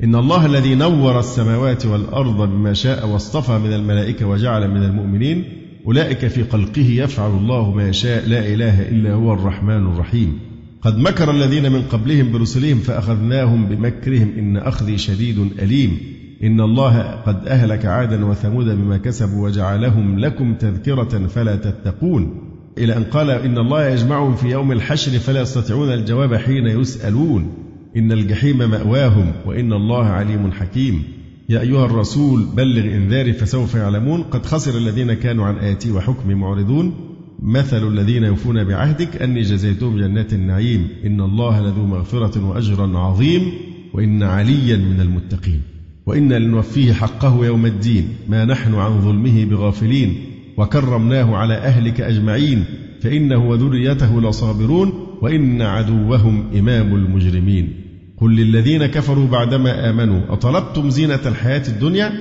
إن 0.05 0.15
الله 0.15 0.47
الذي 0.47 0.75
نور 0.75 1.19
السماوات 1.19 1.87
والأرض 1.87 2.51
بما 2.51 2.73
شاء 2.73 3.09
واصطفى 3.09 3.59
من 3.59 3.73
الملائكة 3.73 4.27
وجعل 4.27 4.71
من 4.71 4.83
المؤمنين 4.83 5.45
أولئك 5.87 6.27
في 6.27 6.45
خلقه 6.45 6.87
يفعل 6.91 7.31
الله 7.31 7.75
ما 7.75 7.89
يشاء 7.89 8.29
لا 8.29 8.47
إله 8.47 8.89
إلا 8.89 9.13
هو 9.13 9.33
الرحمن 9.33 9.87
الرحيم. 9.87 10.39
قد 10.83 10.99
مكر 10.99 11.31
الذين 11.31 11.73
من 11.73 11.83
قبلهم 11.83 12.33
برسلهم 12.33 12.79
فأخذناهم 12.79 13.67
بمكرهم 13.67 14.33
إن 14.39 14.57
أخذي 14.57 14.99
شديد 14.99 15.39
أليم. 15.59 15.99
إن 16.43 16.61
الله 16.61 17.03
قد 17.03 17.47
أهلك 17.47 17.87
عادا 17.87 18.25
وثمود 18.25 18.67
بما 18.67 18.99
كسبوا 18.99 19.45
وجعلهم 19.45 20.19
لكم 20.19 20.55
تذكرة 20.55 21.27
فلا 21.27 21.57
تتقون. 21.57 22.41
إلى 22.79 22.97
أن 22.97 23.05
قال 23.05 23.31
إن 23.31 23.59
الله 23.59 23.89
يجمعهم 23.89 24.35
في 24.35 24.49
يوم 24.49 24.73
الحشر 24.73 25.19
فلا 25.19 25.41
يستطيعون 25.41 25.93
الجواب 25.93 26.35
حين 26.35 26.67
يسألون. 26.67 27.68
إن 27.97 28.13
الجحيم 28.13 28.59
مأواهم 28.59 29.33
وإن 29.47 29.73
الله 29.73 30.05
عليم 30.05 30.53
حكيم. 30.53 31.03
يا 31.49 31.61
أيها 31.61 31.87
الرسول 31.87 32.47
بلغ 32.57 32.85
إنذاري 32.85 33.33
فسوف 33.33 33.75
يعلمون. 33.75 34.23
قد 34.23 34.47
خسر 34.47 34.79
الذين 34.79 35.15
كانوا 35.15 35.47
عن 35.47 35.57
آياتي 35.57 35.93
وحكمي 35.93 36.35
معرضون. 36.35 36.95
مثل 37.43 37.89
الذين 37.89 38.25
يوفون 38.25 38.65
بعهدك 38.65 39.23
أني 39.23 39.43
جزيتهم 39.43 39.99
جنات 39.99 40.33
النعيم. 40.33 40.89
إن 41.07 41.21
الله 41.21 41.61
لذو 41.61 41.87
مغفرة 41.87 42.49
وأجرا 42.49 42.99
عظيم. 42.99 43.43
وإن 43.93 44.23
عليا 44.23 44.77
من 44.77 45.01
المتقين. 45.01 45.63
وإنا 46.07 46.39
لنوفيه 46.39 46.93
حقه 46.93 47.47
يوم 47.47 47.67
الدين. 47.67 48.09
ما 48.29 48.45
نحن 48.45 48.75
عن 48.75 49.01
ظلمه 49.01 49.45
بغافلين. 49.45 50.17
وكرمناه 50.57 51.37
على 51.37 51.55
أهلك 51.55 52.01
أجمعين. 52.01 52.65
فإنه 53.01 53.49
وذريته 53.49 54.21
لصابرون. 54.21 54.93
وإن 55.23 55.63
عدوهم 55.63 56.45
إمام 56.59 56.95
المجرمين. 56.95 57.73
قل 58.21 58.37
للذين 58.37 58.87
كفروا 58.87 59.27
بعدما 59.27 59.91
آمنوا 59.91 60.21
أطلبتم 60.33 60.91
زينة 60.91 61.21
الحياة 61.27 61.69
الدنيا؟ 61.69 62.13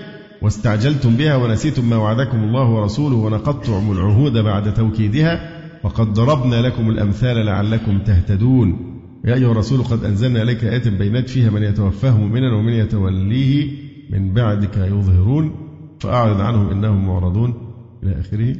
واستعجلتم 0.41 1.15
بها 1.15 1.35
ونسيتم 1.35 1.89
ما 1.89 1.95
وعدكم 1.95 2.43
الله 2.43 2.69
ورسوله 2.69 3.15
ونقضتم 3.15 3.91
العهود 3.91 4.33
بعد 4.33 4.73
توكيدها؟ 4.73 5.57
وقد 5.83 6.13
ضربنا 6.13 6.61
لكم 6.61 6.89
الأمثال 6.89 7.45
لعلكم 7.45 7.99
تهتدون. 7.99 8.99
يا 9.25 9.35
أيها 9.35 9.51
الرسول 9.51 9.83
قد 9.83 10.03
أنزلنا 10.03 10.41
إليك 10.41 10.63
آيات 10.63 10.87
بينات 10.87 11.29
فيها 11.29 11.49
من 11.49 11.63
يتوفاه 11.63 12.17
مؤمنا 12.17 12.55
ومن 12.55 12.73
يتوليه 12.73 13.71
من 14.09 14.33
بعدك 14.33 14.77
يظهرون. 14.77 15.51
فأعرض 15.99 16.41
عنهم 16.41 16.69
إنهم 16.69 17.07
معرضون 17.07 17.53
إلى 18.03 18.19
آخره. 18.19 18.55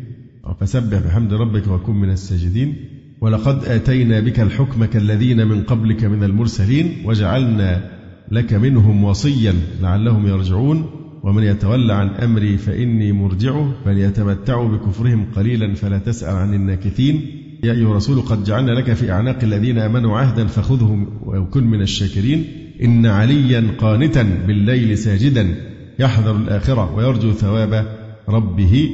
فسبح 0.59 0.99
بحمد 0.99 1.33
ربك 1.33 1.67
وكن 1.67 1.93
من 1.93 2.09
الساجدين. 2.09 2.75
ولقد 3.22 3.65
آتينا 3.65 4.20
بك 4.20 4.39
الحكم 4.39 4.86
كالذين 4.86 5.47
من 5.47 5.63
قبلك 5.63 6.03
من 6.03 6.24
المرسلين 6.24 6.95
وجعلنا 7.05 7.91
لك 8.32 8.53
منهم 8.53 9.03
وصيا 9.03 9.53
لعلهم 9.82 10.28
يرجعون. 10.28 10.89
ومن 11.24 11.43
يتولى 11.43 11.93
عن 11.93 12.07
أمري 12.07 12.57
فإني 12.57 13.11
مرجعه 13.11 13.74
فليتمتعوا 13.86 14.70
بكفرهم 14.70 15.26
قليلا 15.36 15.76
فلا 15.76 15.97
تسأل 15.97 16.36
عن 16.36 16.53
الناكثين. 16.53 17.22
يا 17.63 17.74
أيها 17.74 17.91
الرسول 17.91 18.22
قد 18.22 18.43
جعلنا 18.43 18.72
لك 18.72 18.93
في 18.93 19.11
أعناق 19.11 19.38
الذين 19.43 19.78
آمنوا 19.78 20.18
عهدا 20.18 20.47
فخذهم 20.47 21.07
وكن 21.26 21.63
من 21.63 21.82
الشاكرين. 21.82 22.45
إن 22.84 23.05
عليا 23.05 23.68
قانتا 23.78 24.24
بالليل 24.47 24.97
ساجدا 24.97 25.55
يحذر 25.99 26.36
الآخرة 26.36 26.95
ويرجو 26.95 27.32
ثواب 27.32 27.86
ربه. 28.30 28.89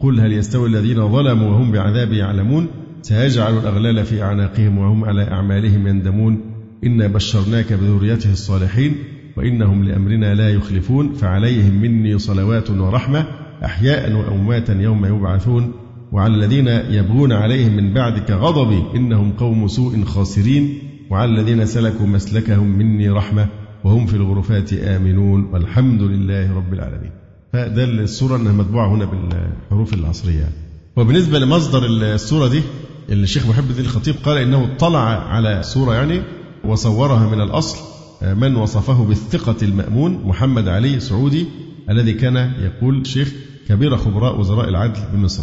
قل 0.00 0.20
هل 0.20 0.32
يستوي 0.32 0.68
الذين 0.68 1.08
ظلموا 1.08 1.48
وهم 1.48 1.72
بعذاب 1.72 2.12
يعلمون؟ 2.12 2.66
سيجعل 3.06 3.58
الأغلال 3.58 4.04
في 4.04 4.22
أعناقهم 4.22 4.78
وهم 4.78 5.04
على 5.04 5.22
أعمالهم 5.22 5.86
يندمون. 5.86 6.40
إنا 6.84 7.06
بشرناك 7.06 7.72
بذريته 7.72 8.32
الصالحين 8.32 8.94
وإنهم 9.36 9.84
لأمرنا 9.84 10.34
لا 10.34 10.50
يخلفون. 10.50 11.12
فعليهم 11.12 11.80
مني 11.82 12.18
صلوات 12.18 12.70
ورحمة 12.70 13.26
أحياء 13.64 14.12
وأمواتا 14.12 14.80
يوم 14.82 15.06
يبعثون. 15.06 15.72
وعلى 16.12 16.34
الذين 16.34 16.68
يبغون 16.68 17.32
عليهم 17.32 17.76
من 17.76 17.94
بعدك 17.94 18.30
غضبي 18.30 18.82
إنهم 18.94 19.32
قوم 19.32 19.68
سوء 19.68 20.04
خاسرين. 20.04 20.78
وعلى 21.10 21.30
الذين 21.30 21.66
سلكوا 21.66 22.06
مسلكهم 22.06 22.78
مني 22.78 23.08
رحمة 23.08 23.46
وهم 23.84 24.06
في 24.06 24.14
الغرفات 24.14 24.72
آمنون. 24.72 25.44
والحمد 25.52 26.02
لله 26.02 26.56
رب 26.56 26.74
العالمين. 26.74 27.10
فده 27.52 27.84
السورة 27.84 28.36
أنها 28.36 28.52
مطبوعة 28.52 28.94
هنا 28.94 29.04
بالحروف 29.04 29.94
العصرية. 29.94 30.48
وبالنسبة 30.96 31.38
لمصدر 31.38 31.86
السورة 31.86 32.48
دي 32.48 32.62
الشيخ 33.10 33.46
محب 33.46 33.70
الدين 33.70 33.84
الخطيب 33.84 34.14
قال 34.24 34.38
إنه 34.38 34.64
اطلع 34.64 35.28
على 35.28 35.62
سورة 35.62 35.94
يعني 35.94 36.22
وصورها 36.64 37.28
من 37.34 37.40
الأصل 37.40 37.78
من 38.22 38.56
وصفه 38.56 39.04
بالثقة 39.04 39.56
المأمون 39.62 40.22
محمد 40.24 40.68
علي 40.68 41.00
سعودي 41.00 41.46
الذي 41.90 42.12
كان 42.12 42.36
يقول 42.36 43.06
شيخ 43.06 43.32
كبير 43.68 43.96
خبراء 43.96 44.40
وزراء 44.40 44.68
العدل 44.68 45.00
بمصر. 45.12 45.42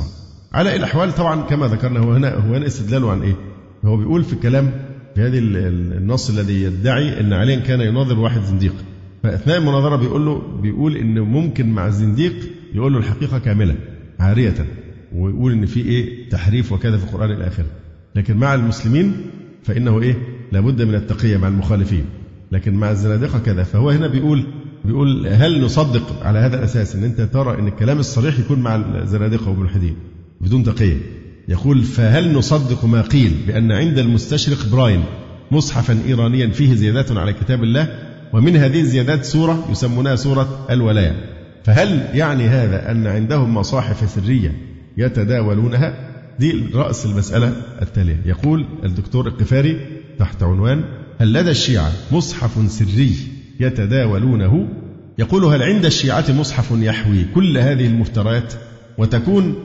على 0.54 0.76
الأحوال؟ 0.76 1.16
طبعا 1.16 1.42
كما 1.42 1.68
ذكرنا 1.68 2.00
هو 2.00 2.14
هنا 2.14 2.36
هو 2.36 2.54
هنا 2.54 2.68
استدلاله 2.68 3.12
عن 3.12 3.22
إيه؟ 3.22 3.36
هو 3.86 3.98
بيقول 3.98 4.24
في 4.24 4.34
الكلام 4.34 4.72
في 5.16 5.22
هذه 5.22 5.40
النص 5.40 6.30
الذي 6.30 6.64
يدعي 6.64 7.20
أن 7.20 7.34
عليا 7.34 7.60
كان 7.60 7.82
يناظر 7.82 8.20
واحد 8.20 8.42
زنديق. 8.42 8.74
فأثناء 9.24 9.58
المناظرة 9.58 9.96
بيقول 9.96 10.26
له 10.26 10.42
بيقول 10.62 10.98
إن 10.98 11.20
ممكن 11.20 11.70
مع 11.70 11.88
الزنديق 11.88 12.34
يقول 12.74 12.94
له 12.94 13.00
الحقيقة 13.00 13.40
كاملة 13.40 13.76
عارية. 14.20 14.66
ويقول 15.16 15.52
إن 15.52 15.66
في 15.66 15.80
إيه 15.80 16.30
تحريف 16.30 16.72
وكذا 16.72 16.98
في 16.98 17.04
القرآن 17.04 17.32
إلى 17.32 17.48
آخره 17.48 17.66
لكن 18.16 18.38
مع 18.38 18.54
المسلمين 18.54 19.16
فإنه 19.64 20.02
إيه 20.02 20.16
لابد 20.52 20.82
من 20.82 20.96
التقية 20.96 21.38
مع 21.38 21.48
المخالفين. 21.48 22.06
لكن 22.52 22.74
مع 22.74 22.92
الزنادقة 22.92 23.40
كذا. 23.40 23.64
فهو 23.64 23.90
هنا 23.90 24.08
بيقول 24.08 24.46
بيقول 24.86 25.28
هل 25.28 25.62
نصدق 25.62 26.24
على 26.26 26.40
هذا 26.40 26.58
الأساس 26.58 26.96
أن 26.96 27.04
أنت 27.04 27.22
ترى 27.22 27.60
أن 27.60 27.68
الكلام 27.68 28.00
الصريح 28.00 28.40
يكون 28.40 28.60
مع 28.60 28.76
الزنادقة 28.76 29.50
والملحدين 29.50 29.96
بدون 30.42 30.64
تقية؟ 30.64 30.98
يقول 31.48 31.84
فهل 31.84 32.34
نصدق 32.34 32.86
ما 32.86 33.02
قيل 33.02 33.34
بأن 33.48 33.72
عند 33.72 34.00
المستشرق 34.00 34.66
براين 34.72 35.04
مصحفا 35.52 36.00
إيرانيا 36.08 36.48
فيه 36.48 36.74
زيادات 36.74 37.12
على 37.12 37.34
كتاب 37.34 37.64
الله 37.64 38.00
ومن 38.34 38.56
هذه 38.56 38.82
الزيادات 38.82 39.26
سورة 39.26 39.68
يسمونها 39.72 40.16
سورة 40.16 40.66
الولاية. 40.70 41.16
فهل 41.64 42.08
يعني 42.14 42.48
هذا 42.48 42.92
أن 42.92 43.08
عندهم 43.08 43.56
مصاحف 43.56 44.10
سرية 44.10 44.73
يتداولونها. 44.98 46.10
دي 46.40 46.70
رأس 46.74 47.06
المسألة 47.06 47.54
التالية. 47.82 48.22
يقول 48.26 48.66
الدكتور 48.84 49.28
القفاري 49.28 49.80
تحت 50.20 50.44
عنوان 50.44 50.84
هل 51.20 51.34
لدى 51.34 51.52
الشيعة 51.52 51.92
مصحف 52.12 52.72
سري 52.72 53.16
يتداولونه؟ 53.60 54.68
يقول 55.20 55.46
هل 55.46 55.64
عند 55.64 55.86
الشيعة 55.86 56.32
مصحف 56.32 56.72
يحوي 56.72 57.26
كل 57.36 57.58
هذه 57.58 57.88
المفتريات 57.88 58.54
وتكون 58.98 59.56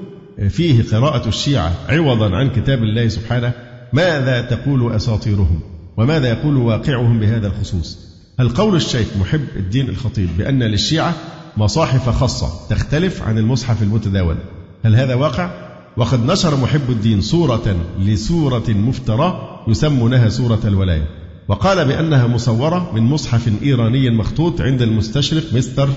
فيه 0.49 0.83
قراءة 0.83 1.29
الشيعة 1.29 1.73
عوضا 1.89 2.37
عن 2.37 2.51
كتاب 2.51 2.83
الله 2.83 3.09
سبحانه؟ 3.09 3.53
ماذا 3.93 4.41
تقول 4.41 4.93
أساطيرهم؟ 4.93 5.61
وماذا 5.97 6.29
يقول 6.29 6.57
واقعهم 6.57 7.19
بهذا 7.19 7.47
الخصوص؟ 7.47 7.99
هل 8.41 8.49
قول 8.49 8.77
الشيخ 8.77 9.07
محب 9.21 9.45
الدين 9.57 9.89
الخطيب 9.89 10.29
بأن 10.39 10.63
للشيعة 10.63 11.15
مصاحف 11.57 12.09
خاصة 12.09 12.69
تختلف 12.71 13.23
عن 13.23 13.39
المصحف 13.39 13.83
المتداول؟ 13.83 14.37
هل 14.85 14.97
هذا 14.97 15.15
واقع؟ 15.15 15.51
وقد 15.97 16.27
نشر 16.27 16.57
محب 16.57 16.91
الدين 16.91 17.21
صورة 17.21 17.77
لسورة 18.01 18.69
مفترى 18.69 19.59
يسمونها 19.69 20.29
سورة 20.29 20.61
الولاية. 20.65 21.09
وقال 21.49 21.85
بأنها 21.85 22.27
مصورة 22.27 22.93
من 22.95 23.03
مصحف 23.03 23.51
إيراني 23.63 24.11
مخطوط 24.11 24.61
عند 24.61 24.83
المستشرق 24.83 25.43
مستر 25.55 25.89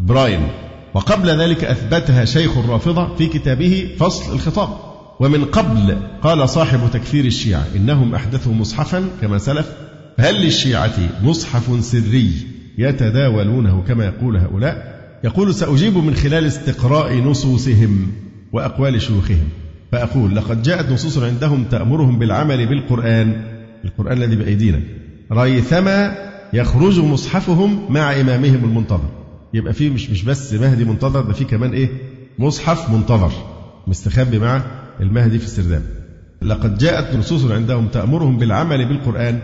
براين. 0.00 0.48
وقبل 0.94 1.28
ذلك 1.28 1.64
أثبتها 1.64 2.24
شيخ 2.24 2.58
الرافضة 2.58 3.14
في 3.16 3.26
كتابه 3.26 3.90
فصل 3.98 4.34
الخطاب. 4.34 4.68
ومن 5.20 5.44
قبل 5.44 5.96
قال 6.22 6.48
صاحب 6.48 6.80
تكفير 6.92 7.24
الشيعة 7.24 7.66
إنهم 7.76 8.14
أحدثوا 8.14 8.54
مصحفا 8.54 9.04
كما 9.20 9.38
سلف. 9.38 9.72
فهل 10.18 10.34
للشيعة 10.44 10.98
مصحف 11.22 11.84
سري 11.84 12.32
يتداولونه 12.78 13.82
كما 13.88 14.04
يقول 14.04 14.36
هؤلاء؟ 14.36 14.99
يقول 15.24 15.54
سأجيب 15.54 15.96
من 15.98 16.14
خلال 16.14 16.46
استقراء 16.46 17.16
نصوصهم 17.16 18.12
وأقوال 18.52 19.02
شيوخهم 19.02 19.48
فأقول 19.92 20.36
لقد 20.36 20.62
جاءت 20.62 20.92
نصوص 20.92 21.18
عندهم 21.18 21.64
تأمرهم 21.64 22.18
بالعمل 22.18 22.66
بالقرآن 22.66 23.42
القرآن 23.84 24.16
الذي 24.22 24.36
بأيدينا. 24.36 24.80
ريثما 25.32 26.16
يخرج 26.52 27.00
مصحفهم 27.00 27.92
مع 27.92 28.20
إمامهم 28.20 28.64
المنتظر. 28.64 29.10
يبقى 29.54 29.72
فيه 29.72 29.90
مش 29.90 30.10
مش 30.10 30.22
بس 30.22 30.54
مهدي 30.54 30.84
منتظر 30.84 31.20
ده 31.20 31.32
فيه 31.32 31.44
كمان 31.44 31.72
إيه؟ 31.72 31.88
مصحف 32.38 32.90
منتظر 32.90 33.32
مستخبي 33.86 34.38
مع 34.38 34.62
المهدي 35.00 35.38
في 35.38 35.44
السرداب. 35.44 35.82
لقد 36.42 36.78
جاءت 36.78 37.16
نصوص 37.16 37.44
عندهم 37.50 37.86
تأمرهم 37.88 38.38
بالعمل 38.38 38.88
بالقرآن 38.88 39.38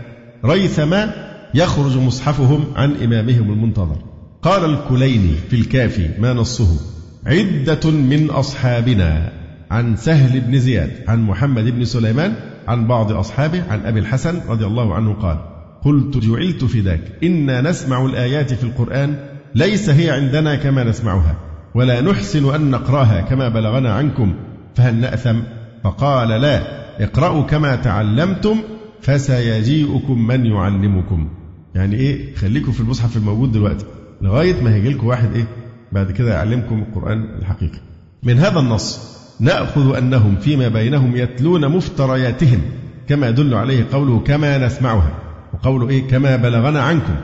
ريثما 0.45 1.13
يخرج 1.53 1.97
مصحفهم 1.97 2.63
عن 2.75 2.95
إمامهم 3.03 3.51
المنتظر. 3.51 3.97
قال 4.41 4.65
الكليني 4.65 5.33
في 5.49 5.55
الكافي 5.55 6.09
ما 6.19 6.33
نصه 6.33 6.79
عدة 7.25 7.91
من 7.91 8.29
أصحابنا 8.29 9.31
عن 9.71 9.95
سهل 9.95 10.39
بن 10.39 10.59
زياد 10.59 10.91
عن 11.07 11.21
محمد 11.21 11.63
بن 11.63 11.85
سليمان 11.85 12.33
عن 12.67 12.87
بعض 12.87 13.11
أصحابه 13.11 13.63
عن 13.69 13.85
أبي 13.85 13.99
الحسن 13.99 14.41
رضي 14.49 14.65
الله 14.65 14.95
عنه 14.95 15.13
قال 15.13 15.37
قلت 15.81 16.17
جعلت 16.17 16.65
فداك 16.65 17.01
إنا 17.23 17.61
نسمع 17.61 18.05
الآيات 18.05 18.53
في 18.53 18.63
القرآن 18.63 19.15
ليس 19.55 19.89
هي 19.89 20.09
عندنا 20.09 20.55
كما 20.55 20.83
نسمعها 20.83 21.35
ولا 21.75 22.01
نحسن 22.01 22.55
أن 22.55 22.71
نقرأها 22.71 23.21
كما 23.21 23.49
بلغنا 23.49 23.93
عنكم 23.93 24.33
فهل 24.75 24.95
نأثم؟ 24.95 25.39
فقال 25.83 26.29
لا 26.29 26.61
اقرأوا 27.03 27.43
كما 27.43 27.75
تعلمتم 27.75 28.57
فسيجيئكم 29.01 30.27
من 30.27 30.45
يعلمكم. 30.45 31.29
يعني 31.75 31.95
إيه؟ 31.95 32.35
خليكم 32.35 32.71
في 32.71 32.79
المصحف 32.79 33.17
الموجود 33.17 33.51
دلوقتي. 33.51 33.85
لغاية 34.21 34.63
ما 34.63 34.75
هيجي 34.75 34.89
لكم 34.89 35.07
واحد 35.07 35.35
إيه؟ 35.35 35.45
بعد 35.91 36.11
كده 36.11 36.33
يعلمكم 36.33 36.79
القرآن 36.79 37.25
الحقيقي. 37.39 37.79
من 38.23 38.37
هذا 38.39 38.59
النص 38.59 39.17
نأخذ 39.39 39.95
أنهم 39.95 40.35
فيما 40.35 40.67
بينهم 40.67 41.15
يتلون 41.15 41.67
مفترياتهم 41.67 42.61
كما 43.09 43.29
يدل 43.29 43.53
عليه 43.53 43.85
قوله 43.91 44.19
كما 44.19 44.65
نسمعها. 44.65 45.11
وقوله 45.53 45.89
إيه؟ 45.89 46.07
كما 46.07 46.35
بلغنا 46.35 46.81
عنكم. 46.81 47.15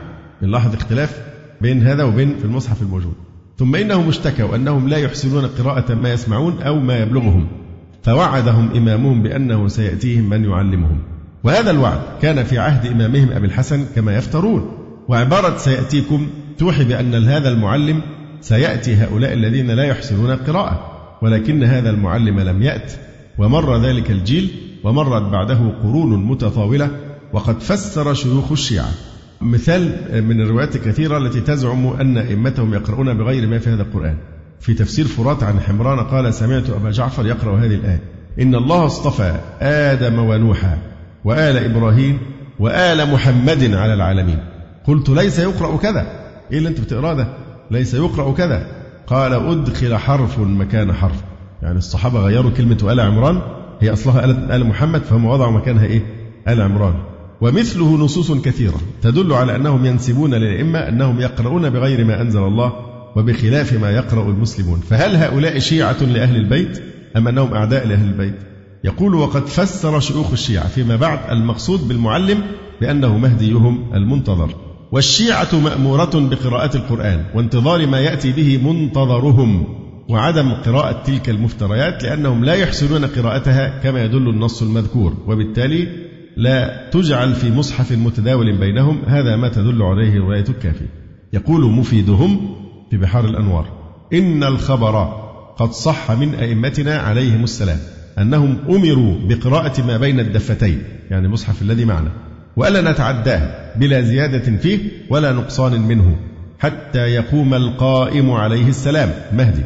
نلاحظ 0.42 0.74
اختلاف 0.74 1.20
بين 1.60 1.82
هذا 1.82 2.04
وبين 2.04 2.36
في 2.38 2.44
المصحف 2.44 2.82
الموجود. 2.82 3.14
ثم 3.58 3.76
إنهم 3.76 4.08
اشتكوا 4.08 4.56
أنهم 4.56 4.88
لا 4.88 4.96
يحسنون 4.96 5.46
قراءة 5.46 5.94
ما 5.94 6.12
يسمعون 6.12 6.62
أو 6.62 6.78
ما 6.78 6.98
يبلغهم. 6.98 7.46
فوعدهم 8.02 8.70
إمامهم 8.76 9.22
بأنه 9.22 9.68
سيأتيهم 9.68 10.28
من 10.30 10.44
يعلمهم. 10.44 10.98
وهذا 11.44 11.70
الوعد 11.70 12.00
كان 12.22 12.44
في 12.44 12.58
عهد 12.58 12.86
إمامهم 12.86 13.32
أبي 13.32 13.46
الحسن 13.46 13.84
كما 13.94 14.16
يفترون. 14.16 14.78
وعبارة 15.08 15.56
سيأتيكم 15.56 16.26
توحي 16.58 16.84
بأن 16.84 17.14
هذا 17.14 17.48
المعلم 17.48 18.02
سيأتي 18.40 18.94
هؤلاء 18.94 19.32
الذين 19.32 19.70
لا 19.70 19.84
يحسنون 19.84 20.30
القراءة 20.30 20.90
ولكن 21.22 21.64
هذا 21.64 21.90
المعلم 21.90 22.40
لم 22.40 22.62
يأت 22.62 22.92
ومر 23.38 23.82
ذلك 23.82 24.10
الجيل 24.10 24.50
ومرت 24.84 25.22
بعده 25.22 25.72
قرون 25.82 26.24
متطاولة 26.24 26.90
وقد 27.32 27.60
فسر 27.60 28.14
شيوخ 28.14 28.52
الشيعة. 28.52 28.90
مثال 29.40 29.92
من 30.24 30.40
الروايات 30.40 30.76
الكثيرة 30.76 31.18
التي 31.18 31.40
تزعم 31.40 31.86
أن 31.86 32.18
أئمتهم 32.18 32.74
يقرؤون 32.74 33.14
بغير 33.14 33.46
ما 33.46 33.58
في 33.58 33.70
هذا 33.70 33.82
القرآن. 33.82 34.16
في 34.60 34.74
تفسير 34.74 35.04
فرات 35.04 35.42
عن 35.42 35.60
حمران 35.60 36.00
قال 36.00 36.34
سمعت 36.34 36.70
أبا 36.70 36.90
جعفر 36.90 37.26
يقرأ 37.26 37.58
هذه 37.58 37.74
الآية 37.74 38.00
إن 38.40 38.54
الله 38.54 38.86
اصطفى 38.86 39.40
آدم 39.60 40.18
ونوحا 40.18 40.78
وآل 41.24 41.56
إبراهيم 41.56 42.18
وآل 42.58 43.10
محمد 43.12 43.74
على 43.74 43.94
العالمين 43.94 44.38
قلت 44.86 45.08
ليس 45.08 45.38
يقرأ 45.38 45.76
كذا 45.76 46.23
إيه 46.52 46.58
اللي 46.58 46.68
أنت 46.68 46.80
بتقرأه 46.80 47.14
ده؟ 47.14 47.26
ليس 47.70 47.94
يقرأ 47.94 48.32
كذا. 48.32 48.66
قال 49.06 49.32
أدخل 49.32 49.96
حرف 49.96 50.38
مكان 50.38 50.92
حرف. 50.92 51.22
يعني 51.62 51.78
الصحابة 51.78 52.20
غيروا 52.20 52.50
كلمة 52.50 52.92
آل 52.92 53.00
عمران 53.00 53.40
هي 53.80 53.92
أصلها 53.92 54.24
آل 54.56 54.66
محمد 54.66 55.02
فهم 55.02 55.24
وضعوا 55.24 55.52
مكانها 55.52 55.84
إيه؟ 55.84 56.02
آل 56.48 56.62
عمران. 56.62 56.94
ومثله 57.40 57.96
نصوص 57.96 58.32
كثيرة. 58.32 58.80
تدل 59.02 59.32
على 59.32 59.56
أنهم 59.56 59.86
ينسبون 59.86 60.34
للأئمة 60.34 60.78
أنهم 60.78 61.20
يقرؤون 61.20 61.70
بغير 61.70 62.04
ما 62.04 62.20
أنزل 62.20 62.42
الله 62.42 62.72
وبخلاف 63.16 63.72
ما 63.72 63.90
يقرأ 63.90 64.22
المسلمون. 64.22 64.80
فهل 64.80 65.16
هؤلاء 65.16 65.58
شيعة 65.58 66.02
لأهل 66.02 66.36
البيت 66.36 66.82
أم 67.16 67.28
أنهم 67.28 67.54
أعداء 67.54 67.86
لأهل 67.86 68.06
البيت؟ 68.08 68.34
يقول 68.84 69.14
وقد 69.14 69.46
فسر 69.46 70.00
شيوخ 70.00 70.32
الشيعة 70.32 70.68
فيما 70.68 70.96
بعد 70.96 71.18
المقصود 71.30 71.88
بالمعلم 71.88 72.42
بأنه 72.80 73.18
مهديهم 73.18 73.94
المنتظر. 73.94 74.54
والشيعة 74.94 75.60
مأمورة 75.60 76.10
بقراءة 76.14 76.76
القرآن 76.76 77.24
وانتظار 77.34 77.86
ما 77.86 78.00
يأتي 78.00 78.32
به 78.32 78.58
منتظرهم 78.72 79.66
وعدم 80.08 80.52
قراءة 80.52 81.02
تلك 81.02 81.28
المفتريات 81.28 82.02
لأنهم 82.02 82.44
لا 82.44 82.54
يحسنون 82.54 83.04
قراءتها 83.04 83.78
كما 83.82 84.04
يدل 84.04 84.28
النص 84.28 84.62
المذكور. 84.62 85.14
وبالتالي 85.26 85.88
لا 86.36 86.90
تجعل 86.90 87.34
في 87.34 87.50
مصحف 87.50 87.92
متداول 87.92 88.58
بينهم 88.58 89.02
هذا 89.06 89.36
ما 89.36 89.48
تدل 89.48 89.82
عليه 89.82 90.18
رواية 90.18 90.44
الكافي. 90.48 90.86
يقول 91.32 91.72
مفيدهم 91.72 92.56
في 92.90 92.96
بحار 92.96 93.24
الأنوار 93.24 93.68
إن 94.12 94.44
الخبر 94.44 95.04
قد 95.56 95.72
صح 95.72 96.10
من 96.10 96.34
أئمتنا 96.34 96.98
عليهم 96.98 97.44
السلام 97.44 97.78
أنهم 98.18 98.58
أمروا 98.68 99.14
بقراءة 99.28 99.82
ما 99.82 99.96
بين 99.96 100.20
الدفتين 100.20 100.82
يعني 101.10 101.26
المصحف 101.26 101.62
الذي 101.62 101.84
معنا. 101.84 102.33
وألا 102.56 102.92
نتعداه 102.92 103.40
بلا 103.76 104.00
زيادة 104.00 104.56
فيه 104.56 104.78
ولا 105.10 105.32
نقصان 105.32 105.80
منه 105.80 106.16
حتى 106.58 106.98
يقوم 106.98 107.54
القائم 107.54 108.30
عليه 108.30 108.68
السلام. 108.68 109.12
مهدي. 109.32 109.62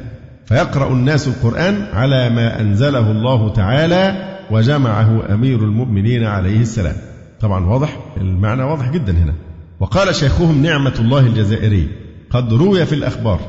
فيقرأ 0.47 0.93
الناس 0.93 1.28
القرآن 1.28 1.86
على 1.93 2.30
ما 2.30 2.61
أنزله 2.61 3.11
الله 3.11 3.53
تعالى 3.53 4.36
وجمعه 4.51 5.34
أمير 5.34 5.59
المؤمنين 5.59 6.24
عليه 6.24 6.61
السلام. 6.61 6.97
طبعا 7.41 7.66
واضح 7.66 7.97
المعنى 8.16 8.62
واضح 8.62 8.91
جدا 8.91 9.12
هنا. 9.12 9.34
وقال 9.80 10.14
شيخهم 10.14 10.62
نعمة 10.62 10.95
الله 10.99 11.20
الجزائري 11.20 11.89
قد 12.30 12.53
روي 12.53 12.86
في 12.86 12.95
الأخبار 12.95 13.41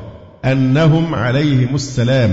أنهم 0.44 1.14
عليهم 1.14 1.74
السلام 1.74 2.30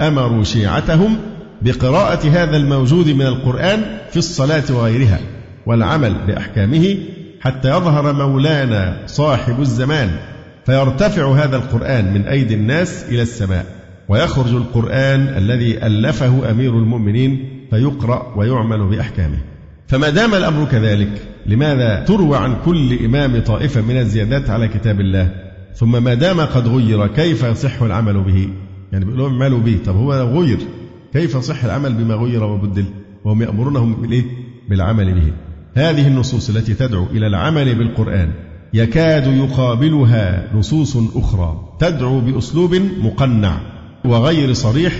أمروا 0.00 0.44
شيعتهم 0.44 1.16
بقراءة 1.62 2.28
هذا 2.28 2.56
الموجود 2.56 3.08
من 3.08 3.26
القرآن 3.26 3.82
في 4.10 4.16
الصلاة 4.16 4.64
وغيرها. 4.70 5.18
والعمل 5.66 6.14
بأحكامه 6.26 6.96
حتى 7.40 7.68
يظهر 7.68 8.12
مولانا 8.12 9.02
صاحب 9.06 9.60
الزمان 9.60 10.10
فيرتفع 10.66 11.32
هذا 11.34 11.56
القرآن 11.56 12.14
من 12.14 12.26
أيدي 12.26 12.54
الناس 12.54 13.04
إلى 13.08 13.22
السماء 13.22 13.66
ويخرج 14.08 14.54
القرآن 14.54 15.20
الذي 15.20 15.86
ألفه 15.86 16.50
أمير 16.50 16.78
المؤمنين 16.78 17.48
فيقرأ 17.70 18.34
ويعمل 18.36 18.86
بأحكامه. 18.86 19.38
فما 19.88 20.10
دام 20.10 20.34
الأمر 20.34 20.64
كذلك 20.64 21.22
لماذا 21.46 22.04
تروى 22.04 22.36
عن 22.36 22.56
كل 22.64 23.04
إمام 23.04 23.40
طائفة 23.40 23.80
من 23.80 23.96
الزيادات 23.96 24.50
على 24.50 24.68
كتاب 24.68 25.00
الله؟ 25.00 25.30
ثم 25.74 26.04
ما 26.04 26.14
دام 26.14 26.40
قد 26.40 26.68
غير 26.68 27.06
كيف 27.06 27.42
يصح 27.42 27.82
العمل 27.82 28.20
به؟ 28.20 28.48
يعني 28.92 29.04
بيقولوا 29.04 29.28
اعملوا 29.28 29.58
به؟ 29.58 29.78
طب 29.86 29.96
هو 29.96 30.12
غير 30.12 30.58
كيف 31.12 31.34
يصح 31.34 31.64
العمل 31.64 31.92
بما 31.92 32.14
غير 32.14 32.44
وبدل؟ 32.44 32.84
وهم 33.24 33.42
يأمرونهم 33.42 33.94
بالإيه؟ 33.94 34.24
بالعمل 34.68 35.14
به. 35.14 35.32
هذه 35.80 36.06
النصوص 36.06 36.50
التي 36.50 36.74
تدعو 36.74 37.06
إلى 37.12 37.26
العمل 37.26 37.74
بالقرآن 37.74 38.30
يكاد 38.74 39.26
يقابلها 39.26 40.48
نصوص 40.54 40.96
أخرى 41.16 41.76
تدعو 41.78 42.20
بأسلوب 42.20 42.74
مقنع 43.02 43.60
وغير 44.04 44.52
صريح 44.52 44.92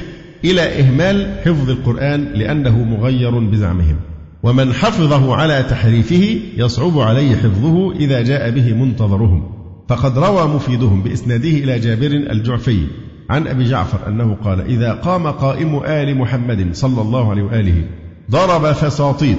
إلى 0.44 0.80
إهمال 0.80 1.40
حفظ 1.44 1.70
القرآن 1.70 2.24
لأنه 2.24 2.84
مغير 2.84 3.38
بزعمهم. 3.38 3.96
ومن 4.42 4.72
حفظه 4.72 5.34
على 5.34 5.62
تحريفه 5.62 6.40
يصعب 6.56 6.98
عليه 6.98 7.36
حفظه 7.36 7.92
إذا 7.92 8.22
جاء 8.22 8.50
به 8.50 8.74
منتظرهم. 8.74 9.42
فقد 9.88 10.18
روى 10.18 10.46
مفيدهم 10.48 11.02
بإسناده 11.02 11.48
إلى 11.48 11.78
جابر 11.78 12.06
الجعفي 12.06 12.86
عن 13.30 13.46
أبي 13.46 13.64
جعفر 13.64 14.08
أنه 14.08 14.36
قال 14.44 14.60
إذا 14.60 14.92
قام 14.92 15.26
قائم 15.26 15.80
آل 15.84 16.18
محمد 16.18 16.68
صلى 16.72 17.02
الله 17.02 17.30
عليه 17.30 17.42
وآله 17.42 17.84
ضرب 18.30 18.72
فساطيط 18.72 19.38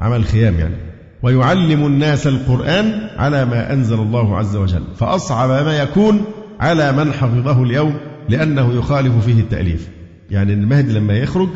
عمل 0.00 0.24
خيام 0.24 0.54
يعني. 0.58 0.74
ويعلم 1.22 1.86
الناس 1.86 2.26
القرآن 2.26 3.08
على 3.16 3.44
ما 3.44 3.72
أنزل 3.72 3.98
الله 3.98 4.36
عز 4.36 4.56
وجل. 4.56 4.82
فأصعب 4.96 5.64
ما 5.64 5.78
يكون 5.78 6.24
على 6.60 6.92
من 6.92 7.12
حفظه 7.12 7.62
اليوم 7.62 7.94
لأنه 8.28 8.74
يخالف 8.74 9.24
فيه 9.24 9.40
التأليف. 9.40 9.88
يعني 10.30 10.52
المهدي 10.52 10.92
لما 10.92 11.14
يخرج 11.14 11.48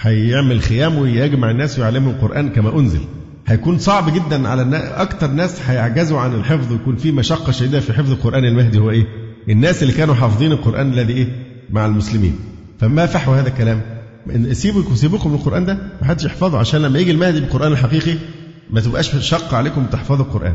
هيعمل 0.00 0.60
خيام 0.60 0.98
ويجمع 0.98 1.50
الناس 1.50 1.78
ويعلمهم 1.78 2.10
القرآن 2.10 2.48
كما 2.48 2.78
أنزل. 2.78 3.00
هيكون 3.46 3.78
صعب 3.78 4.14
جدا 4.14 4.48
على 4.48 4.76
أكثر 4.96 5.30
ناس 5.30 5.68
هيعجزوا 5.68 6.20
عن 6.20 6.34
الحفظ 6.34 6.72
ويكون 6.72 6.96
في 6.96 7.12
مشقة 7.12 7.52
شديدة 7.52 7.80
في 7.80 7.92
حفظ 7.92 8.10
القرآن 8.10 8.44
المهدي 8.44 8.78
هو 8.78 8.90
إيه؟ 8.90 9.06
الناس 9.48 9.82
اللي 9.82 9.94
كانوا 9.94 10.14
حافظين 10.14 10.52
القرآن 10.52 10.92
الذي 10.92 11.12
إيه؟ 11.12 11.26
مع 11.70 11.86
المسلمين. 11.86 12.38
فما 12.80 13.06
فحوا 13.06 13.36
هذا 13.36 13.48
الكلام؟ 13.48 13.80
سيبوا 14.52 14.94
سيبوكم 14.94 15.30
من 15.30 15.36
القرآن 15.36 15.64
ده 15.66 15.78
ما 16.02 16.08
حدش 16.08 16.24
يحفظه 16.24 16.58
عشان 16.58 16.82
لما 16.82 16.98
يجي 16.98 17.10
المهدي 17.10 17.40
بالقرآن 17.40 17.72
الحقيقي 17.72 18.14
ما 18.70 18.80
تبقاش 18.80 19.16
شق 19.16 19.54
عليكم 19.54 19.86
تحفظوا 19.86 20.24
القرآن. 20.24 20.54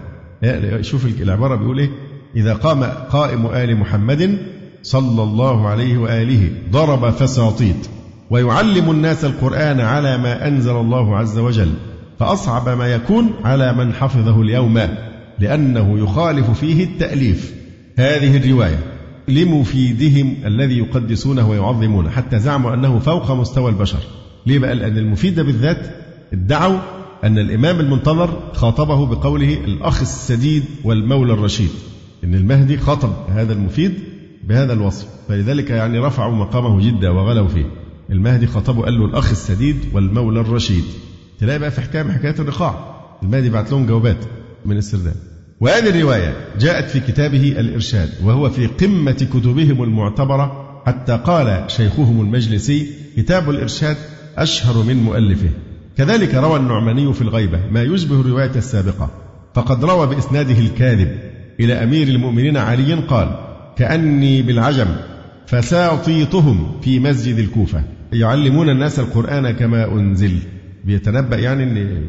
شوف 0.81 1.05
العبارة 1.05 1.55
بيقول 1.55 1.79
إيه؟ 1.79 1.89
إذا 2.35 2.53
قام 2.53 2.83
قائم 2.83 3.45
آل 3.45 3.77
محمد 3.77 4.37
صلى 4.83 5.23
الله 5.23 5.67
عليه 5.67 5.97
وآله 5.97 6.51
ضرب 6.71 7.09
فساطيط 7.09 7.75
ويعلم 8.29 8.91
الناس 8.91 9.25
القرآن 9.25 9.79
على 9.79 10.17
ما 10.17 10.47
أنزل 10.47 10.75
الله 10.75 11.17
عز 11.17 11.37
وجل 11.37 11.73
فأصعب 12.19 12.69
ما 12.69 12.87
يكون 12.87 13.31
على 13.43 13.73
من 13.73 13.93
حفظه 13.93 14.41
اليوم 14.41 14.81
لأنه 15.39 15.99
يخالف 15.99 16.49
فيه 16.51 16.83
التأليف. 16.83 17.53
هذه 17.97 18.37
الرواية. 18.37 18.79
لمفيدهم 19.29 20.35
الذي 20.45 20.77
يقدسونه 20.77 21.49
ويعظمونه 21.49 22.09
حتى 22.09 22.39
زعموا 22.39 22.73
أنه 22.73 22.99
فوق 22.99 23.31
مستوى 23.31 23.71
البشر. 23.71 23.99
ليه 24.45 24.59
بقى؟ 24.59 24.75
لأن 24.75 24.97
المفيد 24.97 25.35
ده 25.35 25.43
بالذات 25.43 25.95
ادعوا 26.33 26.79
أن 27.23 27.37
الإمام 27.37 27.79
المنتظر 27.79 28.39
خاطبه 28.53 29.05
بقوله 29.05 29.53
الأخ 29.53 30.01
السديد 30.01 30.63
والمولى 30.83 31.33
الرشيد 31.33 31.69
إن 32.23 32.35
المهدي 32.35 32.77
خاطب 32.77 33.13
هذا 33.29 33.53
المفيد 33.53 33.93
بهذا 34.43 34.73
الوصف. 34.73 35.07
فلذلك 35.27 35.69
يعني 35.69 35.99
رفعوا 35.99 36.35
مقامه 36.35 36.81
جدا 36.85 37.09
وغلوا 37.09 37.47
فيه. 37.47 37.65
المهدي 38.09 38.47
خاطبه 38.47 38.81
قال 38.83 38.99
له 38.99 39.05
الأخ 39.05 39.29
السديد 39.29 39.75
والمولى 39.93 40.39
الرشيد. 40.39 40.83
تلاقي 41.39 41.59
بقى 41.59 41.71
في 41.71 41.81
حكاية 41.81 42.03
حكاية 42.03 42.35
الرقاع. 42.39 42.95
المهدي 43.23 43.49
بعت 43.49 43.71
لهم 43.71 43.85
جوابات 43.85 44.17
من 44.65 44.77
السرداب. 44.77 45.15
وهذه 45.61 45.89
الرواية 45.89 46.33
جاءت 46.59 46.89
في 46.89 46.99
كتابه 46.99 47.55
الإرشاد 47.59 48.09
وهو 48.23 48.49
في 48.49 48.65
قمة 48.65 49.11
كتبهم 49.11 49.83
المعتبرة 49.83 50.81
حتى 50.85 51.19
قال 51.25 51.71
شيخهم 51.71 52.21
المجلسي 52.21 52.89
كتاب 53.17 53.49
الإرشاد 53.49 53.97
أشهر 54.37 54.83
من 54.83 54.95
مؤلفه. 54.95 55.49
كذلك 55.97 56.35
روى 56.35 56.59
النعماني 56.59 57.13
في 57.13 57.21
الغيبة 57.21 57.59
ما 57.71 57.83
يشبه 57.83 58.21
الرواية 58.21 58.51
السابقة 58.55 59.11
فقد 59.53 59.85
روى 59.85 60.07
بإسناده 60.07 60.59
الكاذب 60.59 61.17
إلى 61.59 61.73
أمير 61.73 62.07
المؤمنين 62.07 62.57
علي 62.57 62.93
قال 62.93 63.35
كأني 63.77 64.41
بالعجم 64.41 64.87
فساطيطهم 65.47 66.79
في 66.81 66.99
مسجد 66.99 67.37
الكوفة 67.39 67.83
يعلمون 68.13 68.69
الناس 68.69 68.99
القرآن 68.99 69.51
كما 69.51 69.91
أنزل. 69.93 70.39
بيتنبأ 70.85 71.37
يعني 71.37 71.63
أن 71.63 72.03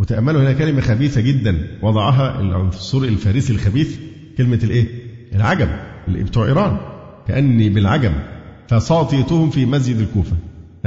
وتأملوا 0.00 0.42
هنا 0.42 0.52
كلمة 0.52 0.80
خبيثة 0.80 1.20
جدا. 1.20 1.66
وضعها 1.82 2.40
العنصر 2.40 2.98
الفارسي 2.98 3.52
الخبيث 3.52 3.96
كلمة 4.38 4.58
الإيه؟ 4.64 4.86
العجم 5.34 5.68
اللي 6.08 6.24
بتوع 6.24 6.46
إيران. 6.46 6.76
كأني 7.28 7.68
بالعجم. 7.68 8.12
فساطيطهم 8.68 9.50
في 9.50 9.66
مسجد 9.66 9.98
الكوفة. 9.98 10.36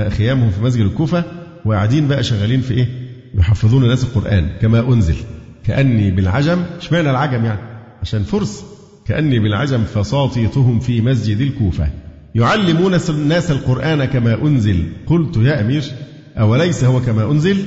خيامهم 0.09 0.49
في 0.49 0.61
مسجد 0.61 0.85
الكوفة. 0.85 1.23
وقاعدين 1.65 2.07
بقى 2.07 2.23
شغالين 2.23 2.61
في 2.61 2.73
إيه؟ 2.73 2.87
يحفظون 3.35 3.83
الناس 3.83 4.03
القرآن. 4.03 4.49
كما 4.61 4.93
أنزل. 4.93 5.15
كأني 5.65 6.11
بالعجم. 6.11 6.63
اشمعنى 6.77 7.09
العجم 7.09 7.45
يعني؟ 7.45 7.59
عشان 8.01 8.23
فرس. 8.23 8.65
كأني 9.05 9.39
بالعجم 9.39 9.83
فساطيطهم 9.83 10.79
في 10.79 11.01
مسجد 11.01 11.41
الكوفة. 11.41 11.87
يعلمون 12.35 12.93
الناس 13.09 13.51
القرآن 13.51 14.05
كما 14.05 14.41
أنزل. 14.41 14.83
قلت 15.07 15.37
يا 15.37 15.61
أمير 15.61 15.83
أوليس 16.37 16.83
هو 16.83 17.01
كما 17.01 17.31
أنزل؟ 17.31 17.57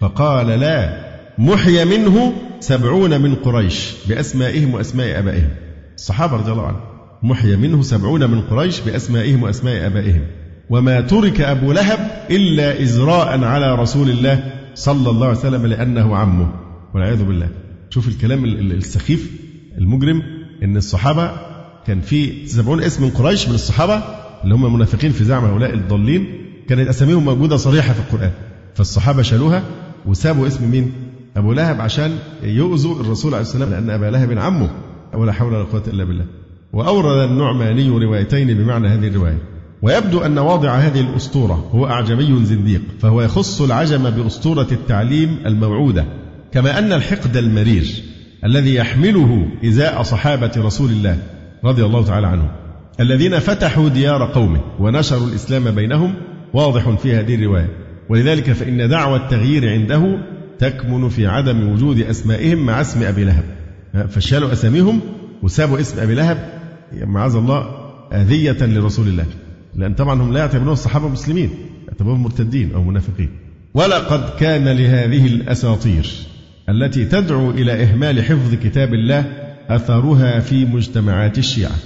فقال 0.00 0.46
لا 0.46 1.06
محي 1.38 1.84
منه 1.84 2.32
سبعون 2.60 3.20
من 3.20 3.34
قريش 3.34 3.94
بأسمائهم 4.08 4.74
وأسماء 4.74 5.18
أبائهم. 5.18 5.48
الصحابة 5.96 6.36
رضي 6.36 6.52
الله 6.52 6.66
عنهم 6.66 6.80
محي 7.22 7.56
منه 7.56 7.82
سبعون 7.82 8.30
من 8.30 8.40
قريش 8.40 8.80
بأسمائهم 8.80 9.42
وأسماء 9.42 9.86
أبائهم. 9.86 10.22
وما 10.70 11.00
ترك 11.00 11.40
أبو 11.40 11.72
لهب 11.72 12.26
إلا 12.30 12.82
إزراء 12.82 13.44
على 13.44 13.74
رسول 13.74 14.10
الله 14.10 14.52
صلى 14.74 15.10
الله 15.10 15.26
عليه 15.26 15.38
وسلم 15.38 15.66
لأنه 15.66 16.16
عمه. 16.16 16.52
والعياذ 16.94 17.24
بالله. 17.24 17.48
شوف 17.90 18.08
الكلام 18.08 18.44
السخيف 18.44 19.30
المجرم 19.78 20.22
إن 20.62 20.76
الصحابة 20.76 21.30
كان 21.86 22.00
في 22.00 22.46
سبعون 22.46 22.82
اسم 22.82 23.02
من 23.02 23.10
قريش 23.10 23.48
من 23.48 23.54
الصحابة 23.54 24.02
اللي 24.44 24.54
هم 24.54 24.74
منافقين 24.74 25.12
في 25.12 25.24
زعم 25.24 25.44
هؤلاء 25.44 25.74
الضالين 25.74 26.26
كانت 26.68 26.88
أساميهم 26.88 27.24
موجودة 27.24 27.56
صريحة 27.56 27.92
في 27.92 28.00
القرآن. 28.00 28.30
فالصحابة 28.74 29.22
شالوها 29.22 29.62
وسابوا 30.06 30.46
اسم 30.46 30.70
مين؟ 30.70 30.92
أبو 31.36 31.52
لهب 31.52 31.80
عشان 31.80 32.18
يؤذوا 32.42 33.00
الرسول 33.00 33.34
عليه 33.34 33.42
السلام 33.42 33.70
لأن 33.70 33.90
أبا 33.90 34.06
لهب 34.06 34.38
عمه 34.38 34.70
ولا 35.14 35.32
حول 35.32 35.54
ولا 35.54 35.64
قوة 35.64 35.82
إلا 35.86 36.04
بالله. 36.04 36.24
وأورد 36.72 37.30
النعماني 37.30 37.88
روايتين 37.88 38.46
بمعنى 38.46 38.88
هذه 38.88 39.08
الرواية. 39.08 39.38
ويبدو 39.82 40.20
أن 40.20 40.38
واضع 40.38 40.74
هذه 40.74 41.00
الأسطورة 41.00 41.70
هو 41.74 41.86
أعجمي 41.86 42.44
زنديق 42.44 42.82
فهو 43.00 43.22
يخص 43.22 43.60
العجم 43.62 44.10
بأسطورة 44.10 44.66
التعليم 44.72 45.38
الموعودة 45.46 46.04
كما 46.52 46.78
أن 46.78 46.92
الحقد 46.92 47.36
المرير 47.36 48.02
الذي 48.44 48.74
يحمله 48.74 49.48
إزاء 49.64 50.02
صحابة 50.02 50.52
رسول 50.56 50.90
الله 50.90 51.18
رضي 51.64 51.84
الله 51.84 52.04
تعالى 52.04 52.26
عنهم 52.26 52.48
الذين 53.00 53.38
فتحوا 53.38 53.88
ديار 53.88 54.24
قومه 54.32 54.60
ونشروا 54.78 55.28
الإسلام 55.28 55.70
بينهم 55.70 56.14
واضح 56.54 56.90
في 56.90 57.14
هذه 57.14 57.34
الرواية 57.34 57.68
ولذلك 58.08 58.52
فإن 58.52 58.88
دعوى 58.88 59.16
التغيير 59.16 59.70
عنده 59.70 60.18
تكمن 60.58 61.08
في 61.08 61.26
عدم 61.26 61.68
وجود 61.68 62.00
أسمائهم 62.00 62.58
مع 62.58 62.80
اسم 62.80 63.02
أبي 63.02 63.24
لهب. 63.24 63.44
فشالوا 64.08 64.52
أساميهم 64.52 65.00
وسابوا 65.42 65.80
اسم 65.80 66.00
أبي 66.00 66.14
لهب 66.14 66.48
معاذ 66.92 67.34
الله 67.34 67.66
أذية 68.12 68.66
لرسول 68.66 69.08
الله. 69.08 69.26
لأن 69.74 69.94
طبعا 69.94 70.22
هم 70.22 70.32
لا 70.32 70.40
يعتبرون 70.40 70.72
الصحابة 70.72 71.08
مسلمين 71.08 71.50
يعتبرون 71.88 72.18
مرتدين 72.18 72.74
أو 72.74 72.82
منافقين. 72.84 73.28
ولقد 73.74 74.38
كان 74.38 74.68
لهذه 74.68 75.26
الأساطير 75.26 76.06
التي 76.68 77.04
تدعو 77.04 77.50
إلى 77.50 77.82
إهمال 77.82 78.22
حفظ 78.22 78.54
كتاب 78.54 78.94
الله 78.94 79.24
أثرها 79.68 80.40
في 80.40 80.64
مجتمعات 80.64 81.38
الشيعة. 81.38 81.76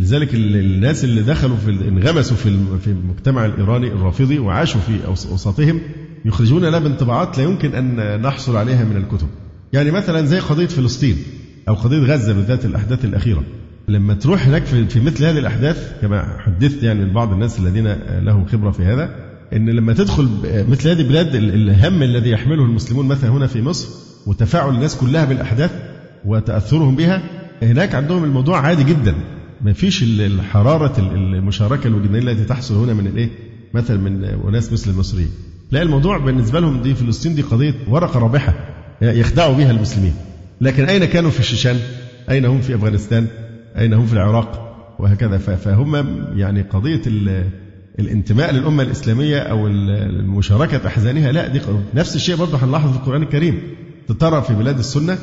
لذلك 0.00 0.34
الناس 0.34 1.04
اللي 1.04 1.22
دخلوا 1.22 1.56
في 1.56 1.70
انغمسوا 1.70 2.36
في 2.36 2.58
في 2.84 2.90
المجتمع 2.90 3.46
الإيراني 3.46 3.86
الرافضي 3.86 4.38
وعاشوا 4.38 4.80
في 4.80 5.06
أوساطهم 5.06 5.80
يخرجون 6.24 6.64
لنا 6.64 6.78
بانطباعات 6.78 7.38
لا 7.38 7.44
يمكن 7.44 7.74
أن 7.74 8.20
نحصل 8.22 8.56
عليها 8.56 8.84
من 8.84 8.96
الكتب. 8.96 9.26
يعني 9.72 9.90
مثلا 9.90 10.26
زي 10.26 10.38
قضية 10.38 10.66
فلسطين 10.66 11.16
أو 11.68 11.74
قضية 11.74 11.98
غزة 11.98 12.32
بالذات 12.32 12.64
الأحداث 12.64 13.04
الأخيرة. 13.04 13.42
لما 13.88 14.14
تروح 14.14 14.46
هناك 14.46 14.64
في 14.64 15.00
مثل 15.00 15.24
هذه 15.24 15.38
الأحداث 15.38 15.92
كما 16.02 16.38
حدثت 16.38 16.82
يعني 16.82 17.12
بعض 17.12 17.32
الناس 17.32 17.58
الذين 17.58 17.96
لهم 18.24 18.46
خبرة 18.46 18.70
في 18.70 18.82
هذا 18.82 19.10
إن 19.52 19.70
لما 19.70 19.92
تدخل 19.92 20.28
مثل 20.68 20.88
هذه 20.88 21.00
البلاد 21.00 21.34
الهم 21.34 22.02
الذي 22.02 22.30
يحمله 22.30 22.64
المسلمون 22.64 23.06
مثلا 23.06 23.30
هنا 23.30 23.46
في 23.46 23.62
مصر 23.62 23.88
وتفاعل 24.26 24.74
الناس 24.74 24.96
كلها 24.96 25.24
بالأحداث 25.24 25.70
وتأثرهم 26.24 26.96
بها 26.96 27.22
هناك 27.62 27.94
عندهم 27.94 28.24
الموضوع 28.24 28.60
عادي 28.60 28.84
جدا 28.84 29.14
ما 29.62 29.72
فيش 29.72 30.02
الحرارة 30.02 30.98
المشاركة 31.14 31.86
الوجدانية 31.86 32.30
التي 32.32 32.44
تحصل 32.44 32.74
هنا 32.74 32.94
من 32.94 33.06
الإيه؟ 33.06 33.28
مثلا 33.74 33.96
من 33.96 34.24
أناس 34.24 34.72
مثل 34.72 34.90
المصريين. 34.90 35.28
لا 35.70 35.82
الموضوع 35.82 36.18
بالنسبة 36.18 36.60
لهم 36.60 36.82
دي 36.82 36.94
فلسطين 36.94 37.34
دي 37.34 37.42
قضية 37.42 37.74
ورقة 37.88 38.20
رابحة 38.20 38.54
يخدعوا 39.02 39.54
بها 39.54 39.70
المسلمين. 39.70 40.14
لكن 40.60 40.84
أين 40.84 41.04
كانوا 41.04 41.30
في 41.30 41.40
الشيشان؟ 41.40 41.78
أين 42.30 42.44
هم 42.44 42.60
في 42.60 42.74
أفغانستان؟ 42.74 43.26
أين 43.78 43.92
هم 43.94 44.06
في 44.06 44.12
العراق؟ 44.12 44.66
وهكذا 44.98 45.38
فهم 45.38 45.96
يعني 46.36 46.62
قضية 46.62 47.02
الانتماء 47.98 48.52
للأمة 48.54 48.82
الإسلامية 48.82 49.38
أو 49.38 49.66
المشاركة 49.66 50.86
أحزانها 50.86 51.32
لا 51.32 51.46
دي 51.48 51.60
نفس 51.94 52.16
الشيء 52.16 52.36
برضه 52.36 52.58
هنلاحظ 52.64 52.90
في 52.92 52.96
القرآن 52.96 53.22
الكريم 53.22 53.60
ترى 54.20 54.42
في 54.42 54.54
بلاد 54.54 54.78
السنة 54.78 55.18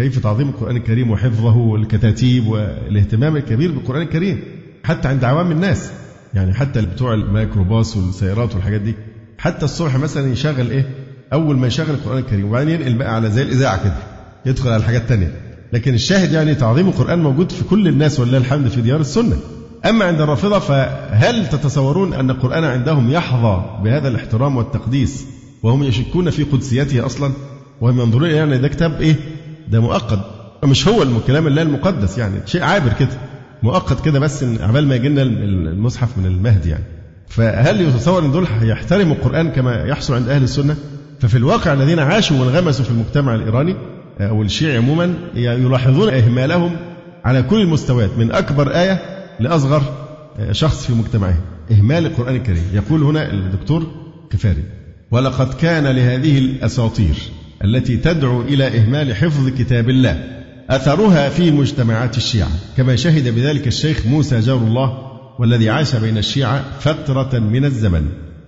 كيف 0.00 0.18
تعظيم 0.18 0.48
القرآن 0.48 0.76
الكريم 0.76 1.10
وحفظه 1.10 1.56
والكتاتيب 1.56 2.46
والاهتمام 2.46 3.36
الكبير 3.36 3.70
بالقرآن 3.72 4.02
الكريم 4.02 4.40
حتى 4.84 5.08
عند 5.08 5.24
عوام 5.24 5.52
الناس. 5.52 5.90
يعني 6.34 6.54
حتى 6.54 6.82
بتوع 6.82 7.14
الميكروباص 7.14 7.96
والسيارات 7.96 8.54
والحاجات 8.54 8.80
دي. 8.80 8.94
حتى 9.38 9.64
الصبح 9.64 9.96
مثلا 9.96 10.32
يشغل 10.32 10.70
إيه؟ 10.70 10.90
أول 11.32 11.56
ما 11.58 11.66
يشغل 11.66 11.90
القرآن 11.90 12.18
الكريم. 12.18 12.48
وبعدين 12.48 12.80
ينقل 12.80 12.94
بقى 12.94 13.14
على 13.14 13.30
زي 13.30 13.42
الإذاعة 13.42 13.84
كده. 13.84 13.96
يدخل 14.46 14.70
على 14.70 14.82
حاجات 14.82 15.08
تانية. 15.08 15.32
لكن 15.72 15.94
الشاهد 15.94 16.32
يعني 16.32 16.54
تعظيم 16.54 16.88
القرآن 16.88 17.22
موجود 17.22 17.52
في 17.52 17.64
كل 17.64 17.88
الناس 17.88 18.20
ولله 18.20 18.38
الحمد 18.38 18.68
في 18.68 18.80
ديار 18.80 19.00
السنة. 19.00 19.36
أما 19.84 20.04
عند 20.04 20.20
الرافضة 20.20 20.58
فهل 20.58 21.48
تتصورون 21.48 22.14
أن 22.14 22.30
القرآن 22.30 22.64
عندهم 22.64 23.10
يحظى 23.10 23.80
بهذا 23.84 24.08
الاحترام 24.08 24.56
والتقديس 24.56 25.24
وهم 25.62 25.82
يشكون 25.82 26.30
في 26.30 26.42
قدسيته 26.42 27.06
أصلا؟ 27.06 27.32
وهم 27.80 28.00
ينظرون 28.00 28.30
يعني 28.30 28.58
ده 28.58 28.68
كتاب 28.68 29.00
إيه؟ 29.00 29.16
ده 29.70 29.80
مؤقت. 29.80 30.18
مش 30.64 30.88
هو 30.88 31.02
الكلام 31.02 31.46
الله 31.46 31.62
المقدس 31.62 32.18
يعني 32.18 32.34
شيء 32.46 32.62
عابر 32.62 32.92
كده. 32.92 33.08
مؤقت 33.62 34.04
كده 34.04 34.18
بس 34.18 34.44
عبال 34.44 34.88
ما 34.88 34.94
يجي 34.94 35.08
لنا 35.08 35.22
المصحف 35.22 36.18
من 36.18 36.26
المهدي 36.26 36.70
يعني. 36.70 36.84
فهل 37.28 37.80
يتصور 37.80 38.24
إن 38.24 38.32
دول 38.32 38.46
هيحترموا 38.60 39.14
القرآن 39.14 39.50
كما 39.50 39.84
يحصل 39.84 40.14
عند 40.14 40.28
أهل 40.28 40.42
السنة؟ 40.42 40.76
ففي 41.20 41.36
الواقع 41.36 41.72
الذين 41.72 41.98
عاشوا 41.98 42.40
وانغمسوا 42.40 42.84
في 42.84 42.90
المجتمع 42.90 43.34
الإيراني 43.34 43.74
أو 44.20 44.42
الشيعي 44.42 44.76
عموما 44.76 45.14
يلاحظون 45.34 46.14
إهمالهم 46.14 46.76
على 47.24 47.42
كل 47.42 47.60
المستويات 47.60 48.10
من 48.18 48.32
أكبر 48.32 48.70
آية 48.70 49.02
لأصغر 49.40 49.82
شخص 50.50 50.86
في 50.86 50.92
مجتمعهم 50.92 51.40
إهمال 51.70 52.06
القرآن 52.06 52.36
الكريم. 52.36 52.62
يقول 52.72 53.02
هنا 53.02 53.32
الدكتور 53.32 53.86
كفاري 54.30 54.62
ولقد 55.10 55.54
كان 55.54 55.86
لهذه 55.86 56.38
الأساطير 56.38 57.16
التي 57.64 57.96
تدعو 57.96 58.42
إلى 58.42 58.78
إهمال 58.78 59.16
حفظ 59.16 59.48
كتاب 59.48 59.88
الله. 59.88 60.24
أثرها 60.70 61.28
في 61.28 61.50
مجتمعات 61.50 62.16
الشيعة. 62.16 62.48
كما 62.76 62.96
شهد 62.96 63.34
بذلك 63.34 63.66
الشيخ 63.66 64.06
موسى 64.06 64.40
جار 64.40 64.56
الله 64.56 64.98
والذي 65.38 65.70
عاش 65.70 65.96
بين 65.96 66.18
الشيعة 66.18 66.64
فترة 66.80 67.38
من 67.38 67.64
الزمن. 67.64 68.06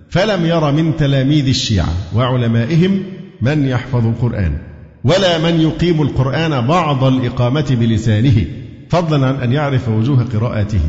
فلم 0.09 0.45
ير 0.45 0.71
من 0.71 0.97
تلاميذ 0.97 1.47
الشيعة 1.47 1.93
وعلمائهم 2.15 3.03
من 3.41 3.67
يحفظ 3.67 4.07
القرآن 4.07 4.57
ولا 5.03 5.37
من 5.37 5.61
يقيم 5.61 6.01
القرآن 6.01 6.67
بعض 6.67 7.03
الإقامة 7.03 7.65
بلسانه 7.79 8.45
فضلا 8.89 9.27
عن 9.27 9.35
أن 9.35 9.51
يعرف 9.51 9.89
وجوه 9.89 10.23
قراءاته. 10.23 10.81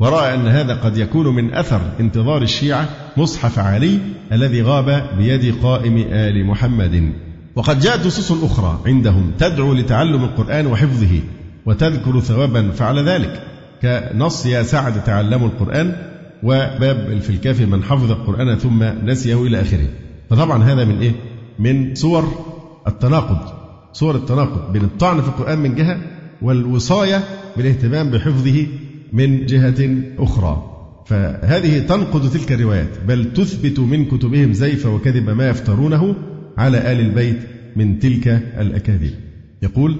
ورأى 0.00 0.34
أن 0.34 0.46
هذا 0.46 0.74
قد 0.74 0.98
يكون 0.98 1.34
من 1.34 1.54
أثر 1.54 1.80
انتظار 2.00 2.42
الشيعة 2.42 2.88
مصحف 3.16 3.58
علي 3.58 3.98
الذي 4.32 4.62
غاب 4.62 5.10
بيد 5.18 5.54
قائم 5.62 6.04
آل 6.12 6.46
محمد. 6.46 7.12
وقد 7.56 7.80
جاءت 7.80 8.06
نصوص 8.06 8.42
أخرى 8.42 8.80
عندهم 8.86 9.30
تدعو 9.38 9.72
لتعلم 9.72 10.24
القرآن 10.24 10.66
وحفظه 10.66 11.20
وتذكر 11.66 12.20
ثوابا 12.20 12.70
فعل 12.70 13.08
ذلك 13.08 13.42
كنص 13.82 14.46
يا 14.46 14.62
سعد 14.62 15.04
تعلموا 15.04 15.48
القرآن 15.48 15.96
وباب 16.42 17.20
في 17.22 17.30
الكاف 17.30 17.60
من 17.60 17.82
حفظ 17.82 18.10
القرآن 18.10 18.58
ثم 18.58 18.82
نسيه 18.82 19.42
إلى 19.42 19.60
آخره 19.60 19.88
فطبعا 20.30 20.64
هذا 20.64 20.84
من 20.84 21.00
إيه؟ 21.00 21.12
من 21.58 21.94
صور 21.94 22.44
التناقض 22.86 23.38
صور 23.92 24.16
التناقض 24.16 24.72
بين 24.72 24.82
الطعن 24.82 25.22
في 25.22 25.28
القرآن 25.28 25.58
من 25.58 25.74
جهة 25.74 25.98
والوصاية 26.42 27.24
بالاهتمام 27.56 28.10
بحفظه 28.10 28.66
من 29.12 29.46
جهة 29.46 30.02
أخرى 30.18 30.70
فهذه 31.06 31.78
تنقض 31.78 32.30
تلك 32.30 32.52
الروايات 32.52 32.98
بل 33.08 33.32
تثبت 33.32 33.78
من 33.78 34.04
كتبهم 34.04 34.52
زيف 34.52 34.86
وكذب 34.86 35.30
ما 35.30 35.48
يفترونه 35.48 36.14
على 36.58 36.92
آل 36.92 37.00
البيت 37.00 37.38
من 37.76 37.98
تلك 37.98 38.28
الأكاذيب 38.58 39.14
يقول 39.62 39.96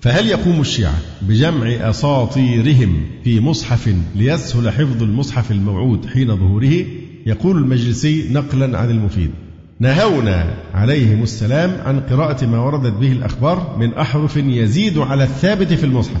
فهل 0.00 0.26
يقوم 0.26 0.60
الشيعة 0.60 0.98
بجمع 1.22 1.66
أساطيرهم 1.68 3.02
في 3.24 3.40
مصحف 3.40 3.94
ليسهل 4.16 4.70
حفظ 4.70 5.02
المصحف 5.02 5.50
الموعود 5.50 6.06
حين 6.06 6.36
ظهوره؟ 6.36 6.84
يقول 7.26 7.56
المجلسي 7.56 8.32
نقلا 8.32 8.78
عن 8.78 8.90
المفيد 8.90 9.30
نهونا 9.80 10.54
عليهم 10.74 11.22
السلام 11.22 11.70
عن 11.86 12.00
قراءة 12.00 12.46
ما 12.46 12.58
وردت 12.58 12.92
به 12.92 13.12
الأخبار 13.12 13.76
من 13.80 13.94
أحرف 13.94 14.36
يزيد 14.36 14.98
على 14.98 15.24
الثابت 15.24 15.72
في 15.72 15.84
المصحف 15.84 16.20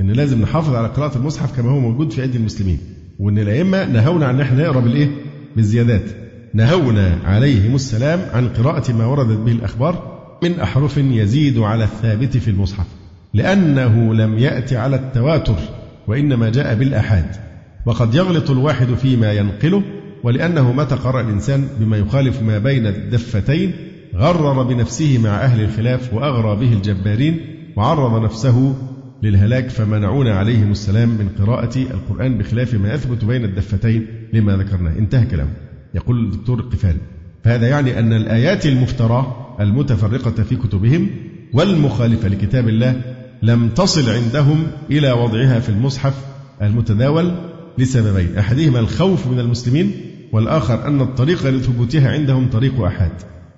إن 0.00 0.10
لازم 0.10 0.42
نحافظ 0.42 0.74
على 0.74 0.88
قراءة 0.88 1.18
المصحف 1.18 1.56
كما 1.56 1.70
هو 1.70 1.80
موجود 1.80 2.12
في 2.12 2.22
أيدي 2.22 2.38
المسلمين 2.38 2.78
وإن 3.18 3.38
الأئمة 3.38 3.84
نهونا 3.84 4.26
عن 4.26 4.34
أن 4.34 4.40
إحنا 4.40 4.62
نقرأ 4.62 4.80
بالإيه؟ 4.80 5.08
بالزيادات. 5.56 6.25
نهونا 6.54 7.18
عليهم 7.24 7.74
السلام 7.74 8.20
عن 8.32 8.48
قراءة 8.48 8.92
ما 8.92 9.06
وردت 9.06 9.38
به 9.38 9.52
الأخبار 9.52 10.16
من 10.42 10.60
أحرف 10.60 10.96
يزيد 10.98 11.58
على 11.58 11.84
الثابت 11.84 12.36
في 12.36 12.50
المصحف 12.50 12.86
لأنه 13.34 14.14
لم 14.14 14.38
يأتي 14.38 14.76
على 14.76 14.96
التواتر 14.96 15.56
وإنما 16.06 16.50
جاء 16.50 16.74
بالآحاد. 16.74 17.26
وقد 17.86 18.14
يغلط 18.14 18.50
الواحد 18.50 18.94
فيما 18.94 19.32
ينقله 19.32 19.82
ولأنه 20.22 20.72
متى 20.72 20.94
قرأ 20.94 21.20
الإنسان 21.20 21.68
بما 21.80 21.96
يخالف 21.96 22.42
ما 22.42 22.58
بين 22.58 22.86
الدفتين 22.86 23.72
غرر 24.14 24.62
بنفسه 24.62 25.18
مع 25.18 25.30
أهل 25.30 25.64
الخلاف 25.64 26.14
وأغرى 26.14 26.56
به 26.56 26.72
الجبارين 26.72 27.40
وعرض 27.76 28.22
نفسه 28.22 28.74
للهلاك 29.22 29.68
فمنعونا 29.68 30.34
عليهم 30.34 30.70
السلام 30.70 31.08
من 31.08 31.28
قراءة 31.28 31.78
القرآن 31.78 32.38
بخلاف 32.38 32.74
ما 32.74 32.94
يثبت 32.94 33.24
بين 33.24 33.44
الدفتين 33.44 34.06
لما 34.32 34.56
ذكرناه. 34.56 34.98
انتهى 34.98 35.26
كلامه. 35.26 35.65
يقول 35.94 36.24
الدكتور 36.24 36.58
القفاري 36.58 36.98
فهذا 37.44 37.68
يعني 37.68 37.98
أن 37.98 38.12
الآيات 38.12 38.66
المفترى 38.66 39.46
المتفرقة 39.60 40.42
في 40.42 40.56
كتبهم 40.56 41.10
والمخالفة 41.52 42.28
لكتاب 42.28 42.68
الله 42.68 43.00
لم 43.42 43.68
تصل 43.68 44.10
عندهم 44.10 44.66
إلى 44.90 45.12
وضعها 45.12 45.60
في 45.60 45.68
المصحف 45.68 46.14
المتداول 46.62 47.32
لسببين. 47.78 48.38
أحدهما 48.38 48.78
الخوف 48.78 49.26
من 49.26 49.40
المسلمين 49.40 49.92
والآخر 50.32 50.86
أن 50.86 51.00
الطريق 51.00 51.46
لثبوتها 51.46 52.10
عندهم 52.10 52.50
طريق 52.50 52.80
أحد 52.80 53.10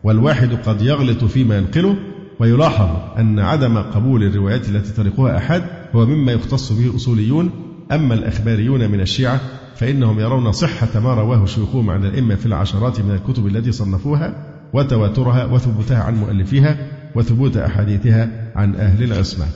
والواحد 0.05 0.53
قد 0.53 0.83
يغلط 0.83 1.25
فيما 1.25 1.59
ينقله 1.59 1.97
ويلاحظ 2.41 2.89
أن 3.19 3.39
عدم 3.39 3.79
قبول 3.79 4.23
الروايات 4.25 4.69
التي 4.69 4.93
طريقها 4.93 5.37
أحد 5.37 5.63
هو 5.95 6.07
مما 6.07 6.33
يختص 6.33 6.73
به 6.73 6.87
الأصوليون 6.87 7.51
أما 7.93 8.15
الأخباريون 8.15 8.91
من 8.91 9.01
الشيعة 9.01 9.41
فإنهم 9.77 10.21
يرون 10.21 10.53
صحة 10.53 11.01
ما 11.01 11.15
رواه 11.15 11.47
شيوخهم 11.47 11.91
عن 11.91 12.05
الأئمة 12.05 12.35
في 12.35 12.47
العشرات 12.47 13.01
من 13.01 13.15
الكتب 13.15 13.47
التي 13.47 13.73
صنفوها 13.73 14.55
وتواترها 14.73 15.45
وثبوتها 15.45 16.03
عن 16.03 16.15
مؤلفيها 16.15 16.77
وثبوت 17.15 17.57
أحاديثها 17.57 18.53
عن 18.57 18.75
أهل 18.75 19.03
العصمة. 19.05 19.47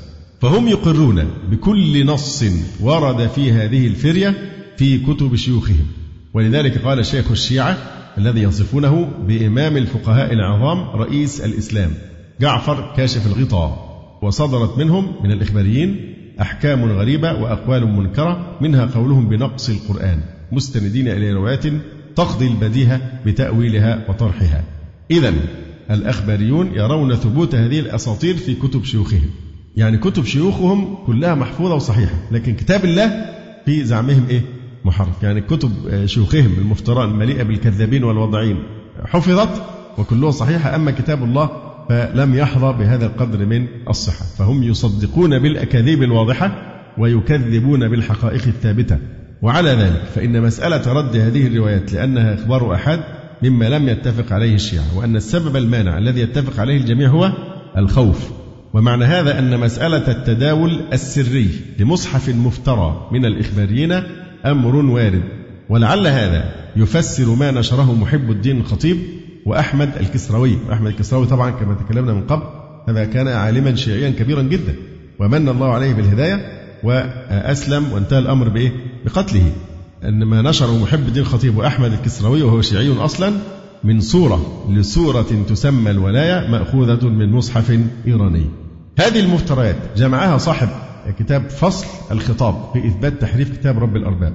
فهم 0.41 0.69
يقرون 0.69 1.25
بكل 1.51 2.07
نص 2.07 2.45
ورد 2.81 3.27
في 3.27 3.53
هذه 3.53 3.87
الفرية 3.87 4.35
في 4.77 4.99
كتب 4.99 5.37
شيوخهم. 5.37 5.87
ولذلك 6.35 6.79
قال 6.79 7.07
شيخ 7.07 7.31
الشيعة 7.31 7.77
الذي 8.19 8.43
يصفونه 8.43 9.09
بإمام 9.29 9.77
الفقهاء 9.77 10.33
العظام 10.33 11.01
رئيس 11.01 11.41
الإسلام 11.41 11.91
جعفر 12.41 12.95
كاشف 12.97 13.27
الغطاء. 13.27 13.93
وصدرت 14.23 14.79
منهم 14.79 15.13
من 15.25 15.33
الإخباريين 15.33 16.12
أحكام 16.43 16.85
غريبة 16.85 17.33
وأقوال 17.33 17.87
منكرة 17.87 18.57
منها 18.61 18.87
قولهم 18.87 19.29
بنقص 19.29 19.69
القرآن 19.71 20.21
مستندين 20.53 21.09
إلى 21.09 21.33
روايات 21.33 21.67
تقضي 22.17 22.47
البديهة 22.47 23.01
بتأويلها 23.27 24.05
وطرحها. 24.09 24.65
إذا 25.11 25.35
الأخباريون 25.91 26.71
يرون 26.75 27.15
ثبوت 27.15 27.55
هذه 27.55 27.81
الأساطير 27.81 28.37
في 28.37 28.55
كتب 28.55 28.85
شيوخهم. 28.85 29.31
يعني 29.77 29.99
كتب 29.99 30.25
شيوخهم 30.25 30.95
كلها 31.07 31.35
محفوظة 31.35 31.75
وصحيحة 31.75 32.15
لكن 32.33 32.55
كتاب 32.55 32.85
الله 32.85 33.27
في 33.65 33.85
زعمهم 33.85 34.27
إيه؟ 34.31 34.41
محرف. 34.85 35.23
يعني 35.23 35.41
كتب 35.41 35.71
شيوخهم 36.07 36.53
المفترى 36.59 37.05
المليئة 37.05 37.43
بالكذابين 37.43 38.05
والوضعين 38.05 38.57
حفظت 39.05 39.63
وكلها 39.99 40.31
صحيحة 40.31 40.77
أما 40.77 40.91
كتاب 40.91 41.25
الله 41.25 41.72
فلم 41.93 42.35
يحظى 42.35 42.79
بهذا 42.79 43.07
القدر 43.07 43.47
من 43.47 43.67
الصحة. 43.89 44.25
فهم 44.39 44.63
يصدقون 44.63 45.39
بالأكاذيب 45.39 46.03
الواضحة 46.03 46.53
ويكذبون 46.99 47.89
بالحقائق 47.89 48.43
الثابتة. 48.47 48.99
وعلى 49.43 49.71
ذلك 49.71 50.03
فإن 50.15 50.43
مسألة 50.43 50.93
رد 50.93 51.17
هذه 51.17 51.47
الروايات 51.47 51.93
لأنها 51.93 52.35
إخبار 52.35 52.75
أحد 52.75 53.01
مما 53.43 53.69
لم 53.69 53.89
يتفق 53.89 54.33
عليه 54.33 54.55
الشيعة 54.55 54.99
وأن 54.99 55.17
السبب 55.17 55.57
المانع 55.57 55.99
الذي 55.99 56.21
يتفق 56.21 56.61
عليه 56.61 56.77
الجميع 56.77 57.09
هو 57.09 57.33
الخوف. 57.77 58.31
ومعنى 58.75 59.05
هذا 59.05 59.39
أن 59.39 59.61
مسألة 59.61 60.11
التداول 60.11 60.81
السري 60.93 61.49
لمصحف 61.79 62.29
مفترى 62.29 63.09
من 63.13 63.25
الإخباريين 63.25 64.03
أمر 64.47 64.77
وارد. 64.77 65.23
ولعل 65.69 66.07
هذا 66.07 66.45
يفسر 66.77 67.35
ما 67.35 67.51
نشره 67.51 67.95
محب 67.95 68.31
الدين 68.31 68.61
الخطيب 68.61 68.97
وأحمد 69.47 69.91
الكسروي 70.01 70.59
أحمد 70.73 70.91
الكسروي 70.91 71.27
طبعا 71.27 71.51
كما 71.51 71.75
تكلمنا 71.75 72.13
من 72.13 72.23
قبل 72.23 72.43
هذا 72.89 73.05
كان 73.05 73.29
عالما 73.29 73.75
شيعيا 73.75 74.11
كبيرا 74.11 74.43
جدا 74.43 74.75
ومن 75.19 75.49
الله 75.49 75.73
عليه 75.73 75.93
بالهداية 75.93 76.63
وأسلم 76.83 77.93
وانتهى 77.93 78.19
الأمر 78.19 78.49
بإيه؟ 78.49 78.73
بقتله. 79.05 79.53
أن 80.05 80.25
ما 80.25 80.43
نشره 80.43 80.79
محب 80.79 81.09
الدين 81.09 81.23
الخطيب 81.23 81.57
وأحمد 81.57 81.93
الكسروي 81.93 82.43
وهو 82.43 82.63
شيعي 82.63 82.93
أصلا 82.93 83.33
من 83.85 84.01
صورة 84.01 84.67
لسورة 84.71 85.45
تسمى 85.49 85.91
الولاية 85.91 86.51
مأخوذة 86.51 87.09
من 87.09 87.33
مصحف 87.33 87.79
إيراني. 88.07 88.45
هذه 88.99 89.21
المفتريات 89.21 89.77
جمعها 89.97 90.39
صاحب 90.39 90.69
كتاب 91.19 91.51
فصل 91.51 91.87
الخطاب 92.11 92.55
في 92.73 92.87
إثبات 92.87 93.21
تحريف 93.21 93.59
كتاب 93.59 93.79
رب 93.79 93.97
الأرباب 93.97 94.33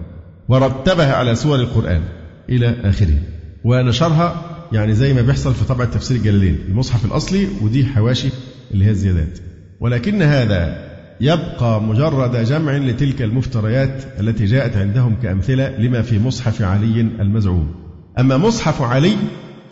ورتبها 0.50 1.16
على 1.16 1.36
سور 1.36 1.56
القرآن 1.56 2.02
إلى 2.50 2.76
آخره 2.84 3.20
ونشرها 3.64 4.57
يعني 4.72 4.94
زي 4.94 5.14
ما 5.14 5.22
بيحصل 5.22 5.54
في 5.54 5.66
طبع 5.66 5.86
تفسير 5.86 6.18
الجلالين 6.18 6.58
المصحف 6.70 7.06
الأصلي 7.06 7.48
ودي 7.62 7.86
حواشي 7.86 8.30
اللي 8.72 8.86
هي 8.86 8.90
الزيادات. 8.90 9.40
ولكن 9.80 10.22
هذا 10.22 10.88
يبقى 11.22 11.82
مجرد 11.82 12.46
جمع 12.46 12.78
لتلك 12.78 13.22
المفتريات 13.22 14.04
التي 14.20 14.46
جاءت 14.46 14.78
عندهم 14.78 15.16
كأمثلة 15.24 15.78
لما 15.78 16.02
في 16.02 16.20
مصحف 16.20 16.62
علي 16.62 17.02
المزعوم. 17.02 17.76
أما 18.20 18.38
مصحف 18.38 18.82
علي 18.82 19.14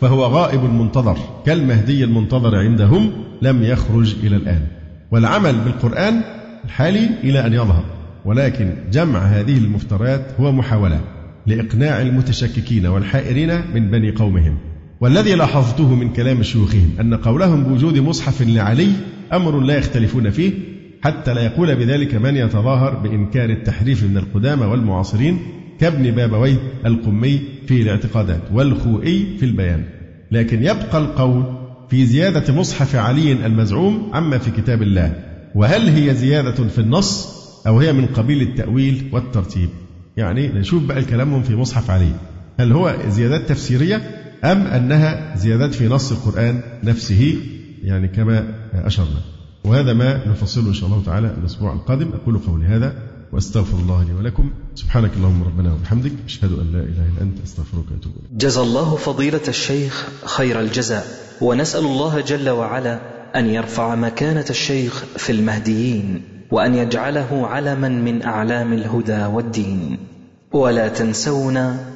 فهو 0.00 0.24
غائب 0.24 0.62
منتظر 0.64 1.18
كالمهدي 1.46 2.04
المنتظر 2.04 2.56
عندهم 2.56 3.12
لم 3.42 3.62
يخرج 3.62 4.16
إلى 4.22 4.36
الآن. 4.36 4.66
والعمل 5.10 5.60
بالقرآن 5.60 6.20
الحالي 6.64 7.08
إلى 7.24 7.46
أن 7.46 7.52
يظهر 7.52 7.84
ولكن 8.24 8.74
جمع 8.92 9.18
هذه 9.18 9.58
المفتريات 9.58 10.26
هو 10.40 10.52
محاولة 10.52 11.00
لإقناع 11.46 12.02
المتشككين 12.02 12.86
والحائرين 12.86 13.60
من 13.74 13.90
بني 13.90 14.10
قومهم. 14.10 14.58
والذي 15.00 15.34
لاحظته 15.34 15.94
من 15.94 16.12
كلام 16.12 16.42
شيوخهم 16.42 16.90
أن 17.00 17.14
قولهم 17.14 17.64
بوجود 17.64 17.98
مصحف 17.98 18.42
لعلي 18.42 18.88
أمر 19.32 19.60
لا 19.60 19.76
يختلفون 19.78 20.30
فيه 20.30 20.52
حتى 21.02 21.34
لا 21.34 21.40
يقول 21.44 21.74
بذلك 21.76 22.14
من 22.14 22.36
يتظاهر 22.36 22.94
بإنكار 22.94 23.50
التحريف 23.50 24.04
من 24.04 24.16
القدامى 24.16 24.64
والمعاصرين 24.66 25.38
كابن 25.80 26.10
بابويه 26.10 26.56
القمي 26.86 27.40
في 27.66 27.82
الاعتقادات 27.82 28.40
والخوئي 28.52 29.26
في 29.40 29.44
البيان. 29.46 29.84
لكن 30.32 30.62
يبقى 30.62 30.98
القول 30.98 31.44
في 31.90 32.06
زيادة 32.06 32.54
مصحف 32.54 32.96
علي 32.96 33.32
المزعوم 33.32 34.10
عما 34.12 34.38
في 34.38 34.50
كتاب 34.50 34.82
الله 34.82 35.12
وهل 35.54 35.88
هي 35.88 36.14
زيادة 36.14 36.68
في 36.68 36.78
النص 36.78 37.36
أو 37.66 37.78
هي 37.80 37.92
من 37.92 38.06
قبيل 38.06 38.42
التأويل 38.42 39.02
والترتيب؟ 39.12 39.68
يعني 40.16 40.48
نشوف 40.48 40.82
بقى 40.82 41.04
كلامهم 41.04 41.42
في 41.42 41.56
مصحف 41.56 41.90
علي. 41.90 42.10
هل 42.60 42.72
هو 42.72 42.94
زيادات 43.08 43.48
تفسيرية؟ 43.48 44.15
أم 44.44 44.66
أنها 44.66 45.36
زيادات 45.36 45.74
في 45.74 45.88
نص 45.88 46.12
القرآن 46.12 46.60
نفسه 46.84 47.36
يعني 47.82 48.08
كما 48.08 48.54
أشرنا. 48.74 49.20
وهذا 49.64 49.92
ما 49.92 50.28
نفصله 50.28 50.68
إن 50.68 50.74
شاء 50.74 50.88
الله 50.88 51.02
تعالى 51.06 51.34
الأسبوع 51.40 51.72
القادم. 51.72 52.10
أقول 52.22 52.38
قولي 52.38 52.66
هذا 52.66 52.94
وأستغفر 53.32 53.78
الله 53.78 54.04
لي 54.04 54.12
ولكم. 54.12 54.50
سبحانك 54.74 55.10
اللهم 55.16 55.42
ربنا 55.42 55.72
وبحمدك. 55.72 56.12
أشهد 56.26 56.52
أن 56.52 56.72
لا 56.72 56.80
إله 56.80 57.08
إلا 57.12 57.22
أنت. 57.22 57.38
أستغفرك 57.44 57.84
وأتوب 57.90 58.12
إليك. 58.12 58.40
جزى 58.40 58.60
الله 58.60 58.96
فضيلة 58.96 59.40
الشيخ 59.48 60.08
خير 60.24 60.60
الجزاء. 60.60 61.06
ونسأل 61.40 61.84
الله 61.84 62.20
جل 62.20 62.48
وعلا 62.48 63.00
أن 63.36 63.46
يرفع 63.46 63.94
مكانة 63.94 64.44
الشيخ 64.50 65.04
في 65.16 65.32
المهديين 65.32 66.22
وأن 66.50 66.74
يجعله 66.74 67.46
علما 67.46 67.88
من 67.88 68.22
أعلام 68.22 68.72
الهدى 68.72 69.24
والدين. 69.24 69.98
ولا 70.52 70.88
تنسونا 70.88 71.95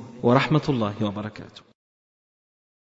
ورحمة 0.23 0.61
الله 0.69 0.95
وبركاته. 1.05 1.70